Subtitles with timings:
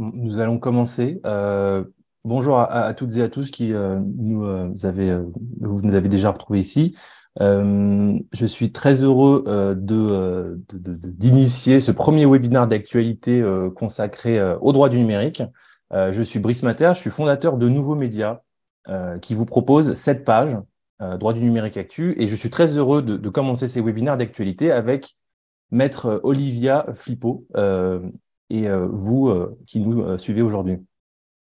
[0.00, 1.20] Nous allons commencer.
[1.26, 1.84] Euh,
[2.24, 5.14] bonjour à, toutes et à tous qui euh, nous, euh, avez,
[5.60, 6.96] vous nous avez déjà retrouvés ici.
[7.38, 9.44] je suis très heureux
[9.76, 13.44] de, d'initier ce premier webinaire d'actualité
[13.76, 15.42] consacré au droit du numérique.
[15.92, 18.40] je suis Brice Mater, je suis fondateur de Nouveaux Médias
[19.20, 20.56] qui vous propose cette page,
[21.18, 25.14] droit du numérique actu, et je suis très heureux de, commencer ces webinaires d'actualité avec
[25.70, 27.46] Maître Olivia Flippo,
[28.50, 30.78] et euh, vous euh, qui nous euh, suivez aujourd'hui.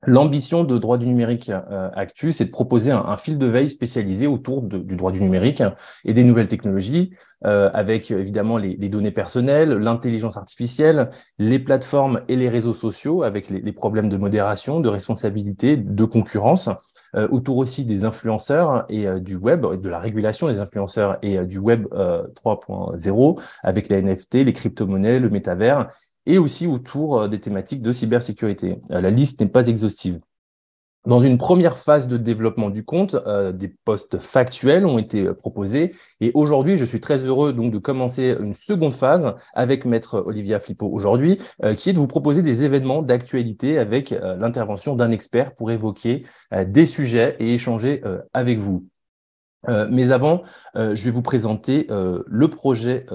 [0.08, 1.49] L'ambition de droit du numérique
[1.95, 5.63] Actu, c'est de proposer un, fil de veille spécialisé autour du droit du numérique
[6.04, 11.09] et des nouvelles technologies, avec évidemment les, données personnelles, l'intelligence artificielle,
[11.40, 16.70] les plateformes et les réseaux sociaux, avec les, problèmes de modération, de responsabilité, de concurrence,
[17.32, 21.88] autour aussi des influenceurs et du web, de la régulation des influenceurs et du web
[21.88, 25.90] 3.0, avec les NFT, les crypto-monnaies, le métavers
[26.26, 28.80] et aussi autour euh, des thématiques de cybersécurité.
[28.91, 30.20] Euh, la liste n'est pas exhaustive.
[31.05, 35.94] Dans une première phase de développement du compte, euh, des postes factuels ont été proposés
[36.20, 40.60] et aujourd'hui, je suis très heureux donc de commencer une seconde phase avec maître Olivia
[40.60, 41.40] Flippo aujourd'hui,
[41.77, 46.24] qui est de vous proposer des événements d'actualité avec l'intervention d'un expert pour évoquer
[46.66, 48.02] des sujets et échanger
[48.34, 48.88] avec vous.
[49.68, 50.42] mais avant,
[50.74, 53.05] je vais vous présenter le projet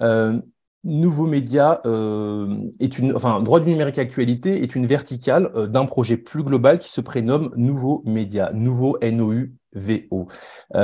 [0.00, 0.40] Nouveaux Médias, euh,
[0.84, 5.86] Nouveau Média euh, est une, enfin, droit du numérique actualité est une verticale euh, d'un
[5.86, 10.28] projet plus global qui se prénomme Nouveau Média, Nouveau NOU-VO.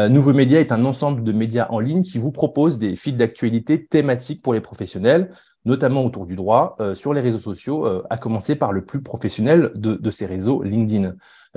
[0.08, 3.86] Nouveau Média est un ensemble de médias en ligne qui vous propose des fils d'actualité
[3.86, 5.32] thématiques pour les professionnels,
[5.64, 9.94] notamment autour du droit, sur les réseaux sociaux, à commencer par le plus professionnel de,
[9.94, 11.14] de ces réseaux, LinkedIn.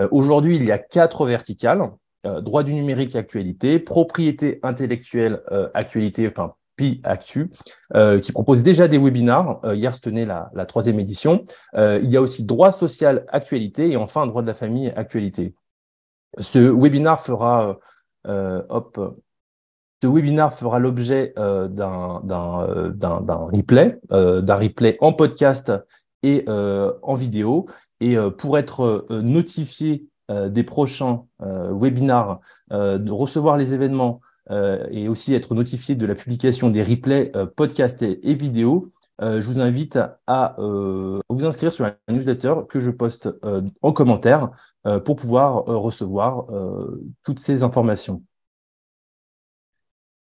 [0.10, 1.92] Aujourd'hui, il y a quatre verticales.
[2.42, 5.42] droit du numérique actualité, propriété intellectuelle
[5.74, 6.56] actualité, enfin
[7.04, 7.50] Actu,
[7.96, 9.60] euh, qui propose déjà des webinars.
[9.64, 11.46] Euh, hier se tenait la, troisième édition.
[11.76, 15.56] Euh, il y a aussi droit social actualité et enfin droit de la famille actualité.
[16.40, 17.78] Ce webinar fera,
[18.26, 19.18] hop,
[20.02, 22.22] ce webinar fera l'objet d'un
[23.52, 25.74] replay, d'un replay en podcast
[26.24, 27.68] et en vidéo.
[28.00, 32.40] Et pour être notifié des prochains webinars,
[32.70, 38.02] de recevoir les événements et aussi être notifié de la publication des replays, euh, podcasts
[38.02, 38.92] et, vidéos,
[39.22, 43.30] euh, je vous invite à vous inscrire sur un newsletter que je poste
[43.82, 44.50] en commentaire
[45.06, 46.48] pour pouvoir recevoir
[47.24, 48.24] toutes ces informations.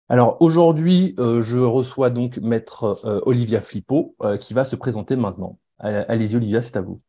[0.10, 5.58] Alors aujourd'hui, je reçois donc maître Olivia Flippo qui va se présenter maintenant.
[5.80, 7.02] Allez-y Olivia, c'est à vous.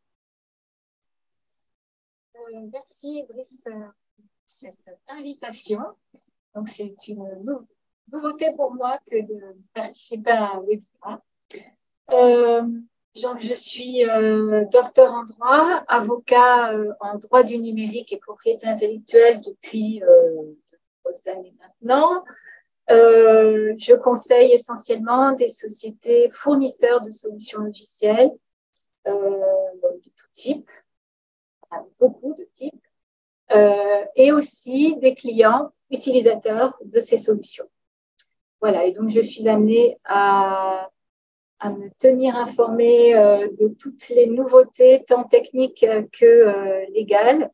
[2.71, 3.67] merci Brice
[4.15, 4.75] pour cette
[5.07, 5.81] invitation.
[6.55, 7.25] Donc, c'est une
[8.11, 9.39] nouveauté pour moi que de
[9.73, 11.19] participer à un webinaire.
[12.11, 12.63] Euh,
[13.15, 19.41] je suis euh, docteur en droit, avocat euh, en droit du numérique et propriété intellectuelle
[19.41, 22.23] depuis de années maintenant.
[22.89, 28.31] je conseille essentiellement des sociétés fournisseurs de solutions logicielles
[29.05, 30.69] de tout type,
[31.99, 32.82] beaucoup de types,
[34.15, 37.69] et aussi des clients utilisateurs de ces solutions.
[38.63, 40.89] Voilà, et donc je suis amenée à,
[41.65, 47.51] me tenir informée euh, de toutes les nouveautés, tant techniques que euh, légales,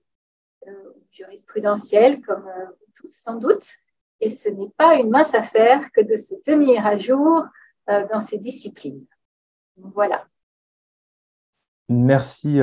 [0.68, 0.72] euh,
[1.12, 2.48] jurisprudentielles, comme
[2.96, 3.66] tous sans doute.
[4.20, 7.44] Et ce n'est pas une mince affaire que de se tenir à jour
[7.88, 9.04] dans ces disciplines.
[9.78, 10.28] Voilà.
[11.88, 12.60] Merci,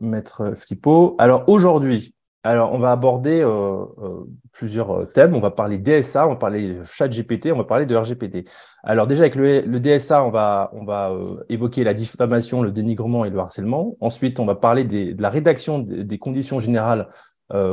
[0.00, 1.14] Maître Flippo.
[1.18, 2.15] Alors aujourd'hui,
[2.46, 5.34] alors, on va aborder euh, euh, plusieurs euh, thèmes.
[5.34, 8.44] On va parler DSA, on va parler chat GPT, on va parler de RGPD.
[8.84, 11.12] Alors déjà, avec le, DSA, on va, on va
[11.48, 13.96] évoquer la diffamation, le dénigrement et le harcèlement.
[14.00, 17.08] Ensuite, on va parler de la rédaction des, conditions générales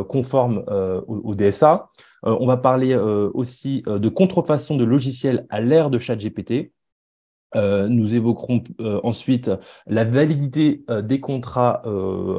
[0.10, 0.64] conformes
[1.08, 1.90] au, DSA.
[2.24, 6.72] on va parler aussi de contrefaçon de logiciels à l'ère de chat GPT.
[7.56, 9.52] Euh, nous évoquerons euh, ensuite
[9.86, 11.84] la validité euh, des contrats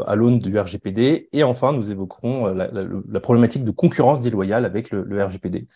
[0.06, 5.24] à l'aune du RGPD et enfin nous évoquerons la, problématique de concurrence déloyale avec le,
[5.24, 5.68] RGPD.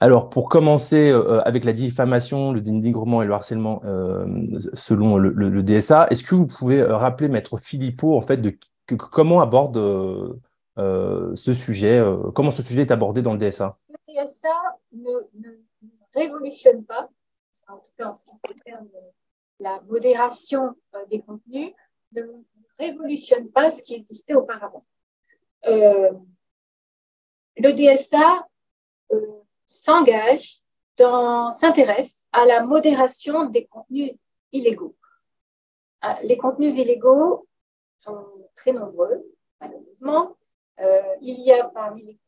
[0.00, 1.12] Alors pour commencer
[1.44, 3.82] avec la diffamation, le dénigrement et le harcèlement
[4.72, 8.56] selon le, DSA, est-ce que vous pouvez rappeler Maître Philippot en fait de
[8.96, 9.76] comment aborde
[10.76, 12.02] ce sujet,
[12.34, 14.48] comment ce sujet est abordé dans le DSA Le DSA
[14.92, 15.10] ne
[16.14, 17.08] révolutionne pas
[17.68, 18.88] en tout cas en ce qui concerne
[19.60, 21.72] la modération euh, des contenus,
[22.12, 22.22] ne
[22.78, 24.84] révolutionne pas ce qui existait auparavant.
[25.66, 26.12] Euh,
[27.56, 28.46] le DSA
[29.12, 30.60] euh, s'engage,
[30.96, 34.12] s'intéresse à la modération des contenus
[34.52, 34.96] illégaux.
[36.22, 37.48] Les contenus illégaux
[38.00, 39.24] sont très nombreux,
[39.60, 40.36] malheureusement.
[40.80, 42.20] Euh, il y a parmi les contenus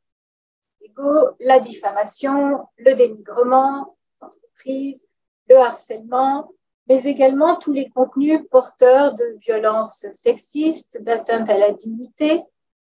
[0.80, 5.05] illégaux la diffamation, le dénigrement d'entreprise,
[5.48, 6.50] le harcèlement,
[6.88, 12.42] mais également tous les contenus porteurs de violences sexistes, d'atteinte à la dignité,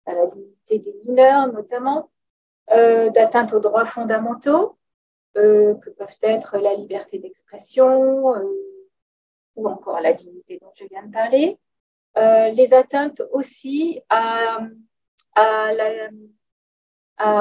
[0.06, 2.10] à la dignité des mineurs notamment,
[2.70, 4.78] euh, d'atteinte aux droits fondamentaux,
[5.36, 8.42] euh, que peuvent être la liberté d'expression euh,
[9.56, 11.58] ou encore la dignité dont je viens de parler,
[12.16, 14.00] les atteintes aussi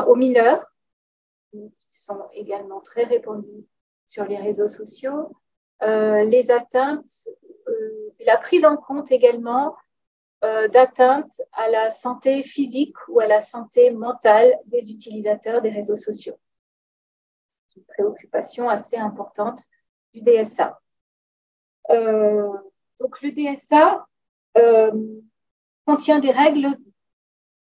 [0.05, 0.65] aux mineurs,
[1.51, 3.65] qui sont également très répandus
[4.13, 5.35] sur les réseaux sociaux,
[5.81, 7.27] les atteintes,
[8.25, 9.75] la prise en compte également
[10.43, 15.95] euh, d'atteinte à la santé physique ou à la santé mentale des utilisateurs des réseaux
[15.95, 16.37] sociaux.
[17.77, 19.61] Une préoccupation assez importante
[20.13, 20.79] du DSA.
[21.91, 22.51] Euh,
[22.99, 24.05] donc le DSA
[24.57, 24.91] euh,
[25.87, 26.77] contient des règles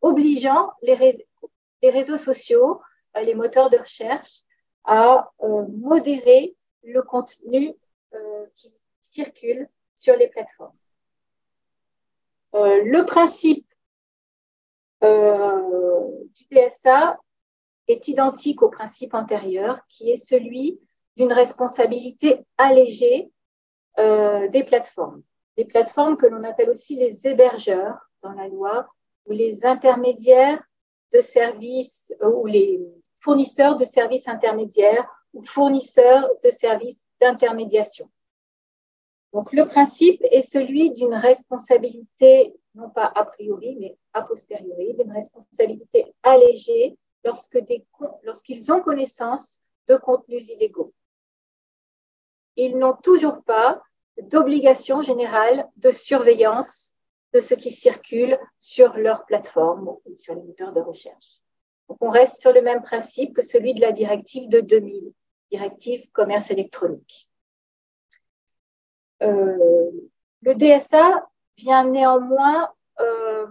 [0.00, 2.80] obligeant les réseaux sociaux,
[3.22, 4.40] les moteurs de recherche,
[4.84, 7.74] à modérer le contenu
[8.56, 10.76] qui circule sur les plateformes.
[12.54, 13.66] Euh, le principe
[15.04, 17.18] euh, du DSA
[17.86, 20.80] est identique au principe antérieur, qui est celui
[21.16, 23.30] d'une responsabilité allégée
[23.98, 25.22] euh, des plateformes.
[25.56, 28.88] Les plateformes que l'on appelle aussi les hébergeurs dans la loi,
[29.26, 30.62] ou les intermédiaires
[31.12, 32.80] de services, ou les
[33.20, 38.10] fournisseurs de services intermédiaires, ou fournisseurs de services d'intermédiation.
[39.32, 45.12] Donc le principe est celui d'une responsabilité, non pas a priori, mais a posteriori, d'une
[45.12, 50.92] responsabilité allégée lorsqu'ils ont connaissance de contenus illégaux.
[52.56, 53.80] Ils n'ont toujours pas
[54.20, 56.94] d'obligation générale de surveillance
[57.32, 61.40] de ce qui circule sur leur plateforme ou sur les moteurs de recherche.
[61.90, 65.12] Donc on reste sur le même principe que celui de la directive de 2000,
[65.50, 67.28] directive commerce électronique.
[69.24, 69.90] Euh,
[70.42, 73.48] le DSA vient néanmoins euh,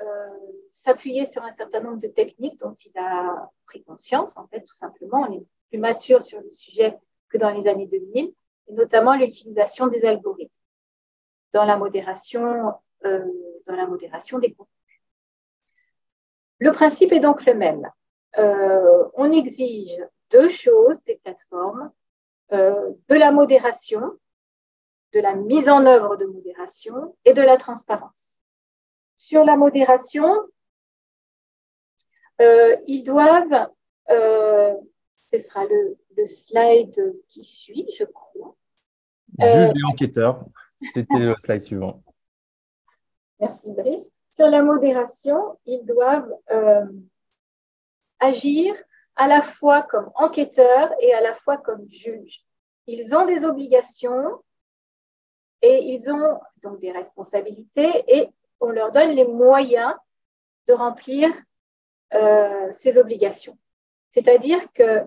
[0.00, 0.28] euh,
[0.70, 4.76] s'appuyer sur un certain nombre de techniques dont il a pris conscience, en fait, tout
[4.76, 5.26] simplement.
[5.28, 6.96] On est plus mature sur le sujet
[7.28, 8.32] que dans les années 2000,
[8.68, 10.62] et notamment l'utilisation des algorithmes
[11.52, 12.72] dans la modération,
[13.02, 14.79] dans la modération des contenus.
[16.60, 17.90] Le principe est donc le même.
[18.36, 21.90] on exige deux choses des plateformes,
[22.52, 24.18] de la modération,
[25.12, 28.38] de la mise en œuvre de modération et de la transparence.
[29.16, 30.30] Sur la modération,
[32.40, 33.68] euh, ils doivent,
[34.10, 34.74] euh,
[35.30, 35.96] ce sera le,
[36.26, 38.54] slide qui suit, je crois.
[39.38, 40.44] Juge et euh, enquêteur,
[40.76, 42.02] c'était le slide suivant.
[43.40, 44.10] Merci Brice.
[44.40, 46.34] Sur la modération, ils doivent
[48.20, 48.74] agir
[49.14, 52.42] à la fois comme enquêteurs et à la fois comme juges.
[52.86, 54.42] Ils ont des obligations
[55.60, 59.92] et ils ont donc des responsabilités et on leur donne les moyens
[60.68, 61.28] de remplir
[62.14, 63.58] euh, ces obligations.
[64.08, 65.04] C'est-à-dire que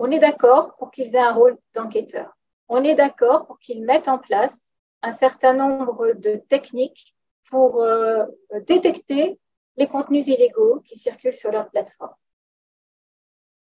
[0.00, 2.36] on est d'accord pour qu'ils aient un rôle d'enquêteur.
[2.68, 4.66] On est d'accord pour qu'ils mettent en place
[5.02, 7.14] un certain nombre de techniques
[7.48, 8.26] pour euh,
[8.66, 9.38] détecter
[9.76, 12.14] les contenus illégaux qui circulent sur leur plateforme.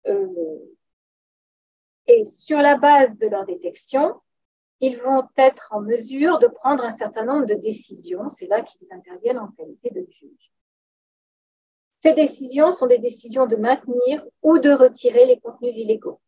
[0.07, 0.59] Euh,
[2.07, 4.15] et sur la base de leur détection,
[4.81, 8.29] ils vont être en mesure de prendre un certain nombre de décisions.
[8.29, 10.53] C'est là qu'ils interviennent en qualité de juge.
[12.03, 16.21] Ces décisions sont des décisions de maintenir ou de retirer les contenus illégaux.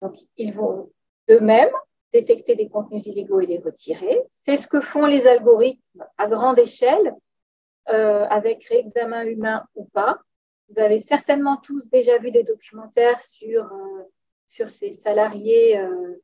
[0.00, 0.90] Donc, ils vont
[1.28, 1.74] d'eux-mêmes
[2.12, 4.22] détecter des contenus illégaux et les retirer.
[4.30, 7.14] C'est ce que font les algorithmes à grande échelle,
[7.88, 10.18] euh, avec réexamen humain ou pas.
[10.68, 14.02] Vous avez certainement tous déjà vu des documentaires sur, euh,
[14.46, 16.22] sur ces salariés euh,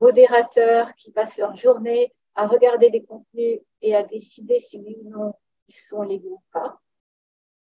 [0.00, 5.10] modérateurs qui passent leur journée à regarder des contenus et à décider si oui ou
[5.10, 5.34] non
[5.68, 6.80] ils sont légaux ou pas.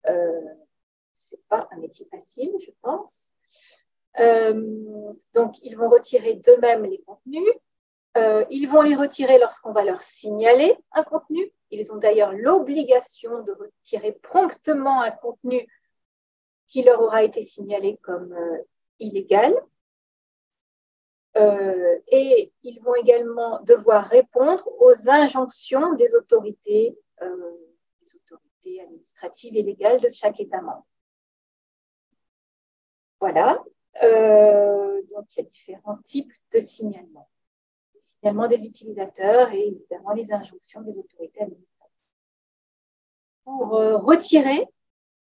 [0.07, 0.41] Euh,
[1.17, 3.31] c'est pas un métier facile, je pense.
[4.19, 7.53] Euh, donc, ils vont retirer d'eux-mêmes les contenus.
[8.17, 11.51] Euh, ils vont les retirer lorsqu'on va leur signaler un contenu.
[11.69, 15.67] Ils ont d'ailleurs l'obligation de retirer promptement un contenu
[16.67, 18.57] qui leur aura été signalé comme euh,
[18.99, 19.53] illégal.
[22.07, 26.97] Et ils vont également devoir répondre aux injonctions des autorités
[28.81, 30.85] administratives et légales de chaque État membre.
[33.19, 33.63] Voilà.
[34.03, 37.29] Euh, donc, il y a différents types de signalements.
[38.01, 41.93] signalements des utilisateurs et évidemment les injonctions des autorités administratives.
[43.43, 44.65] Pour retirer,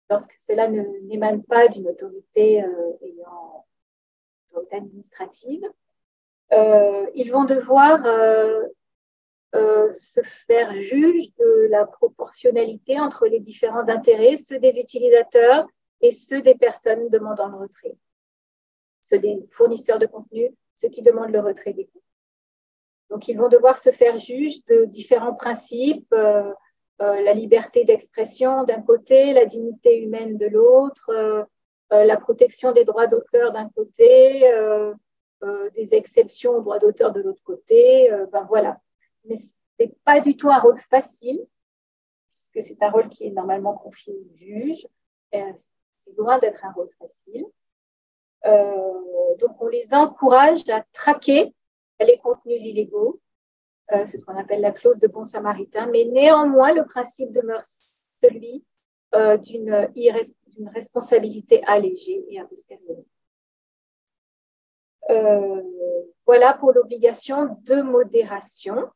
[0.09, 2.63] lorsque cela n'émane pas d'une autorité
[3.01, 3.65] ayant
[4.51, 5.63] autorité administrative,
[6.51, 8.03] ils vont devoir
[9.55, 15.65] euh, se faire juge de la proportionnalité entre les différents intérêts, ceux des utilisateurs
[16.01, 17.95] et ceux des personnes demandant le retrait,
[19.09, 22.03] ceux des fournisseurs de contenu, ceux qui demandent le retrait des contenus.
[23.09, 26.51] Donc, ils vont devoir se faire juge de différents principes, euh,
[27.01, 31.47] euh, la liberté d'expression d'un côté, la dignité humaine de l'autre,
[31.91, 34.51] la protection des droits d'auteur d'un côté,
[35.73, 38.11] des exceptions aux droits d'auteur de l'autre côté.
[38.31, 38.79] ben voilà
[39.25, 39.49] mais ce
[39.79, 41.45] n'est pas du tout un rôle facile,
[42.29, 44.87] puisque c'est un rôle qui est normalement confié au juge.
[45.31, 47.45] C'est loin d'être un rôle facile.
[48.45, 51.53] Euh, donc, on les encourage à traquer
[51.99, 53.19] les contenus illégaux.
[53.91, 55.87] Euh, c'est ce qu'on appelle la clause de bon samaritain.
[55.87, 58.63] Mais néanmoins, le principe demeure celui
[59.15, 63.05] euh, d'une responsabilité allégée et a posteriori.
[66.25, 68.87] voilà pour l'obligation de modération.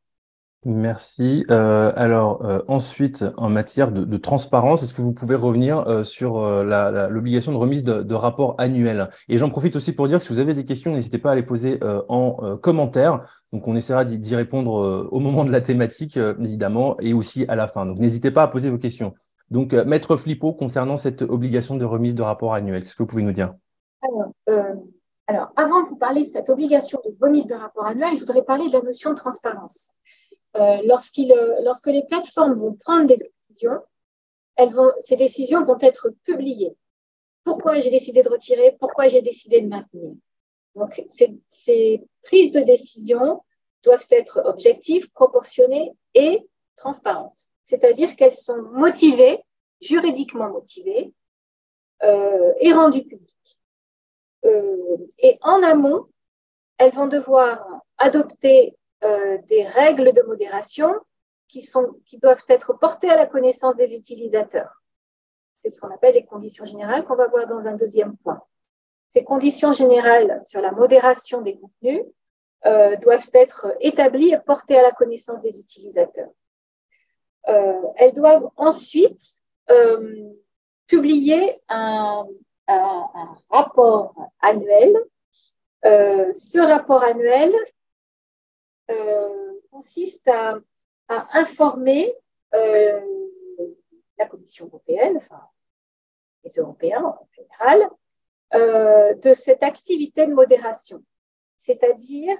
[0.65, 1.45] Merci.
[1.51, 6.39] Euh, alors euh, ensuite, en matière de, transparence, est-ce que vous pouvez revenir euh, sur
[6.63, 9.09] l'obligation de remise de, rapport annuel?
[9.27, 11.35] Et j'en profite aussi pour dire que si vous avez des questions, n'hésitez pas à
[11.35, 13.43] les poser en commentaire.
[13.51, 17.67] Donc on essaiera d'y répondre au moment de la thématique, évidemment, et aussi à la
[17.67, 17.85] fin.
[17.85, 19.13] Donc n'hésitez pas à poser vos questions.
[19.49, 23.23] Donc Maître Flippo, concernant cette obligation de remise de rapport annuel, qu'est-ce que vous pouvez
[23.23, 23.53] nous dire?
[25.27, 28.43] Alors, avant de vous parler de cette obligation de remise de rapport annuel, je voudrais
[28.43, 29.92] parler de la notion de transparence.
[30.55, 33.81] Euh, euh, lorsque les plateformes vont prendre des décisions,
[34.99, 36.75] ces décisions vont être publiées.
[37.43, 38.75] Pourquoi j'ai décidé de retirer?
[38.79, 40.13] Pourquoi j'ai décidé de maintenir?
[40.75, 43.43] Donc, ces, prises de décision
[43.83, 47.49] doivent être objectives, proportionnées et transparentes.
[47.65, 49.43] C'est-à-dire qu'elles sont motivées,
[49.81, 51.11] juridiquement motivées,
[52.03, 53.59] euh, et rendues publiques.
[55.19, 56.05] et en amont,
[56.77, 57.65] elles vont devoir
[57.97, 60.93] adopter euh, des règles de modération
[61.49, 64.81] qui, sont, qui doivent être portées à la connaissance des utilisateurs.
[65.61, 68.41] C'est ce qu'on appelle les conditions générales qu'on va voir dans un deuxième point.
[69.09, 72.01] Ces conditions générales sur la modération des contenus
[72.65, 76.31] euh, doivent être établies et portées à la connaissance des utilisateurs.
[77.49, 79.41] Euh, elles doivent ensuite
[80.87, 82.25] publier un,
[83.49, 84.97] rapport annuel.
[85.83, 87.53] ce rapport annuel
[89.71, 90.59] consiste à,
[91.09, 92.13] informer
[92.55, 93.01] euh,
[94.17, 95.41] la Commission européenne, enfin
[96.43, 97.89] les Européens en général,
[98.53, 101.03] euh, de cette activité de modération.
[101.57, 102.37] C'est-à-dire,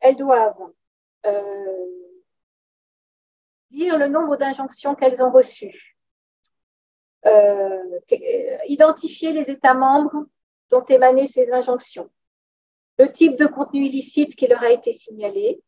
[0.00, 0.72] elles doivent
[3.70, 5.96] dire le nombre d'injonctions qu'elles ont reçues,
[8.66, 10.26] identifier les États membres
[10.70, 12.10] dont émanaient ces injonctions,
[13.02, 15.60] le type de contenu illicite qui leur a été signalé,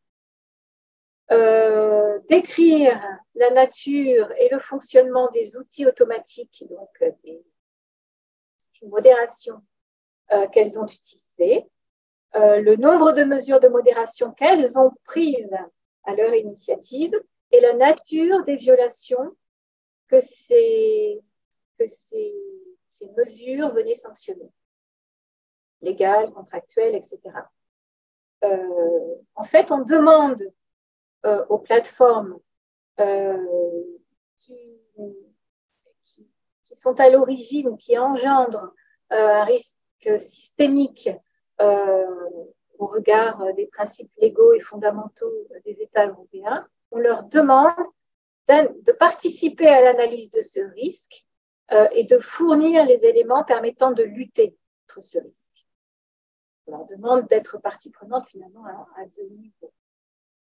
[1.32, 3.00] euh, décrire
[3.34, 7.42] la nature et le fonctionnement des outils automatiques, donc euh, des
[8.82, 9.50] outils
[10.32, 11.66] euh, qu'elles ont utilisés,
[12.34, 15.56] le nombre de mesures de modération qu'elles ont prises
[16.04, 17.14] à leur initiative
[17.52, 19.36] et la nature des violations
[20.08, 21.20] que ces
[23.16, 24.50] mesures venaient sanctionner
[25.84, 27.20] légales, contractuelles, etc.
[28.44, 30.42] Euh, en fait, on demande
[31.24, 32.38] euh, aux plateformes
[33.00, 33.36] euh,
[34.38, 34.58] qui,
[36.74, 38.74] sont à l'origine qui engendrent
[39.08, 39.76] un risque
[40.18, 41.08] systémique
[41.58, 45.32] au regard des principes légaux et fondamentaux
[45.64, 47.72] des États européens, on leur demande
[48.48, 51.24] de participer à l'analyse de ce risque
[51.92, 55.53] et de fournir les éléments permettant de lutter contre ce risque.
[56.66, 59.72] On leur demande d'être partie prenante finalement à, deux niveaux.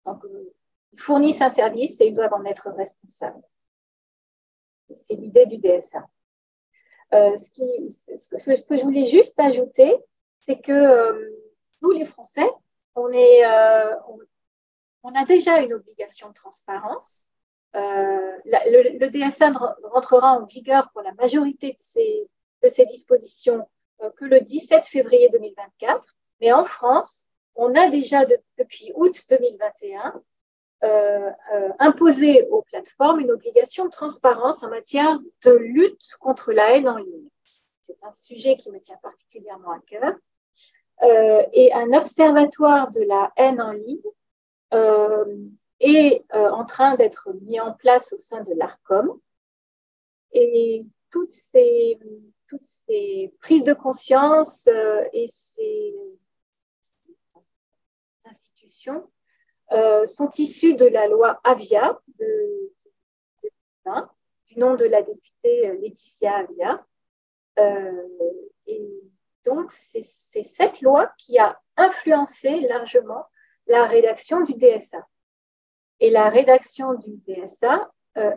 [0.05, 0.53] Donc, euh,
[0.93, 3.43] ils fournissent un service et ils doivent en être responsables.
[4.95, 6.07] C'est l'idée du DSA.
[7.13, 9.95] Euh, ce, que, je voulais juste ajouter,
[10.39, 11.29] c'est que euh,
[11.81, 12.49] nous, les Français,
[12.95, 13.05] on,
[15.13, 17.29] a déjà une obligation de transparence.
[17.73, 19.51] le, DSA
[19.83, 23.69] rentrera en vigueur pour la majorité de ces, dispositions
[24.15, 26.15] que le 17 février 2024.
[26.41, 27.25] Mais en France,
[27.55, 28.25] on a déjà
[28.57, 30.21] depuis août 2021
[30.83, 36.75] euh, euh, imposé aux plateformes une obligation de transparence en matière de lutte contre la
[36.75, 37.29] haine en ligne.
[37.81, 40.13] C'est un sujet qui me tient particulièrement à cœur.
[41.53, 43.97] et un observatoire de la haine en ligne
[45.79, 49.19] est en train d'être mis en place au sein de l'ARCOM.
[50.33, 51.97] Et toutes ces,
[52.47, 54.67] toutes ces prises de conscience
[55.13, 55.95] et ces
[58.25, 59.09] institutions
[59.73, 62.71] euh, sont issus de la loi Avia de,
[64.45, 66.85] du nom de la députée euh, Laetitia Avia.
[67.59, 68.07] Euh,
[68.65, 68.87] et
[69.45, 73.25] donc, c'est cette loi qui a influencé largement
[73.67, 75.05] la rédaction du DSA.
[75.99, 77.91] Et la rédaction du DSA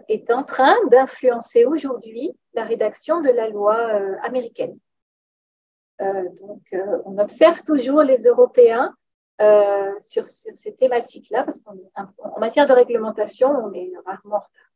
[0.09, 3.77] est en train d'influencer aujourd'hui la rédaction de la loi
[4.23, 4.77] américaine.
[6.01, 8.95] donc, on observe toujours les Européens
[9.41, 11.77] euh, sur, ces thématiques-là, parce qu'en
[12.39, 14.67] matière de réglementation, on est rarement en retard.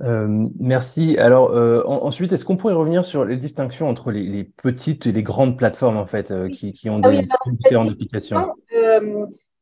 [0.00, 1.16] Euh, merci.
[1.18, 5.22] Alors euh, ensuite, est-ce qu'on pourrait revenir sur les distinctions entre les, petites et les
[5.22, 8.52] grandes plateformes en fait qui, ont ah des différentes applications?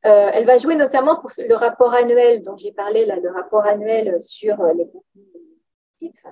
[0.02, 4.20] Elle va jouer notamment pour le rapport annuel dont j'ai parlé là, le rapport annuel
[4.20, 4.90] sur les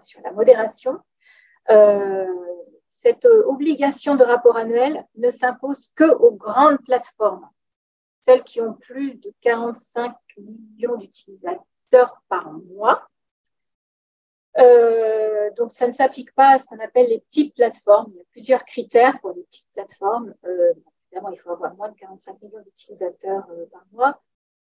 [0.01, 0.99] sur la modération
[2.91, 7.49] cette euh, obligation de rapport annuel ne s'impose que aux grandes plateformes,
[8.23, 13.09] celles qui ont plus de 45 millions d'utilisateurs par mois.
[14.59, 18.11] Euh, donc, ça ne s'applique pas à ce qu'on appelle les petites plateformes.
[18.13, 20.35] Il y a plusieurs critères pour les petites plateformes.
[20.45, 20.75] Euh,
[21.11, 24.23] évidemment, il faut avoir moins de 45 millions d'utilisateurs par mois.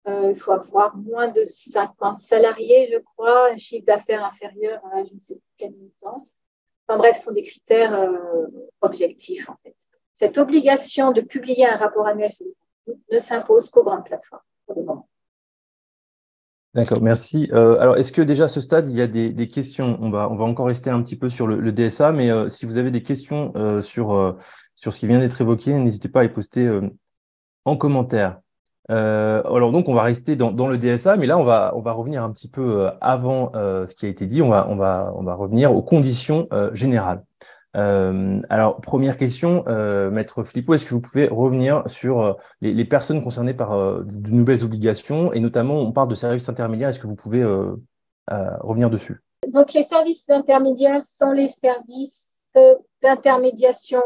[0.07, 5.15] il faut avoir moins de 50 salariés, je crois, un chiffre d'affaires inférieur à je
[5.15, 6.27] ne sais plus quel montant
[6.97, 8.47] bref, ce sont des critères euh,
[8.81, 9.75] objectifs en fait.
[10.15, 12.31] Cette obligation de publier un rapport annuel
[13.11, 15.09] ne s'impose qu'aux grandes plateformes pour le moment.
[16.75, 17.51] D'accord, merci.
[17.53, 19.99] Euh, alors, est-ce que déjà à ce stade, il y a des, questions?
[20.01, 22.65] On va, on va encore rester un petit peu sur le, DSA, mais euh, si
[22.65, 24.39] vous avez des questions sur,
[24.83, 26.69] sur ce qui vient d'être évoqué, n'hésitez pas à les poster
[27.65, 28.41] en commentaire.
[28.91, 32.33] Euh, alors donc on va rester dans, le DSA, mais là on va, revenir un
[32.33, 34.65] petit peu euh, avant euh, ce qui a été dit, on va,
[35.35, 37.23] revenir aux conditions générales.
[37.75, 39.65] alors première question,
[40.11, 43.71] Maître Filippo, est-ce que vous pouvez revenir sur les, personnes concernées par
[44.05, 45.33] de nouvelles obligations?
[45.33, 47.45] Et notamment on parle de services intermédiaires, est-ce que vous pouvez
[48.29, 49.23] revenir dessus?
[49.49, 52.41] Donc les services intermédiaires sont les services
[53.03, 54.03] d'intermédiation,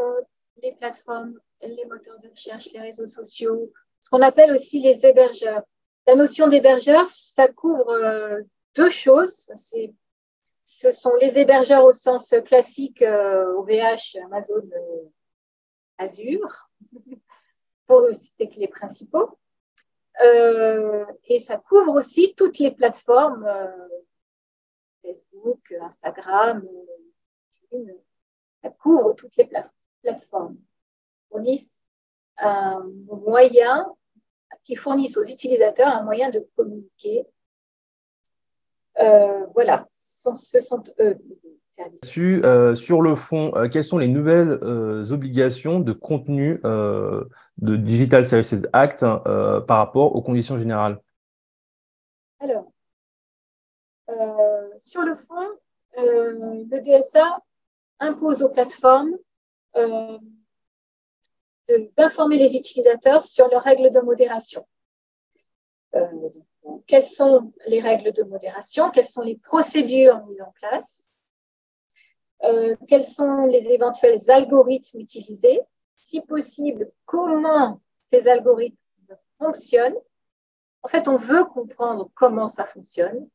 [0.61, 5.63] les plateformes, les moteurs de recherche, les réseaux sociaux, ce qu'on appelle aussi les hébergeurs.
[6.05, 8.41] La notion d'hébergeur, ça couvre euh,
[8.75, 9.51] deux choses.
[10.63, 15.09] Ce sont les hébergeurs au sens classique OVH, euh, Amazon, euh,
[15.97, 16.69] Azure,
[17.87, 19.37] pour citer que les principaux.
[21.25, 23.47] et ça couvre aussi toutes les plateformes,
[25.01, 26.67] Facebook, Instagram,
[28.61, 29.76] ça couvre toutes les plateformes.
[31.29, 31.81] Fournissent
[32.37, 33.85] un moyen
[34.63, 37.25] qui fournissent aux utilisateurs un moyen de communiquer.
[38.99, 41.17] Euh, voilà, ce sont, eux
[41.65, 42.17] services.
[42.17, 44.59] Euh, sur le fond, euh, quelles sont les nouvelles
[45.11, 50.99] obligations de contenu de Digital Services Act par rapport aux conditions générales?
[52.39, 52.71] Alors,
[54.79, 55.47] sur le fond,
[55.95, 57.39] le DSA
[57.99, 59.15] impose aux plateformes
[61.97, 64.65] d'informer les utilisateurs sur leurs règles de modération.
[65.95, 66.29] Euh,
[66.85, 68.89] quelles sont les règles de modération?
[68.91, 71.11] Quelles sont les procédures mises en place?
[72.43, 75.61] Euh, Quels sont les éventuels algorithmes utilisés?
[75.95, 78.77] Si possible, comment ces algorithmes
[79.39, 79.97] fonctionnent?
[80.83, 83.27] En fait, on veut comprendre comment ça fonctionne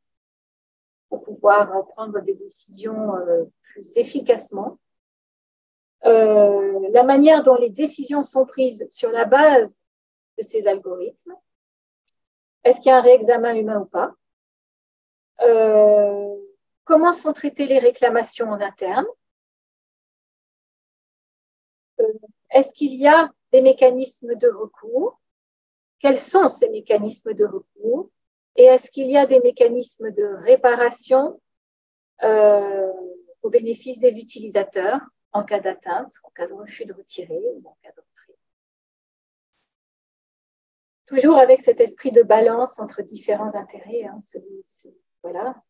[1.09, 4.79] pour pouvoir prendre des décisions euh, plus efficacement.
[6.05, 9.81] Euh, la manière dont les décisions sont prises sur la base
[10.38, 11.35] de ces algorithmes.
[12.65, 14.12] Est-ce qu'il y a un réexamen humain ou pas?
[15.43, 16.37] Euh,
[16.85, 19.07] Comment sont traitées les réclamations en interne?
[22.01, 22.05] Euh,
[22.51, 25.21] Est-ce qu'il y a des mécanismes de recours?
[26.01, 28.11] Quels sont ces mécanismes de recours?
[28.57, 31.41] Et est-ce qu'il y a des mécanismes de réparation
[33.43, 35.01] au bénéfice des utilisateurs?
[35.33, 38.38] En cas d'atteinte, en cas de refus de retirer ou en cas de retrait.
[41.07, 44.05] Toujours avec cet esprit de balance entre différents intérêts.
[44.05, 44.18] Hein,
[45.23, 45.62] voilà,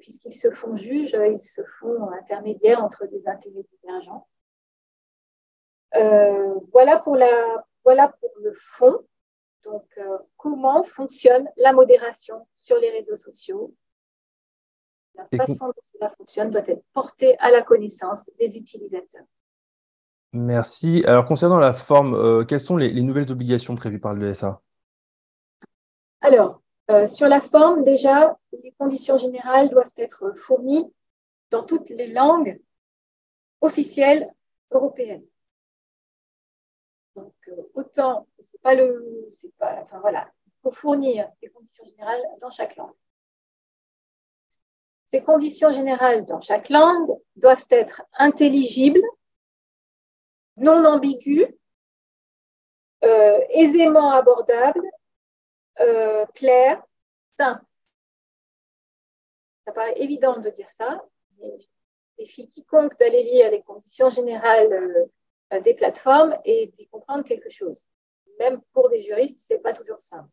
[0.00, 4.28] puisqu'ils se font juges, ils se font intermédiaires entre des intérêts divergents.
[5.94, 9.06] Euh, voilà, pour la, voilà pour le fond.
[9.62, 13.74] Donc, euh, comment fonctionne la modération sur les réseaux sociaux?
[15.14, 19.24] La façon dont cela fonctionne doit être portée à la connaissance des utilisateurs.
[20.32, 21.02] Merci.
[21.06, 24.62] Alors, concernant la forme, quelles sont les, nouvelles obligations prévues par l'ESA
[26.22, 26.62] Alors,
[27.06, 30.90] sur la forme, déjà, les conditions générales doivent être fournies
[31.50, 32.58] dans toutes les langues
[33.60, 34.28] officielles
[34.70, 35.24] européennes.
[37.14, 37.34] Donc,
[37.74, 42.50] autant, c'est pas le, c'est pas, enfin voilà, il faut fournir les conditions générales dans
[42.50, 42.94] chaque langue.
[45.12, 49.02] Ces conditions générales dans chaque langue doivent être intelligibles,
[50.56, 51.48] non ambiguës,
[53.04, 54.88] euh, aisément abordables,
[55.80, 56.82] euh, claires,
[57.36, 57.62] simples.
[59.66, 61.04] Ça paraît évident de dire ça,
[61.38, 61.66] mais je
[62.16, 64.72] défie quiconque d'aller lire les conditions générales
[65.52, 67.86] euh, des plateformes et d'y comprendre quelque chose.
[68.38, 70.30] Même pour des juristes, ce n'est pas toujours simple.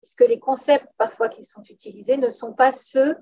[0.00, 3.16] Puisque les concepts parfois qui sont utilisés ne sont pas ceux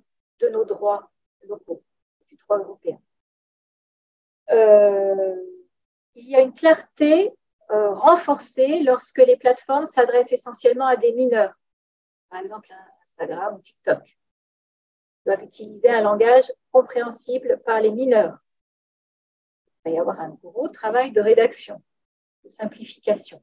[0.48, 1.10] nos droits
[1.42, 1.82] locaux,
[2.28, 2.98] du droit européen.
[4.50, 5.36] Euh,
[6.14, 7.32] il y a une clarté
[7.70, 11.54] euh, renforcée lorsque les plateformes s'adressent essentiellement à des mineurs,
[12.28, 12.68] par exemple
[13.02, 14.18] Instagram ou TikTok.
[15.24, 18.38] Doivent utiliser un langage compréhensible par les mineurs.
[19.84, 21.82] Il va y avoir un gros travail de rédaction,
[22.44, 23.42] de simplification.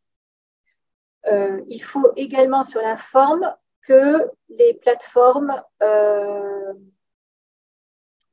[1.26, 6.74] Euh, il faut également sur la forme que les plateformes euh,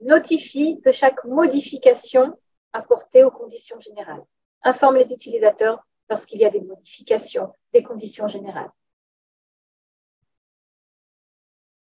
[0.01, 2.39] notifient de chaque modification
[2.73, 4.25] apportée aux conditions générales.
[4.63, 8.71] Informe les utilisateurs lorsqu'il y a des modifications des conditions générales.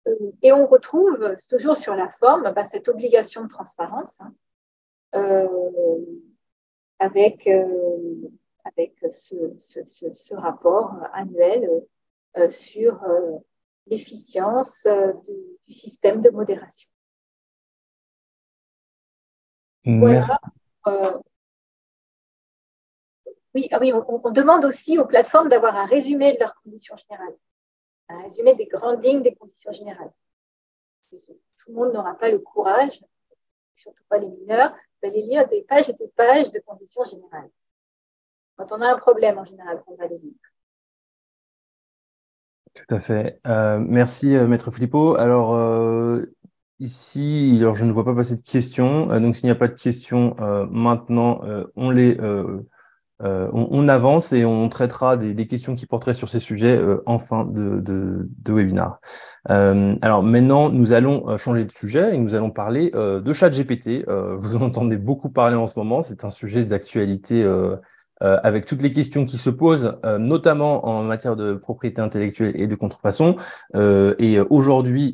[0.07, 4.33] Euh, et on retrouve toujours sur la forme bah, cette obligation de transparence hein,
[5.15, 5.97] euh,
[6.99, 7.47] avec,
[8.63, 11.69] avec ce, rapport annuel
[12.49, 13.01] sur
[13.87, 15.13] l'efficience euh,
[15.67, 16.89] du, système de modération.
[19.85, 20.39] Voilà.
[20.87, 21.17] Euh,
[23.55, 27.35] oui, ah oui on, demande aussi aux plateformes d'avoir un résumé de leurs conditions générales,
[28.09, 30.11] un résumé des grandes lignes des conditions générales.
[31.09, 31.17] Tout
[31.67, 32.99] le monde n'aura pas le courage,
[33.75, 37.49] surtout pas les mineurs, d'aller lire des pages et des pages de conditions générales.
[38.55, 40.35] Quand on a un problème, en général, on va les lire.
[42.75, 43.39] Tout à fait.
[43.47, 45.15] Euh, merci, euh, Maître Filippo.
[45.17, 46.25] Alors, euh,
[46.79, 49.07] ici, alors, je ne vois pas passer de questions.
[49.19, 50.35] donc, s'il n'y a pas de questions
[50.71, 51.41] maintenant,
[51.75, 52.17] on les.
[53.21, 57.81] On, avance et on traitera des, questions qui porteraient sur ces sujets en fin de,
[57.81, 58.99] de, webinaire.
[59.45, 64.05] alors maintenant, nous allons changer de sujet et nous allons parler de ChatGPT.
[64.07, 66.01] vous en entendez beaucoup parler en ce moment.
[66.01, 67.43] C'est un sujet d'actualité
[68.21, 72.51] euh, avec toutes les questions qui se posent, euh, notamment en matière de propriété intellectuelle
[72.55, 73.37] et de contrefaçon.
[73.75, 75.13] Euh, et aujourd'hui,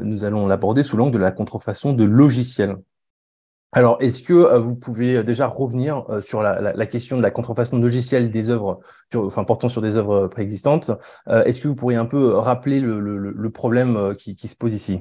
[0.00, 2.76] nous allons l'aborder sous l'angle de la contrefaçon de logiciels.
[3.72, 8.30] Alors, est-ce que vous pouvez déjà revenir sur la, question de la contrefaçon de logiciels
[8.30, 8.80] des œuvres,
[9.14, 10.90] enfin portant sur des œuvres préexistantes
[11.26, 15.00] Est-ce que vous pourriez un peu rappeler le, problème qui, se pose ici?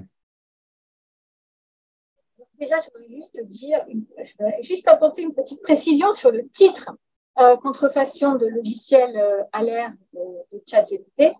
[2.59, 6.91] Déjà, je voudrais juste dire, je voudrais juste apporter une petite précision sur le titre
[6.91, 7.06] euh,
[7.61, 11.33] contrefaçon de logiciels euh, à l'ère de, ChatGPT,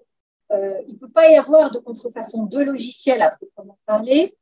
[0.52, 4.36] euh, il ne peut pas y avoir de contrefaçon de logiciels à proprement parler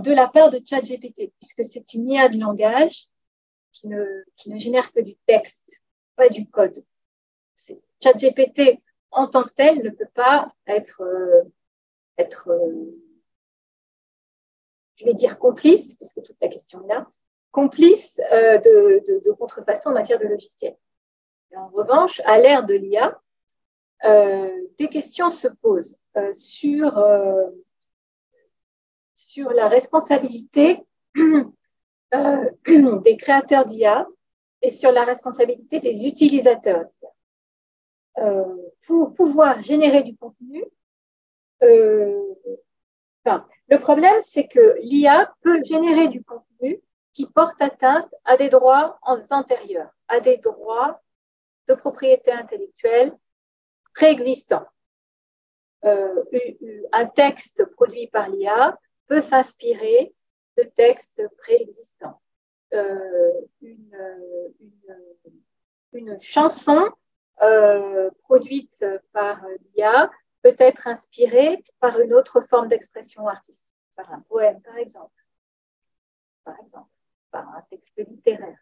[0.00, 3.08] de la part de ChatGPT, puisque c'est une IA de langage
[3.70, 4.24] qui ne,
[4.56, 5.82] génère que du texte,
[6.16, 6.82] pas du code.
[8.02, 8.80] ChatGPT
[9.10, 11.02] en tant que tel ne peut pas être,
[12.16, 12.48] être
[14.96, 17.06] je vais dire complice, puisque toute la question est là,
[17.54, 20.76] complice de, de, contrefaçon en matière de logiciels
[21.56, 23.20] en revanche, à l'ère de l'IA,
[24.04, 27.50] euh, des questions se posent euh, sur, euh,
[29.16, 30.80] sur la responsabilité
[31.14, 34.06] des créateurs d'IA
[34.62, 37.08] et sur la responsabilité des utilisateurs d'IA.
[38.86, 40.62] pour pouvoir générer du contenu,
[41.60, 42.36] le
[43.78, 46.82] problème, c'est que l'IA peut générer du contenu
[47.14, 48.98] qui porte atteinte à des droits
[49.30, 51.00] antérieurs, à des droits
[51.68, 53.16] de propriété intellectuelle
[53.94, 54.66] préexistant.
[55.84, 56.24] Euh,
[56.92, 60.14] un texte produit par l'IA peut s'inspirer
[60.56, 62.20] de textes préexistants.
[62.72, 63.96] Euh, une,
[65.92, 66.90] une, chanson
[67.42, 69.40] euh, produite par
[69.76, 70.10] l'IA
[70.42, 75.22] peut être inspirée par une autre forme d'expression artistique, par un poème par exemple,
[76.44, 76.90] par exemple,
[77.34, 78.60] par un texte littéraire.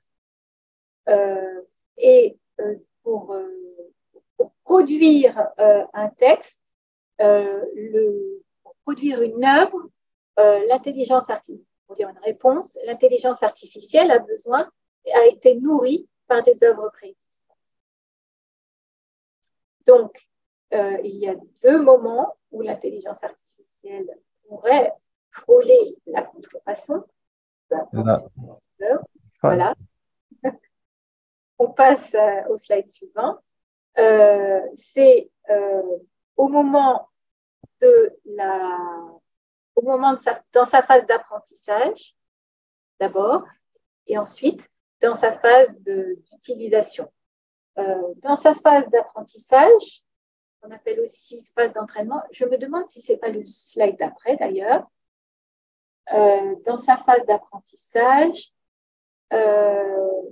[1.98, 2.38] et
[3.02, 3.48] pour, euh,
[4.37, 6.62] pour produire euh, un texte,
[7.20, 7.64] euh,
[8.62, 9.88] pour produire une œuvre,
[10.37, 14.70] l'intelligence artificielle, pour dire une réponse, l'intelligence artificielle a besoin,
[15.12, 17.58] a été nourrie par des œuvres préexistantes.
[19.87, 20.26] Donc,
[20.72, 24.08] euh, il y a deux moments où l'intelligence artificielle
[24.48, 24.92] pourrait
[25.30, 27.04] frôler la contrefaçon.
[29.42, 29.74] Voilà.
[31.58, 33.38] On passe euh, au slide suivant.
[33.98, 35.30] Euh, c'est
[36.37, 37.08] au moment
[37.80, 38.78] de la,
[39.74, 42.16] au moment de sa, dans sa phase d'apprentissage
[43.00, 43.44] d'abord,
[44.06, 47.12] et ensuite dans sa phase d'utilisation.
[47.76, 50.04] dans sa phase d'apprentissage,
[50.62, 52.22] on appelle aussi phase d'entraînement.
[52.30, 54.88] Je me demande si ce n'est pas le slide d'après d'ailleurs.
[56.12, 58.53] Euh, dans sa phase d'apprentissage,
[59.33, 60.23] euh,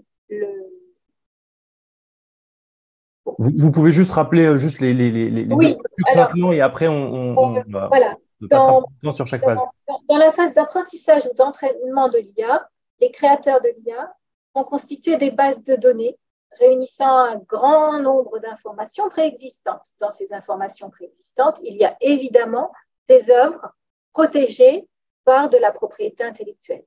[3.38, 5.76] vous, pouvez juste rappeler euh, juste les, les, les, oui,
[6.12, 8.16] simplement et après on, on, voilà.
[8.40, 9.60] dans, sur chaque phase.
[10.08, 12.68] dans la phase d'apprentissage ou d'entraînement de l'IA,
[13.00, 14.12] les créateurs de l'IA
[14.54, 16.18] ont constitué des bases de données
[16.58, 19.86] réunissant un grand nombre d'informations préexistantes.
[20.00, 22.72] Dans ces informations préexistantes, il y a évidemment
[23.08, 23.72] des œuvres
[24.12, 24.86] protégées
[25.30, 26.84] de la propriété intellectuelle.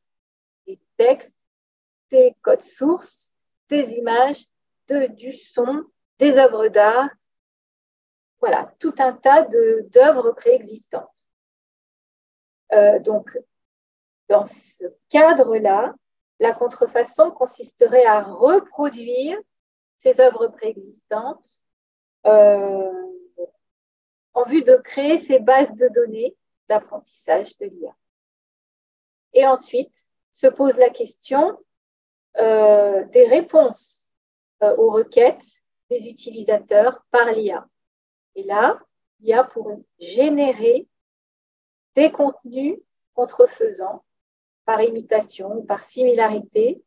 [0.67, 1.37] Des textes,
[2.11, 3.33] des codes sources,
[3.69, 4.45] des images,
[4.87, 5.85] de, du son,
[6.19, 7.09] des œuvres d'art.
[8.39, 11.09] Voilà, tout un tas d'œuvres préexistantes.
[12.73, 13.37] Euh, donc,
[14.27, 15.93] dans ce cadre-là,
[16.39, 19.39] la contrefaçon consisterait à reproduire
[19.97, 21.63] ces œuvres préexistantes
[22.25, 22.91] euh,
[24.33, 26.35] en vue de créer ces bases de données
[26.67, 27.95] d'apprentissage de l'IA.
[29.33, 31.57] Et ensuite, se pose la question
[32.37, 34.11] euh, des réponses
[34.63, 37.67] euh, aux requêtes des utilisateurs par l'IA.
[38.35, 38.79] Et là,
[39.19, 40.87] l'IA pourrait générer
[41.95, 42.79] des contenus
[43.13, 44.03] contrefaisants
[44.65, 46.83] par imitation ou par similarité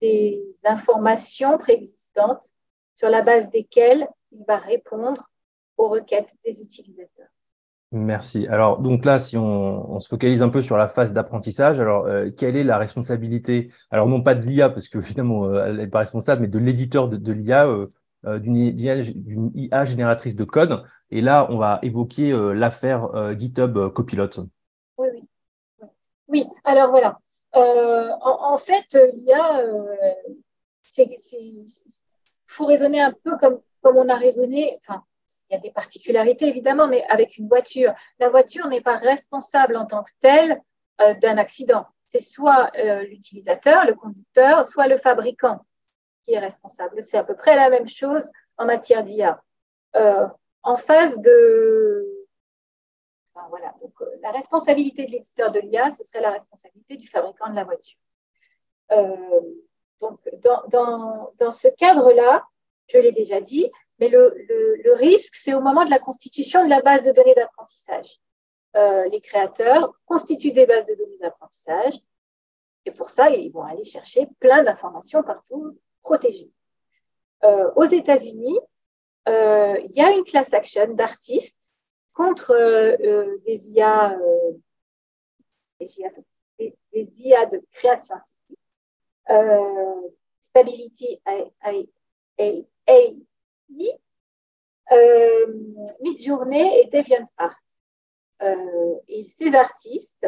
[0.00, 2.52] des informations préexistantes
[2.94, 5.28] sur la base desquelles il va répondre
[5.76, 7.28] aux requêtes des utilisateurs.
[7.94, 8.48] Merci.
[8.48, 12.28] Alors, donc là, si on, se focalise un peu sur la phase d'apprentissage, alors, euh,
[12.36, 15.86] quelle est la responsabilité Alors, non pas de l'IA, parce que finalement, euh, elle n'est
[15.86, 18.56] pas responsable, mais de l'éditeur de, l'IA, euh, d'une
[19.54, 20.82] IA, génératrice de code.
[21.12, 24.30] Et là, on va évoquer l'affaire GitHub Copilot.
[24.98, 25.28] Oui, oui.
[26.26, 27.20] Oui, alors voilà.
[27.52, 29.62] En, fait, l'IA,
[30.98, 31.66] il
[32.48, 34.80] faut raisonner un peu comme, comme on a raisonné,
[35.48, 39.76] il y a des particularités évidemment, mais avec une voiture, la voiture n'est pas responsable
[39.76, 40.62] en tant que telle
[41.00, 41.86] euh, d'un accident.
[42.06, 45.64] C'est soit euh, l'utilisateur, le conducteur, soit le fabricant
[46.24, 47.02] qui est responsable.
[47.02, 49.42] C'est à peu près la même chose en matière d'IA.
[49.96, 50.26] Euh,
[50.62, 52.06] en phase de...
[53.50, 57.56] voilà, donc la responsabilité de l'éditeur de l'IA, ce serait la responsabilité du fabricant de
[57.56, 57.98] la voiture.
[60.00, 62.46] donc, dans, dans, dans ce cadre-là,
[62.86, 64.34] je l'ai déjà dit, mais le,
[64.82, 68.20] le, risque, c'est au moment de la constitution de la base de données d'apprentissage.
[68.76, 71.94] Euh, les créateurs constituent des bases de données d'apprentissage
[72.86, 76.50] et pour ça, ils vont aller chercher plein d'informations partout protégées.
[77.44, 78.58] Euh, aux États-Unis,
[79.28, 81.72] euh, il y a une class action d'artistes
[82.14, 82.54] contre
[83.46, 84.18] des IA,
[85.80, 88.58] IA de création artistique.
[90.40, 93.16] Stability AI
[94.92, 95.46] euh,
[96.00, 97.60] Midjourney et DeviantArt.
[98.42, 100.26] Euh, et ces artistes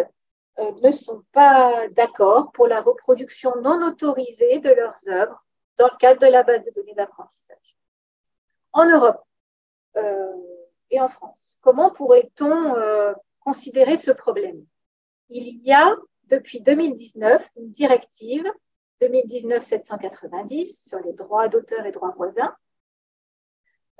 [0.58, 5.44] euh, ne sont pas d'accord pour la reproduction non autorisée de leurs œuvres
[5.76, 7.76] dans le cadre de la base de données d'apprentissage.
[8.72, 9.22] En Europe
[9.96, 10.32] euh,
[10.90, 12.74] et en France, comment pourrait-on
[13.40, 14.64] considérer ce problème?
[15.28, 15.94] Il y a
[16.24, 18.44] depuis 2019 une directive
[19.02, 22.54] 2019-790 sur les droits d'auteur et droits voisins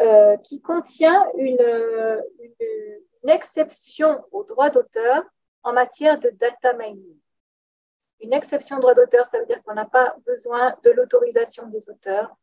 [0.00, 2.22] euh, qui contient une,
[3.22, 5.24] une, exception au droit d'auteur
[5.62, 7.18] en matière de data mining.
[8.20, 11.88] Une exception au droit d'auteur, ça veut dire qu'on n'a pas besoin de l'autorisation des
[11.90, 12.36] auteurs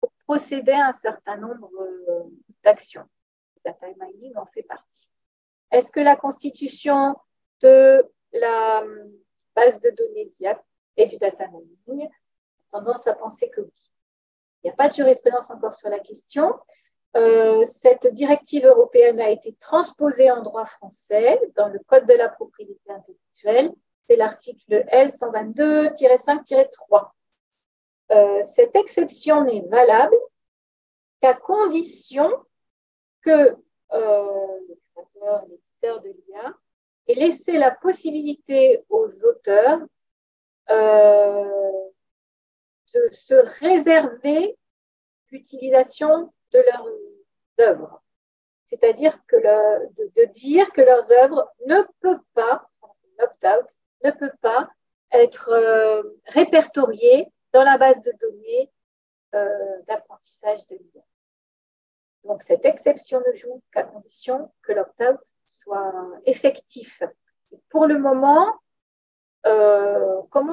[0.00, 2.24] pour procéder à un certain nombre euh,
[2.64, 3.08] d'actions.
[3.64, 5.08] Data mining en fait partie.
[5.70, 7.16] Est-ce que la constitution
[7.62, 8.84] de la
[9.54, 10.62] base de données DIAP
[10.96, 12.08] est du data mining?
[12.70, 13.92] Tendance à penser que oui.
[14.62, 16.52] Il n'y a pas de jurisprudence encore sur la question,
[17.16, 22.28] euh, cette directive européenne a été transposée en droit français dans le Code de la
[22.28, 23.72] propriété intellectuelle.
[24.08, 27.10] C'est l'article L122-5-3.
[28.12, 30.16] Euh, cette exception n'est valable
[31.20, 32.30] qu'à condition
[33.22, 33.56] que
[33.92, 36.54] euh, le créateur, l'éditeur de l'IA
[37.08, 39.78] ait laissé la possibilité aux auteurs
[42.94, 44.56] de se réserver
[45.30, 48.02] l'utilisation de leurs œuvres.
[48.64, 52.66] C'est-à-dire que de, dire que leurs œuvres ne peuvent pas,
[53.22, 53.66] opt-out,
[54.04, 54.68] ne peut pas
[55.12, 58.70] être euh, répertoriées dans la base de données
[59.34, 61.02] euh, d'apprentissage de l'IA.
[62.24, 67.02] Donc, cette exception ne joue qu'à condition que l'opt-out soit effectif.
[67.68, 68.52] pour le moment,
[69.46, 70.52] euh, comme,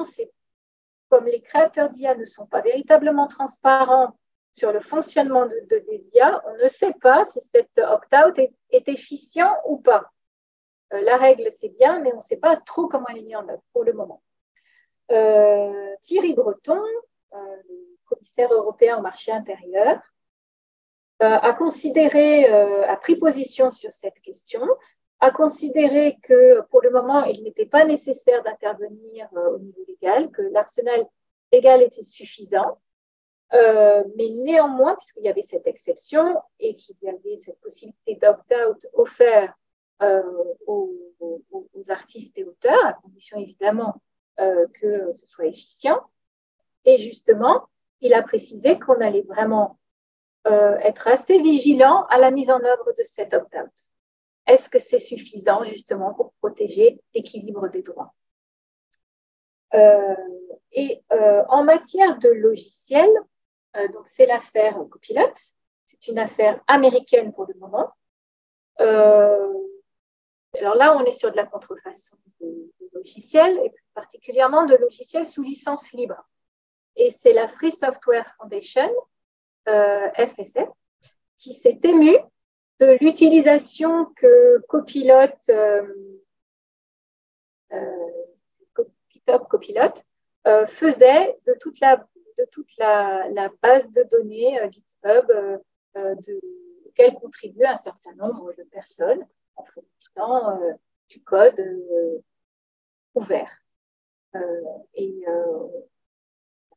[1.10, 4.16] comme les créateurs d'IA ne sont pas véritablement transparents
[4.54, 9.78] sur le fonctionnement de, IA, on ne sait pas si cet opt-out est, efficient ou
[9.78, 10.10] pas.
[10.92, 13.36] Euh, la règle, c'est bien, mais on ne sait pas trop comment elle est mise
[13.36, 14.22] en œuvre pour le moment.
[15.10, 16.80] Euh, Thierry Breton,
[17.32, 20.00] le commissaire européen au marché intérieur,
[21.20, 24.62] a considéré, a pris position sur cette question,
[25.20, 30.42] a considéré que pour le moment, il n'était pas nécessaire d'intervenir au niveau légal, que
[30.42, 31.06] l'arsenal
[31.50, 32.78] légal était suffisant
[33.54, 38.86] euh, mais néanmoins, puisqu'il y avait cette exception et qu'il y avait cette possibilité d'opt-out
[38.94, 39.54] offert
[40.02, 40.22] euh,
[40.66, 40.90] aux,
[41.88, 44.00] artistes et auteurs, à condition évidemment
[44.40, 46.00] euh, que ce soit efficient,
[46.86, 47.68] et justement,
[48.00, 49.78] il a précisé qu'on allait vraiment
[50.46, 53.70] être assez vigilant à la mise en œuvre de cet opt-out.
[54.46, 58.12] Est-ce que c'est suffisant justement pour protéger l'équilibre des droits?
[60.72, 63.32] Et en matière de logiciels, euh,
[63.74, 65.32] donc, c'est l'affaire Copilot.
[65.84, 67.92] C'est une affaire américaine pour le moment.
[68.80, 69.52] Euh,
[70.58, 75.26] alors là, on est sur de la contrefaçon de, logiciels, et plus particulièrement de logiciels
[75.26, 76.26] sous licence libre.
[76.96, 78.90] Et c'est la Free Software Foundation,
[79.68, 80.68] euh, FSF,
[81.38, 82.18] qui s'est émue
[82.80, 85.32] de l'utilisation que Copilot,
[89.10, 89.94] GitHub Copilot,
[90.66, 92.06] faisait de toute la
[92.38, 95.58] de toute la, base de données euh, GitHub euh,
[95.96, 96.40] euh, de,
[96.86, 100.58] auquel contribuent un certain nombre de personnes en fournissant
[101.08, 101.60] du code
[103.14, 103.50] ouvert.
[104.94, 105.24] et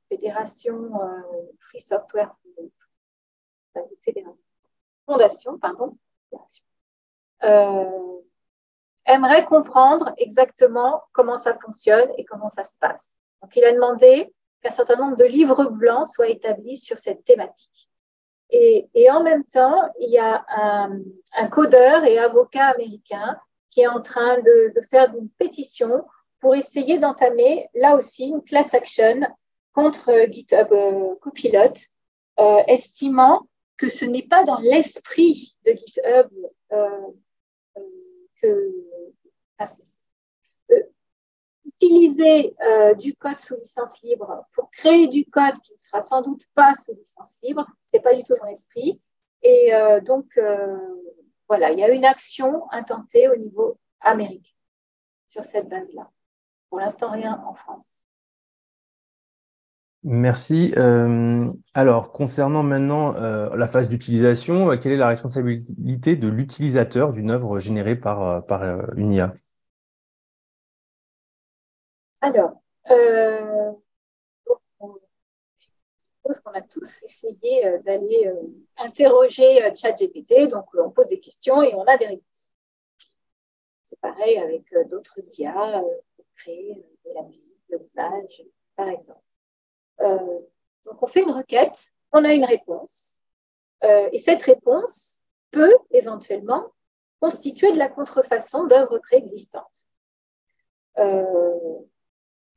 [0.09, 0.91] fédération
[1.59, 2.35] Free Software
[5.05, 5.97] Fondation, pardon,
[9.05, 13.17] aimerait comprendre exactement comment ça fonctionne et comment ça se passe.
[13.41, 17.89] Donc, il a demandé qu'un certain nombre de livres blancs soient établis sur cette thématique.
[18.49, 23.37] Et, en même temps, il y a un, codeur et avocat américain
[23.69, 26.05] qui est en train de, faire une pétition
[26.39, 29.21] pour essayer d'entamer là aussi une class action
[29.73, 31.73] contre GitHub euh, Copilot,
[32.39, 36.29] euh, estimant que ce n'est pas dans l'esprit de GitHub
[36.71, 37.07] euh,
[38.41, 38.71] que
[41.79, 46.21] utiliser euh, du code sous licence libre pour créer du code qui ne sera sans
[46.21, 49.01] doute pas sous licence libre, c'est pas du tout dans l'esprit.
[49.43, 50.77] Et euh, donc, euh,
[51.47, 54.53] voilà, il y a une action intentée au niveau américain
[55.27, 56.09] sur cette base-là.
[56.69, 58.03] Pour l'instant, rien en France.
[60.03, 60.73] Merci.
[61.73, 67.95] alors, concernant maintenant la phase d'utilisation, quelle est la responsabilité de l'utilisateur d'une œuvre générée
[67.95, 68.63] par, par
[68.95, 69.33] une IA
[72.21, 73.73] alors, euh,
[75.59, 75.65] je
[76.15, 78.41] suppose qu'on a tous essayé euh, d'aller euh,
[78.77, 80.47] interroger ChatGPT.
[80.49, 82.51] Donc, on pose des questions et on a des réponses.
[83.83, 85.81] C'est pareil avec d'autres IA
[86.15, 86.73] pour créer
[87.05, 88.43] de la musique, de l'image,
[88.75, 89.21] par exemple.
[89.99, 93.15] donc, on fait une requête, on a une réponse.
[93.83, 96.65] et cette réponse peut éventuellement
[97.21, 99.87] constituer de la contrefaçon d'œuvres préexistantes.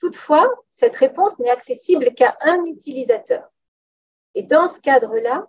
[0.01, 3.49] Toutefois, cette réponse n'est accessible qu'à un utilisateur.
[4.35, 5.47] Et dans ce cadre-là,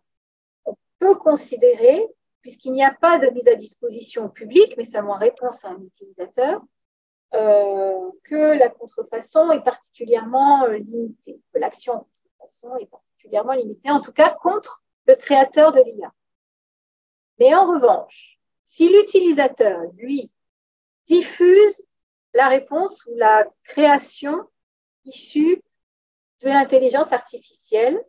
[0.65, 2.05] on peut considérer,
[2.41, 6.61] puisqu'il n'y a pas de mise à disposition publique, mais seulement réponse à un utilisateur,
[7.33, 14.01] euh, que la contrefaçon est particulièrement euh, limitée, que l'action contrefaçon est particulièrement limitée, en
[14.01, 16.11] tout cas contre le créateur de l'IA.
[17.39, 20.33] Mais en revanche, si l'utilisateur, lui,
[21.07, 21.85] diffuse
[22.33, 24.47] la réponse ou la création
[25.05, 25.61] issue
[26.41, 28.03] de l'intelligence artificielle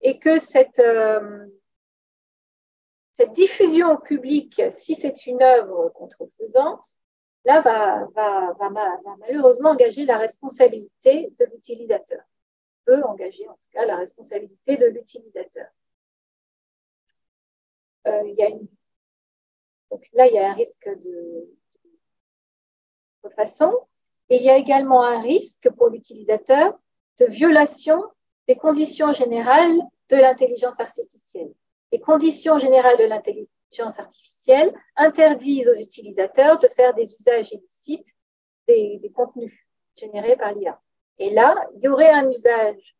[0.00, 1.46] et que cette, euh,
[3.12, 6.96] cette diffusion au public, si c'est une œuvre contrefaisante,
[7.44, 12.22] là va, va, va, malheureusement engager la responsabilité de l'utilisateur,
[12.84, 15.66] peut engager en tout cas la responsabilité de l'utilisateur.
[18.06, 18.22] Euh.
[19.90, 21.48] Donc là, il y a un risque de,
[23.30, 23.72] façon.
[24.30, 26.78] Et il y a également un risque pour l'utilisateur
[27.18, 28.02] de violation
[28.46, 29.78] des conditions générales
[30.10, 31.52] de l'intelligence artificielle.
[31.92, 38.08] Les conditions générales de l'intelligence artificielle interdisent aux utilisateurs de faire des usages illicites
[38.66, 39.54] des, des contenus
[39.96, 40.80] générés par l'IA.
[41.18, 42.96] Et là, il y aurait un usage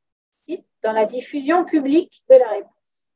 [0.83, 3.09] dans la diffusion publique de la réponse.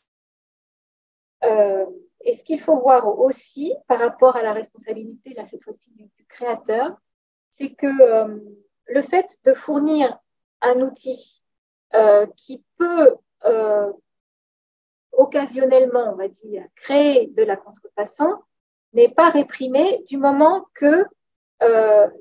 [1.44, 1.86] Euh,
[2.24, 6.08] et ce qu'il faut voir aussi par rapport à la responsabilité, là cette fois-ci du,
[6.28, 6.96] créateur,
[7.50, 8.38] c'est que euh,
[8.86, 10.18] le fait de fournir
[10.60, 11.44] un outil
[11.94, 13.16] euh, qui peut
[15.10, 18.36] occasionnellement, on va dire, créer de la contrefaçon,
[18.92, 21.04] n'est pas réprimé du moment que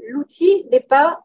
[0.10, 1.24] l'outil n'est pas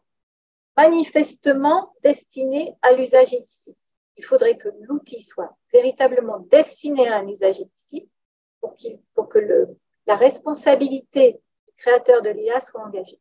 [0.77, 3.77] manifestement destiné à l'usage illicite.
[4.15, 8.09] Il faudrait que l'outil soit véritablement destiné à un usage illicite
[8.61, 8.75] pour,
[9.13, 9.77] pour que le,
[10.07, 11.33] la responsabilité
[11.67, 13.19] du créateur de l'IA soit engagée.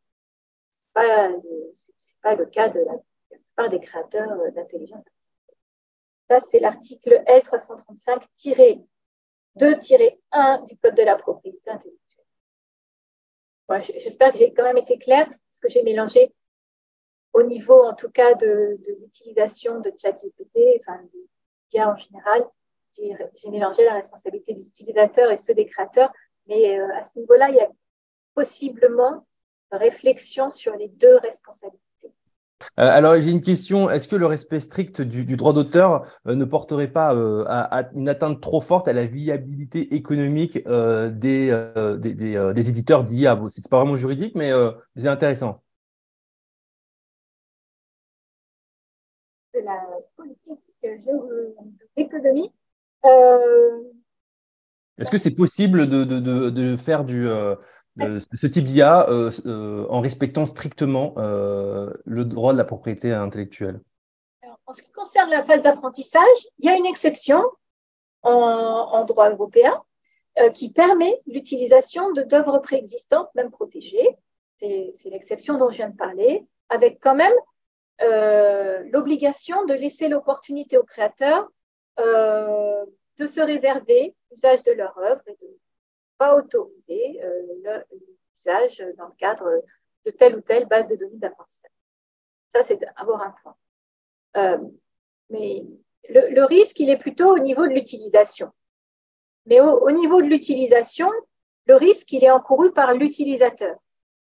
[0.94, 2.94] Ce n'est pas, le cas de la,
[3.28, 5.56] plupart des créateurs d'intelligence artificielle.
[6.28, 8.86] Ça, c'est l'article L335-2-1
[10.66, 12.24] du Code de la propriété intellectuelle.
[13.98, 16.32] J'espère que j'ai quand même été claire, parce que j'ai mélangé
[17.32, 21.28] au niveau, en tout cas, de, l'utilisation de ChatGPT, enfin, de
[21.72, 22.48] l'IA en général,
[22.96, 26.12] j'ai mélangé la responsabilité des utilisateurs et ceux des créateurs.
[26.48, 27.68] Mais euh, à ce niveau-là, il y a
[28.34, 29.26] possiblement
[29.72, 31.82] réflexion sur les deux responsabilités.
[32.78, 33.90] Euh, alors, j'ai une question.
[33.90, 37.10] Est-ce que le respect strict du, droit d'auteur euh, ne porterait pas
[37.46, 41.68] à, une atteinte trop forte à la viabilité économique des,
[41.98, 44.52] des, éditeurs d'IA Ce n'est pas vraiment juridique, mais
[44.96, 45.62] c'est intéressant.
[49.60, 50.60] la politique
[51.96, 52.52] d'économie.
[52.52, 52.55] Euh,
[54.98, 57.54] Est-ce que c'est possible de, de, de, faire du, euh,
[58.34, 63.80] ce type d'IA euh, en respectant strictement le droit de la propriété intellectuelle?
[64.66, 67.42] En ce qui concerne la phase d'apprentissage, il y a une exception
[68.22, 69.82] en, en droit européen
[70.54, 74.16] qui permet l'utilisation d'œuvres préexistantes, même protégées.
[74.58, 77.32] C'est l'exception dont je viens de parler, avec quand même
[78.02, 81.48] euh, l'obligation de laisser l'opportunité aux créateurs
[81.98, 82.84] euh,
[83.18, 85.56] de se réserver l'usage de leur œuvre et de ne
[86.18, 87.82] pas autoriser euh,
[88.34, 89.62] l'usage dans le cadre
[90.04, 91.70] de telle ou telle base de données d'apprentissage.
[92.50, 94.60] Ça, c'est d'avoir un point.
[95.30, 95.64] mais
[96.08, 98.52] le, risque, il est plutôt au niveau de l'utilisation.
[99.46, 101.10] Mais au, niveau de l'utilisation,
[101.66, 103.76] le risque, il est encouru par l'utilisateur.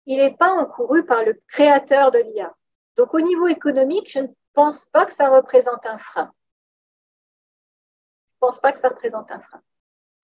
[0.05, 2.55] Il n'est pas encouru par le créateur de l'IA.
[2.95, 6.31] Donc au niveau économique, je ne pense pas que ça représente un frein.
[8.41, 9.61] Je ne pense pas que ça représente un frein.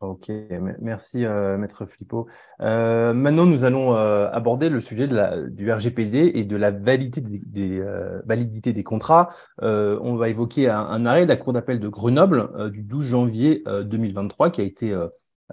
[0.02, 0.32] Ok,
[0.80, 2.28] merci euh, Maître Flippo.
[2.60, 6.72] Euh, maintenant, nous allons euh, aborder le sujet de la, du RGPD et de la
[6.72, 7.84] validité des,
[8.26, 9.30] validité des contrats.
[9.62, 13.64] on va évoquer un, un, arrêt de la Cour d'appel de Grenoble du 12 janvier
[13.68, 15.00] 2023 qui a été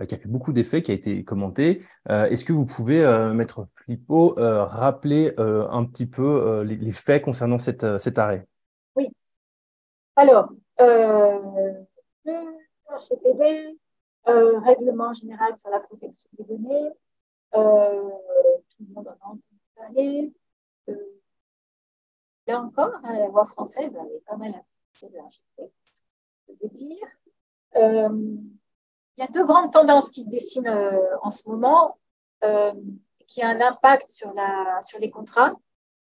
[0.09, 1.83] qui a fait beaucoup d'effets, qui a été commenté.
[2.09, 3.05] Est-ce que vous pouvez,
[3.35, 8.47] Maître Flippo, rappeler un petit peu les, faits concernant cette, cet arrêt?
[8.97, 9.11] Oui.
[10.17, 10.49] Alors,
[12.99, 13.79] RGPD,
[14.25, 16.91] Règlement général sur la protection des données,
[17.53, 19.43] tout le monde en a entendu
[19.75, 20.33] parler.
[22.47, 24.53] là encore, hein, la voix française, est pas mal
[26.61, 27.09] veux dire
[29.19, 31.99] il y a deux grandes tendances qui se dessinent euh, en ce moment,
[32.45, 32.73] euh,
[33.27, 34.33] qui ont un impact sur,
[34.83, 35.55] sur les contrats.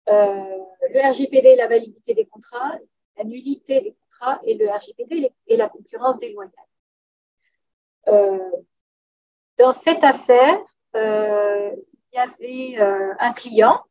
[0.08, 0.56] Euh,
[0.94, 2.78] le RGPD, la validité des contrats,
[3.16, 6.52] la nullité des contrats, et le RGPD et la concurrence déloyale.
[8.06, 10.58] Dans cette affaire,
[10.94, 11.82] il
[12.12, 12.76] y avait
[13.18, 13.82] un client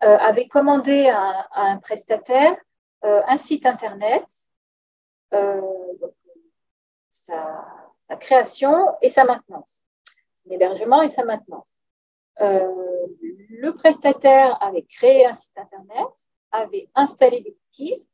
[0.00, 2.56] avait commandé à, un prestataire
[3.02, 4.24] un site internet.
[7.10, 9.84] sa création et sa maintenance,
[10.42, 11.76] son hébergement et sa maintenance.
[12.40, 13.06] Euh,
[13.50, 16.08] le prestataire avait créé un site Internet,
[16.50, 18.08] avait installé des cookies,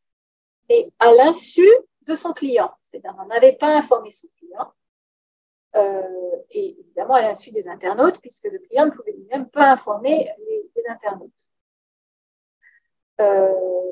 [0.69, 1.67] mais à l'insu
[2.03, 2.73] de son client.
[2.83, 4.73] C'est-à-dire, on n'avait pas informé son client.
[5.77, 10.31] Euh, et évidemment, à l'insu des internautes, puisque le client ne pouvait même pas informer
[10.39, 11.51] les, internautes.
[13.21, 13.83] Euh.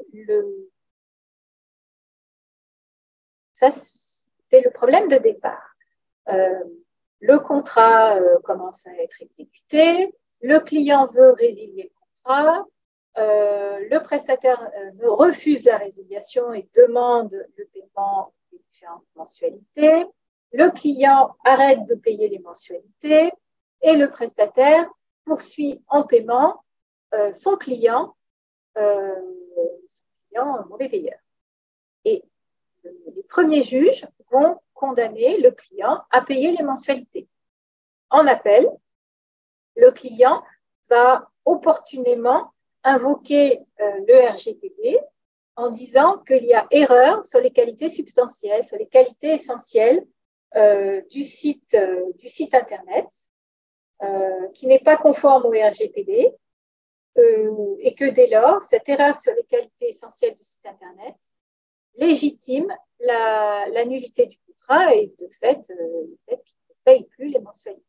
[3.52, 5.74] Ça, c'est le problème de départ.
[6.28, 6.64] Euh,
[7.20, 12.64] le contrat commence à être exécuté, le client veut résilier le contrat,
[13.16, 14.70] le prestataire
[15.02, 20.04] refuse la résiliation et demande le paiement des différentes mensualités.
[20.54, 23.32] Le client arrête de payer les mensualités
[23.82, 24.88] et le prestataire
[25.24, 26.62] poursuit en paiement
[27.32, 28.14] son client,
[28.76, 28.82] son
[30.28, 31.18] client mauvais payeur.
[32.04, 32.22] Et
[33.28, 37.26] premiers juges vont condamner le client à payer les mensualités.
[38.10, 38.68] En appel,
[39.74, 40.40] le client
[40.88, 42.52] va opportunément
[42.84, 45.00] invoquer euh, le RGPD
[45.56, 50.04] en disant qu'il y a erreur sur les qualités substantielles, sur les qualités essentielles euh,
[51.10, 53.08] du, site, euh, du site Internet,
[54.54, 56.30] qui n'est pas conforme au RGPD,
[57.16, 61.14] et que dès lors, cette erreur sur les qualités essentielles du site Internet
[61.96, 67.40] légitime la, nullité du contrat et de fait, le fait qu'il ne paye plus les
[67.40, 67.84] mensualités.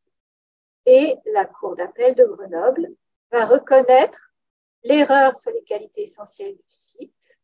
[0.85, 2.89] Et la Cour d'appel de Grenoble
[3.31, 4.33] va reconnaître
[4.83, 7.37] l'erreur sur les qualités essentielles du site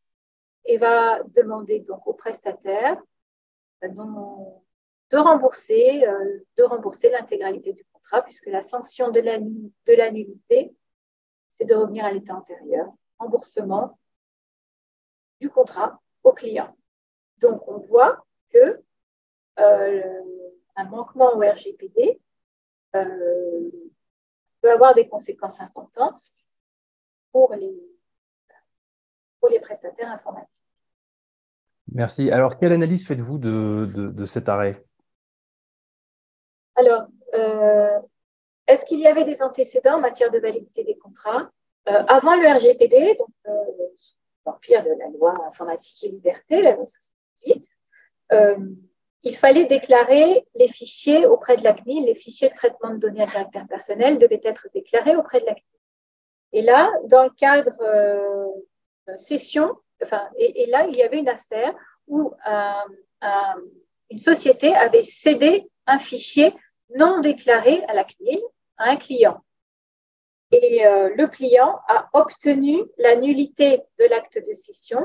[0.65, 3.01] et va demander donc au prestataire
[3.83, 3.89] euh,
[5.11, 10.73] de rembourser, euh, rembourser l'intégralité du contrat puisque la sanction de la, nullité,
[11.51, 13.99] c'est de revenir à l'état antérieur, remboursement
[15.39, 16.75] du contrat au client.
[17.37, 18.81] Donc on voit que
[19.59, 20.21] euh,
[20.75, 22.19] un manquement au RGPD
[22.93, 26.33] peut avoir des conséquences importantes
[27.31, 27.75] pour les,
[29.39, 30.61] pour les prestataires informatiques.
[31.93, 32.31] Merci.
[32.31, 34.85] Alors, quelle analyse faites-vous de, cet arrêt?
[36.75, 37.99] Alors, euh,
[38.67, 41.49] est-ce qu'il y avait des antécédents en matière de validité des contrats
[41.89, 46.85] euh, Avant le RGPD, donc euh, pire de la loi informatique et liberté, la loi
[46.85, 47.67] 68,
[48.33, 48.55] euh,
[49.23, 53.21] il fallait déclarer les fichiers auprès de la CNIL, les fichiers de traitement de données
[53.23, 55.65] à caractère personnel devaient être déclarés auprès de la CNIL.
[56.53, 61.73] Et là, dans le cadre euh, session, enfin, et, là, il y avait une affaire
[62.07, 62.33] où
[64.11, 66.53] une société avait cédé un fichier
[66.95, 68.41] non déclaré à la CNIL
[68.77, 69.43] à un client.
[70.51, 75.01] Et euh, le client a obtenu la nullité de l'acte de cession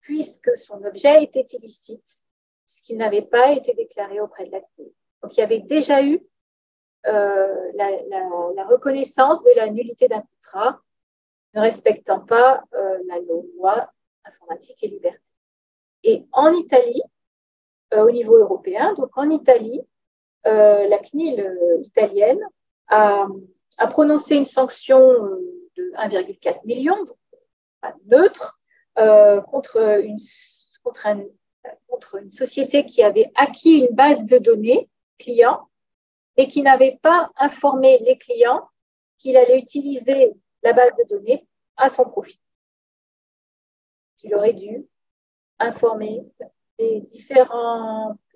[0.00, 2.08] puisque son objet était illicite,
[2.66, 4.92] puisqu'il n'avait pas été déclaré auprès de la CNIL.
[5.22, 6.20] Donc, il y avait déjà eu
[7.06, 10.80] euh, la, reconnaissance de la nullité d'un contrat
[11.54, 13.90] ne respectant pas euh, la loi
[14.24, 15.20] informatique et liberté.
[16.04, 17.02] Et en Italie,
[17.92, 19.80] au niveau européen, donc en Italie,
[20.44, 21.50] la CNIL
[21.82, 22.40] italienne
[22.88, 23.26] a,
[23.90, 25.00] prononcé une sanction
[25.76, 27.16] de 1,4 million, donc
[27.80, 28.60] pas neutre,
[29.50, 30.18] contre une,
[31.88, 34.88] contre une société qui avait acquis une base de données
[35.18, 35.68] clients
[36.36, 38.68] et qui n'avait pas informé les clients
[39.18, 40.32] qu'il allait utiliser
[40.62, 42.40] la base de données à son profit.
[44.22, 44.86] Il aurait dû
[45.58, 46.22] informer
[46.80, 47.00] les,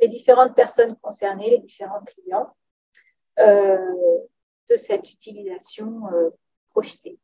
[0.09, 2.55] différentes personnes concernées, les différents clients,
[3.39, 3.79] euh,
[4.71, 6.31] de cette utilisation euh,
[6.71, 7.19] projetée.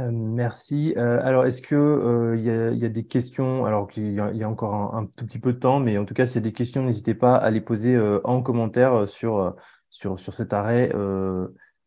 [0.00, 0.94] Euh, merci.
[0.96, 3.66] Alors, est-ce que euh, il y, a des questions?
[3.66, 6.24] Alors qu'il y, a encore un, tout petit peu de temps, mais en tout cas,
[6.26, 9.54] s'il y a des questions, n'hésitez pas à les poser en commentaire sur,
[9.90, 10.90] sur, sur cet arrêt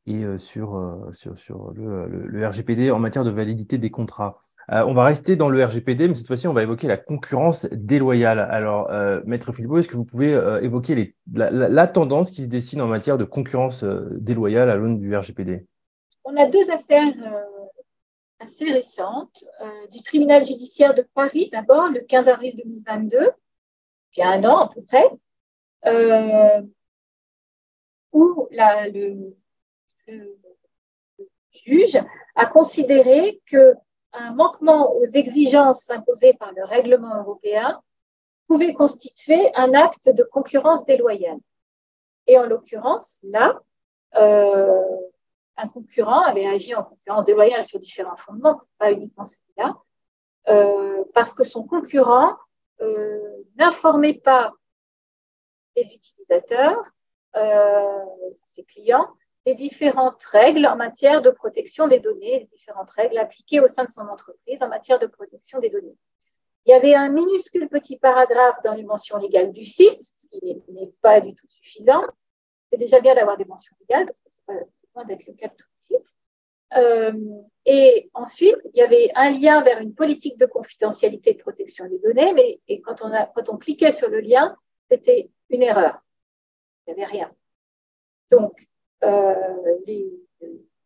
[0.05, 4.44] et sur, sur, sur le, RGPD en matière de validité des contrats.
[4.69, 8.39] On va rester dans le RGPD, mais cette fois-ci, on va évoquer la concurrence déloyale.
[8.39, 8.89] Alors,
[9.25, 13.17] Maître Philippot, est-ce que vous pouvez évoquer les, la, tendance qui se dessine en matière
[13.17, 15.65] de concurrence déloyale à l'aune du RGPD?
[16.23, 17.13] On a deux affaires
[18.39, 23.31] assez récente euh, du tribunal judiciaire de Paris, d'abord le 15 avril 2022,
[24.15, 25.09] il y a un an à peu près,
[25.85, 26.61] euh,
[28.11, 29.35] où le,
[31.51, 31.97] juge
[32.35, 33.73] a considéré que
[34.17, 37.81] un manquement aux exigences imposées par le règlement européen
[38.47, 41.39] pouvait constituer un acte de concurrence déloyale.
[42.27, 43.59] Et en l'occurrence, là,
[44.15, 44.81] euh,
[45.57, 49.75] un concurrent avait agi en concurrence déloyale sur différents fondements, pas uniquement celui-là,
[50.49, 52.35] euh, parce que son concurrent
[52.81, 54.53] euh, n'informait pas
[55.75, 56.81] les utilisateurs,
[58.45, 59.09] ses clients,
[59.45, 63.85] des différentes règles en matière de protection des données, les différentes règles appliquées au sein
[63.85, 65.97] de son entreprise en matière de protection des données.
[66.65, 70.39] Il y avait un minuscule petit paragraphe dans les mentions légales du site, ce qui
[70.69, 72.01] n'est pas du tout suffisant.
[72.71, 75.53] C'est déjà bien d'avoir des mentions légales, parce que c'est loin d'être le cas de
[75.53, 77.45] tout de suite.
[77.65, 81.87] et ensuite, il y avait un lien vers une politique de confidentialité et de protection
[81.87, 84.57] des données, mais quand, on a, quand on cliquait sur le lien,
[84.89, 85.99] c'était une erreur.
[86.87, 87.31] Il n'y avait rien.
[88.31, 88.67] Donc,
[89.05, 89.43] euh,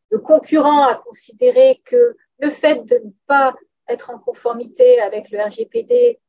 [0.10, 3.56] le concurrent a considéré que le fait de ne pas
[3.88, 6.20] être en conformité avec le RGPD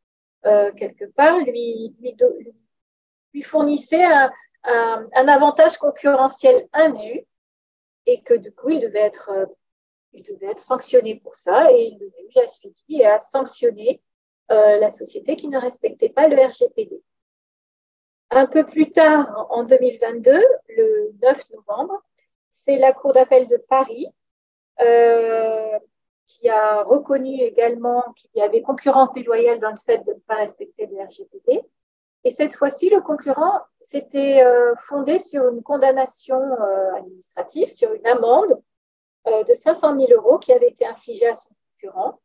[0.46, 1.94] euh, quelque part lui,
[3.42, 4.32] fournissait un,
[5.14, 7.26] avantage concurrentiel indu
[8.06, 9.46] et que du coup, il devait être euh,
[10.12, 14.02] il devait être sanctionné pour ça et le juge a suivi et a sanctionné
[14.48, 17.00] la société qui ne respectait pas le RGPD.
[18.32, 20.30] Un peu plus tard, en 2022,
[20.68, 22.00] le 9 novembre,
[22.48, 24.06] c'est la Cour d'appel de Paris
[24.80, 25.78] euh,
[26.26, 30.36] qui a reconnu également qu'il y avait concurrence déloyale dans le fait de ne pas
[30.36, 31.60] respecter le RGPD.
[32.22, 38.06] Et cette fois-ci, le concurrent s'était euh, fondé sur une condamnation euh, administrative, sur une
[38.06, 38.62] amende
[39.26, 42.18] de 500 000 euros qui avait été infligée à son concurrent,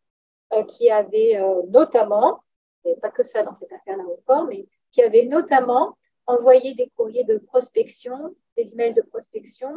[0.69, 1.37] qui avait
[1.67, 2.41] notamment,
[2.85, 4.65] et pas que ça dans cette affaire-là encore, mais
[4.95, 9.69] qui avait notamment envoyé des courriers de prospection, des emails de prospection,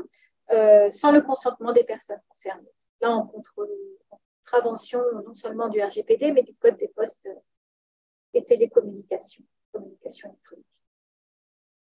[0.49, 6.55] sans le consentement des personnes concernées là en contravention non seulement du RGPD, mais du
[6.55, 7.29] Code des postes
[8.35, 10.67] et télécommunications, communication électronique.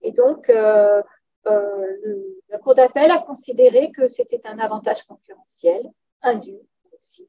[0.01, 1.01] Et donc, euh,
[1.47, 5.89] euh, la Cour d'appel a considéré que c'était un avantage concurrentiel,
[6.21, 6.57] indu
[6.97, 7.27] aussi,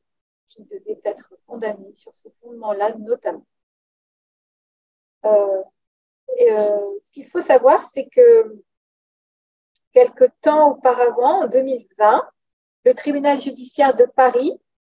[0.48, 3.46] qui devait être condamné sur ce fondement-là notamment.
[5.24, 5.62] Euh,
[6.28, 8.56] ce qu'il faut savoir, c'est que
[9.92, 12.28] quelque temps auparavant, en 2020,
[12.84, 14.52] le tribunal judiciaire de Paris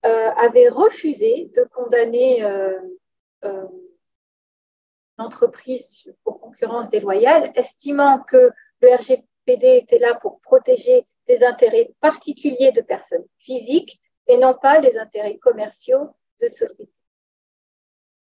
[0.05, 2.79] euh, avait refusé de condamner euh,
[3.45, 3.67] euh,
[5.19, 8.51] l'entreprise pour concurrence déloyale, estimant que
[8.81, 14.81] le RGPD était là pour protéger des intérêts particuliers de personnes physiques et non pas
[14.81, 16.93] les intérêts commerciaux de sociétés.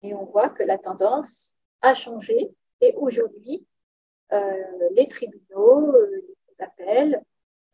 [0.03, 2.51] Et on voit que la tendance a changé
[2.82, 3.66] et aujourd'hui,
[4.92, 7.22] les tribunaux, les appels,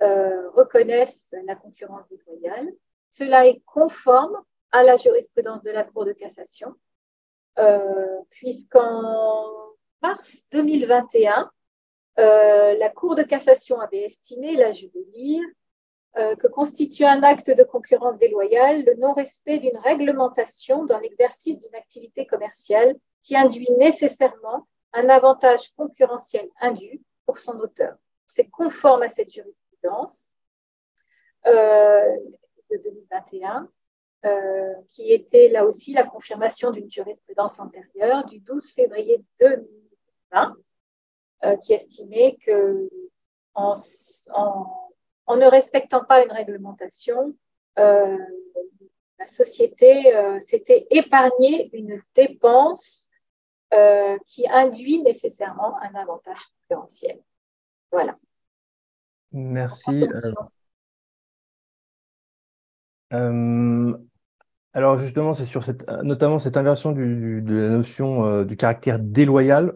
[0.00, 2.72] euh, reconnaissent la concurrence déloyale.
[3.10, 4.40] Cela est conforme
[4.70, 6.72] à la jurisprudence de la Cour de cassation,
[7.58, 9.50] euh, puisqu'en
[10.00, 11.50] mars 2021,
[12.20, 15.44] euh, la Cour de cassation avait estimé, là je vais lire,
[16.40, 22.26] que constitue un acte de concurrence déloyale le non-respect d'une réglementation dans l'exercice d'une activité
[22.26, 27.96] commerciale qui induit nécessairement un avantage concurrentiel indu pour son auteur.
[28.26, 30.30] C'est conforme à cette jurisprudence
[31.46, 32.16] euh,
[32.70, 33.68] de 2021,
[34.26, 40.56] euh, qui était là aussi la confirmation d'une jurisprudence antérieure du 12 février 2020,
[41.44, 42.90] euh, qui estimait que
[43.54, 47.34] en, ne respectant pas une réglementation,
[47.76, 53.07] la société s'était épargnée une dépense
[54.26, 56.38] qui induit nécessairement un avantage
[56.68, 57.18] concurrentiel.
[57.92, 58.16] Voilà.
[59.32, 59.90] Merci.
[60.02, 60.32] Euh,
[63.14, 63.96] euh,
[64.72, 69.72] alors justement, c'est sur cette, notamment cette inversion de la notion euh, du caractère déloyal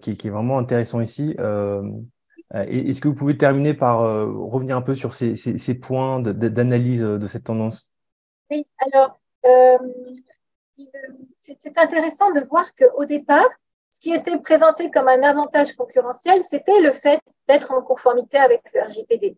[0.00, 1.36] qui, est vraiment intéressant ici.
[2.52, 7.44] Est-ce que vous pouvez terminer par revenir un peu sur ces, points d'analyse de cette
[7.44, 7.90] tendance?
[8.50, 9.18] Oui, alors
[11.38, 13.48] c'est intéressant de voir qu'au départ,
[13.90, 18.62] ce qui était présenté comme un avantage concurrentiel, c'était le fait d'être en conformité avec
[18.72, 19.36] le RGPD.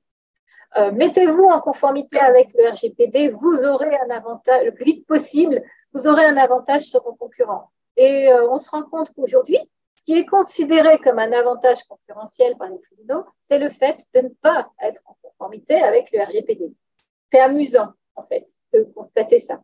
[0.77, 5.63] Euh, mettez-vous en conformité avec le RGPD, vous aurez un avantage, le plus vite possible,
[5.93, 7.71] vous aurez un avantage sur vos concurrents.
[7.97, 9.59] Et euh, on se rend compte qu'aujourd'hui,
[9.95, 14.21] ce qui est considéré comme un avantage concurrentiel par les tribunaux, c'est le fait de
[14.21, 16.73] ne pas être en conformité avec le RGPD.
[17.33, 19.61] C'est amusant, en fait, de constater ça.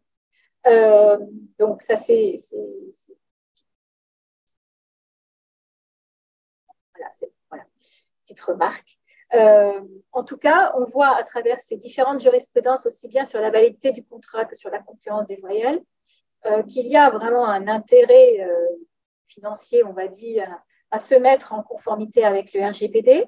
[0.66, 1.18] Euh,
[1.58, 2.36] donc, ça, c'est.
[6.94, 7.64] Voilà,
[8.24, 8.98] c'est remarque.
[9.34, 9.80] Euh,
[10.12, 13.92] en tout cas, on voit à travers ces différentes jurisprudences, aussi bien sur la validité
[13.92, 15.80] du contrat que sur la concurrence déloyale,
[16.46, 18.46] euh, qu'il y a vraiment un intérêt
[19.26, 20.46] financier, on va dire,
[20.90, 23.26] à se mettre en conformité avec le RGPD,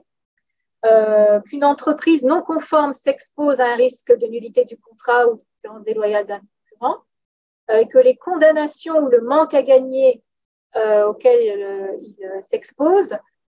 [1.47, 5.85] qu'une entreprise non conforme s'expose à un risque de nullité du contrat ou de concurrence
[5.85, 7.03] déloyale d'un concurrent,
[7.73, 10.23] et que les condamnations ou le manque à gagner
[11.07, 13.17] auquel il s'expose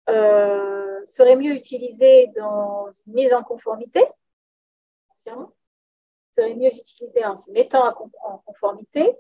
[0.09, 4.05] euh, serait mieux utilisé dans une mise en conformité,
[5.17, 9.17] serait mieux utilisé en se mettant en conformité,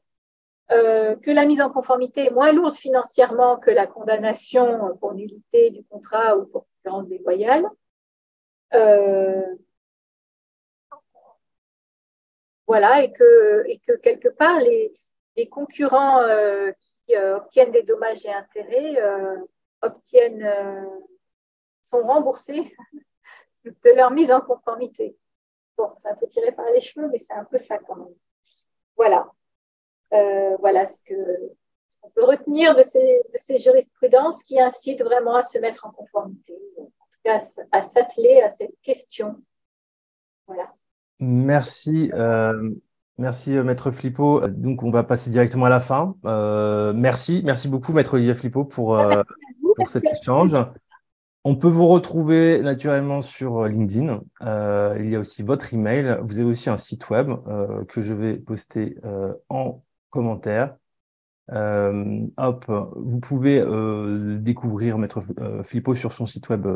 [0.71, 5.71] euh, que la mise en conformité est moins lourde financièrement que la condamnation pour nullité
[5.71, 7.67] du contrat ou pour concurrence déloyale.
[8.75, 9.43] Euh,
[12.67, 14.93] voilà, et que, et que quelque part, les,
[15.37, 16.23] les concurrents
[16.81, 18.97] qui obtiennent des dommages et intérêts
[19.83, 20.85] obtiennent, euh,
[21.83, 22.77] sont remboursés
[23.65, 25.17] de leur mise en conformité.
[25.77, 28.15] Bon, c'est un peu tiré par les cheveux, mais c'est un peu ça quand même.
[28.97, 29.31] Voilà.
[30.13, 35.43] Euh, voilà ce qu'on peut retenir de ces, de ces, jurisprudences qui incitent vraiment à
[35.43, 37.39] se mettre en conformité, en tout cas
[37.73, 39.43] à, s'atteler à cette question.
[40.47, 40.73] Voilà.
[41.21, 42.71] Merci, euh,
[43.19, 44.47] merci Maître Flippo.
[44.49, 46.15] Donc, on va passer directement à la fin.
[46.95, 49.01] merci, merci beaucoup Maître Olivier Flippo pour,
[49.77, 50.55] pour cet échange.
[51.45, 54.21] On peut vous retrouver naturellement sur LinkedIn.
[54.99, 56.19] il y a aussi votre email.
[56.23, 57.31] Vous avez aussi un site web
[57.89, 58.97] que je vais poster
[59.49, 60.77] en commentaire.
[61.53, 62.65] Euh, hop,
[62.97, 66.67] vous pouvez euh, découvrir Maître euh, Filippo sur son site web.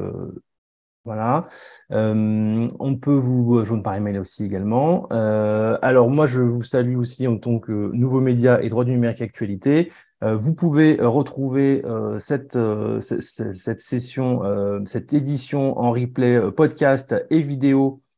[1.10, 1.48] Voilà.
[1.90, 5.06] on peut vous joindre par email aussi également.
[5.08, 9.22] alors moi, je vous salue aussi en tant que nouveau média et droit du numérique
[9.22, 9.90] actualité.
[10.22, 11.82] vous pouvez retrouver
[12.18, 12.56] cette,
[13.00, 14.42] session,
[14.86, 18.09] cette édition en replay podcast et vidéo euh, euh,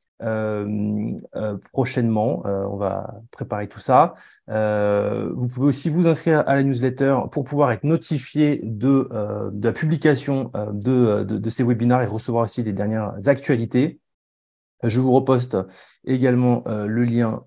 [1.72, 2.42] prochainement.
[2.46, 4.14] Euh, on va préparer tout ça.
[4.48, 9.08] vous pouvez aussi vous inscrire à la newsletter pour pouvoir être notifié de,
[9.62, 14.00] la publication de, de, de, ces webinaires et recevoir aussi les dernières actualités.
[14.82, 15.56] Je vous reposte
[16.04, 17.44] également le lien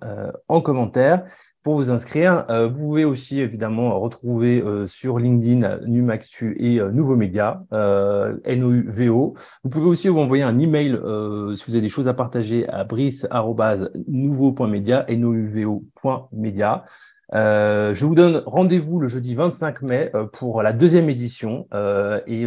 [0.47, 1.25] en commentaire
[1.65, 2.45] pour vous inscrire.
[2.51, 9.33] Euh, vous pouvez aussi évidemment retrouver euh, sur LinkedIn Numactu et euh, Nouveaux Médias, NOUVO.
[9.63, 12.83] Vous pouvez aussi vous envoyer un email si vous avez des choses à partager à
[12.83, 16.85] brice.nouveau.media, nouvo.media.
[17.33, 22.21] Euh, je vous donne rendez-vous le jeudi 25 mai euh, pour la deuxième édition euh,
[22.27, 22.45] et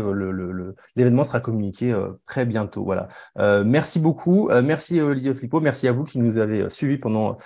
[0.96, 2.84] l'événement sera communiqué très bientôt.
[2.84, 3.08] Voilà.
[3.64, 4.50] merci beaucoup.
[4.62, 5.60] merci Olivier Flippo.
[5.60, 7.36] Merci à vous qui nous avez suivis pendant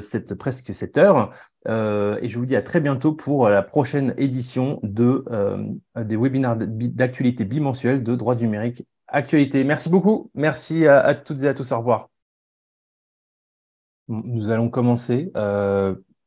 [0.00, 1.30] cette, presque cette heure.
[1.66, 5.24] et je vous dis à très bientôt pour la prochaine édition de,
[5.96, 9.64] des webinaires d'actualité bimensuels de droit numérique actualité.
[9.64, 10.30] Merci beaucoup.
[10.34, 11.72] Merci à, à, toutes et à tous.
[11.72, 12.08] Au revoir.
[14.08, 15.30] Nous allons commencer.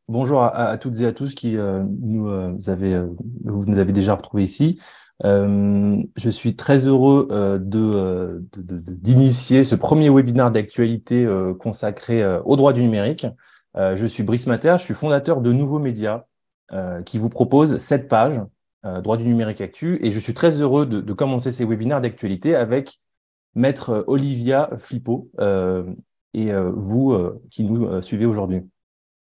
[0.10, 3.08] Bonjour à, toutes et à tous qui euh, nous euh, avez, euh,
[3.46, 4.82] vous nous avez déjà retrouvés ici.
[5.24, 7.28] je suis très heureux
[7.62, 11.26] de, d'initier ce premier webinaire d'actualité
[11.60, 13.26] consacré au droit du numérique.
[13.76, 16.26] je suis Brice Mater, je suis fondateur de Nouveaux Médias
[17.06, 18.42] qui vous propose cette page
[18.84, 23.00] droit du numérique actu et je suis très heureux de, commencer ces webinaires d'actualité avec
[23.56, 25.30] maître Olivia Flippo
[26.34, 27.18] et vous
[27.50, 28.64] qui nous suivez aujourd'hui.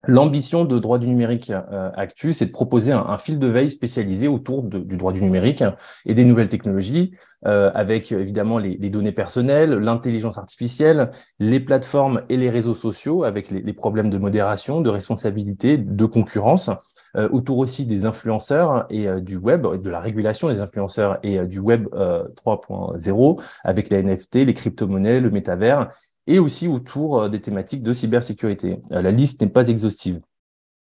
[0.07, 4.27] L'ambition de droit du numérique euh, Actu, c'est de proposer un, fil de veille spécialisé
[4.27, 5.63] autour du droit du numérique
[6.05, 7.13] et des nouvelles technologies,
[7.45, 13.49] euh, avec évidemment les, données personnelles, l'intelligence artificielle, les plateformes et les réseaux sociaux, avec
[13.49, 16.69] les, problèmes de modération, de responsabilité, de concurrence,
[17.15, 21.59] euh, autour aussi des influenceurs et du web, de la régulation des influenceurs et du
[21.59, 25.89] web 3.0, avec les NFT, les crypto-monnaies, le métavers
[26.27, 28.79] et aussi autour euh, des thématiques de cybersécurité.
[28.91, 30.21] Euh, la liste n'est pas exhaustive.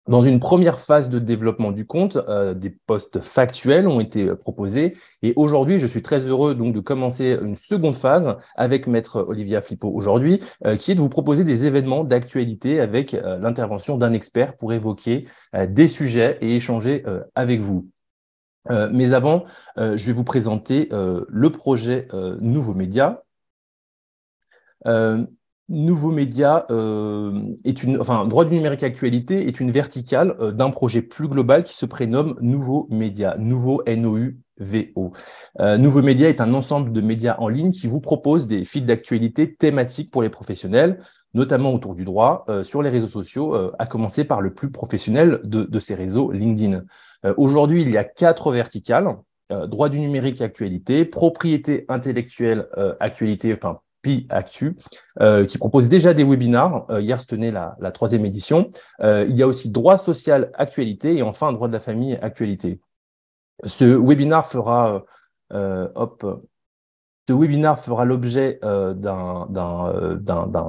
[0.08, 4.94] Dans une première phase de développement du compte, euh, des postes factuels ont été proposés
[5.22, 9.62] et aujourd'hui, je suis très heureux donc de commencer une seconde phase avec maître Olivia
[9.62, 10.40] Flippo aujourd'hui,
[10.78, 15.26] qui est de vous proposer des événements d'actualité avec l'intervention d'un expert pour évoquer
[15.68, 17.04] des sujets et échanger
[17.34, 17.88] avec vous.
[18.70, 19.44] mais avant,
[19.76, 22.06] je vais vous présenter le projet
[24.84, 25.26] Nouveaux Médias, euh,
[25.68, 30.70] Nouveau Média euh, est une, enfin, droit du numérique actualité est une verticale euh, d'un
[30.70, 35.12] projet plus global qui se prénomme Nouveau Média, Nouveau NOU-VO.
[35.78, 39.54] Nouveau Média est un ensemble de médias en ligne qui vous propose des fils d'actualité
[39.54, 41.00] thématiques pour les professionnels,
[41.34, 45.64] notamment autour du droit, sur les réseaux sociaux, à commencer par le plus professionnel de,
[45.64, 46.82] de ces réseaux, LinkedIn.
[47.36, 49.16] Aujourd'hui, il y a quatre verticales.
[49.50, 52.68] droit du numérique actualité, propriété intellectuelle
[53.00, 53.80] actualité, enfin
[54.28, 54.76] Actu,
[55.20, 56.86] euh, qui propose déjà des webinars.
[56.90, 58.70] Euh, hier se tenait la, troisième édition.
[59.00, 62.80] Euh, il y a aussi droit social actualité et enfin droit de la famille actualité.
[63.64, 65.04] Ce webinar fera,
[65.50, 66.44] hop,
[67.26, 69.46] ce webinar fera l'objet d'un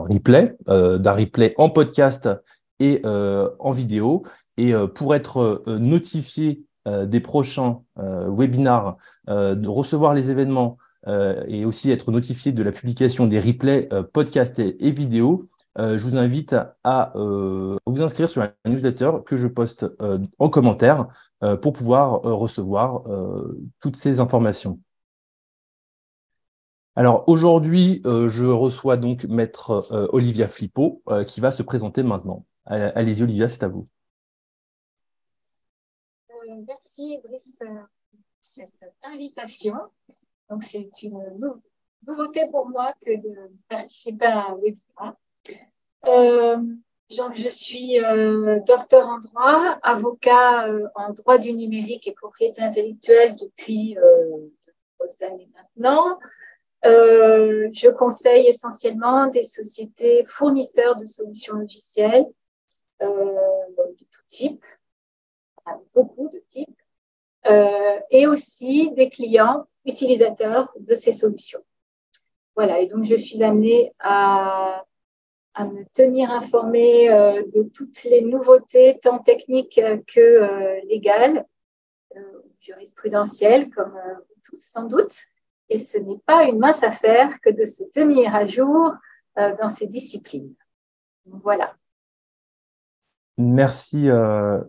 [0.10, 2.30] replay, d'un replay en podcast
[2.80, 4.24] et en vidéo.
[4.56, 8.96] Et pour être notifié des prochains webinars,
[9.28, 10.87] de recevoir les événements, euh,
[11.48, 15.48] et aussi être notifié de la publication des replays, euh, podcasts et, vidéos,
[15.78, 19.86] euh, je vous invite à vous inscrire sur la newsletter que je poste
[20.40, 21.08] en commentaire
[21.62, 23.04] pour pouvoir recevoir
[23.80, 24.80] toutes ces informations.
[26.96, 32.44] Alors aujourd'hui, je reçois donc maître Olivia Flippo qui va se présenter maintenant.
[32.66, 33.88] Allez-y Olivia, c'est à vous.
[36.68, 38.70] merci Brice pour cette
[39.04, 39.76] invitation.
[40.50, 41.22] Donc, c'est une
[42.06, 43.36] nouveauté pour moi que de
[43.68, 45.16] participer à un webinaire.
[46.06, 46.58] Euh,
[47.10, 53.36] je suis euh, docteur en droit, avocat euh, en droit du numérique et propriété intellectuelle
[53.38, 54.50] depuis euh,
[55.22, 56.20] années maintenant.
[56.84, 62.26] je conseille essentiellement des sociétés fournisseurs de solutions logicielles
[63.00, 64.66] de tout type,
[65.94, 66.77] beaucoup de types,
[68.12, 71.64] et aussi des clients utilisateurs de ces solutions.
[72.58, 74.84] Voilà, et donc je suis amenée à,
[75.60, 81.46] me tenir informée euh, de toutes les nouveautés, tant techniques que euh, légales,
[82.16, 82.22] euh,
[82.60, 83.96] jurisprudentielles, comme
[84.44, 85.16] tous sans doute.
[85.70, 88.94] Et ce n'est pas une mince affaire que de se tenir à jour
[89.36, 90.56] dans ces disciplines.
[91.26, 91.76] Voilà.
[93.38, 94.08] Merci,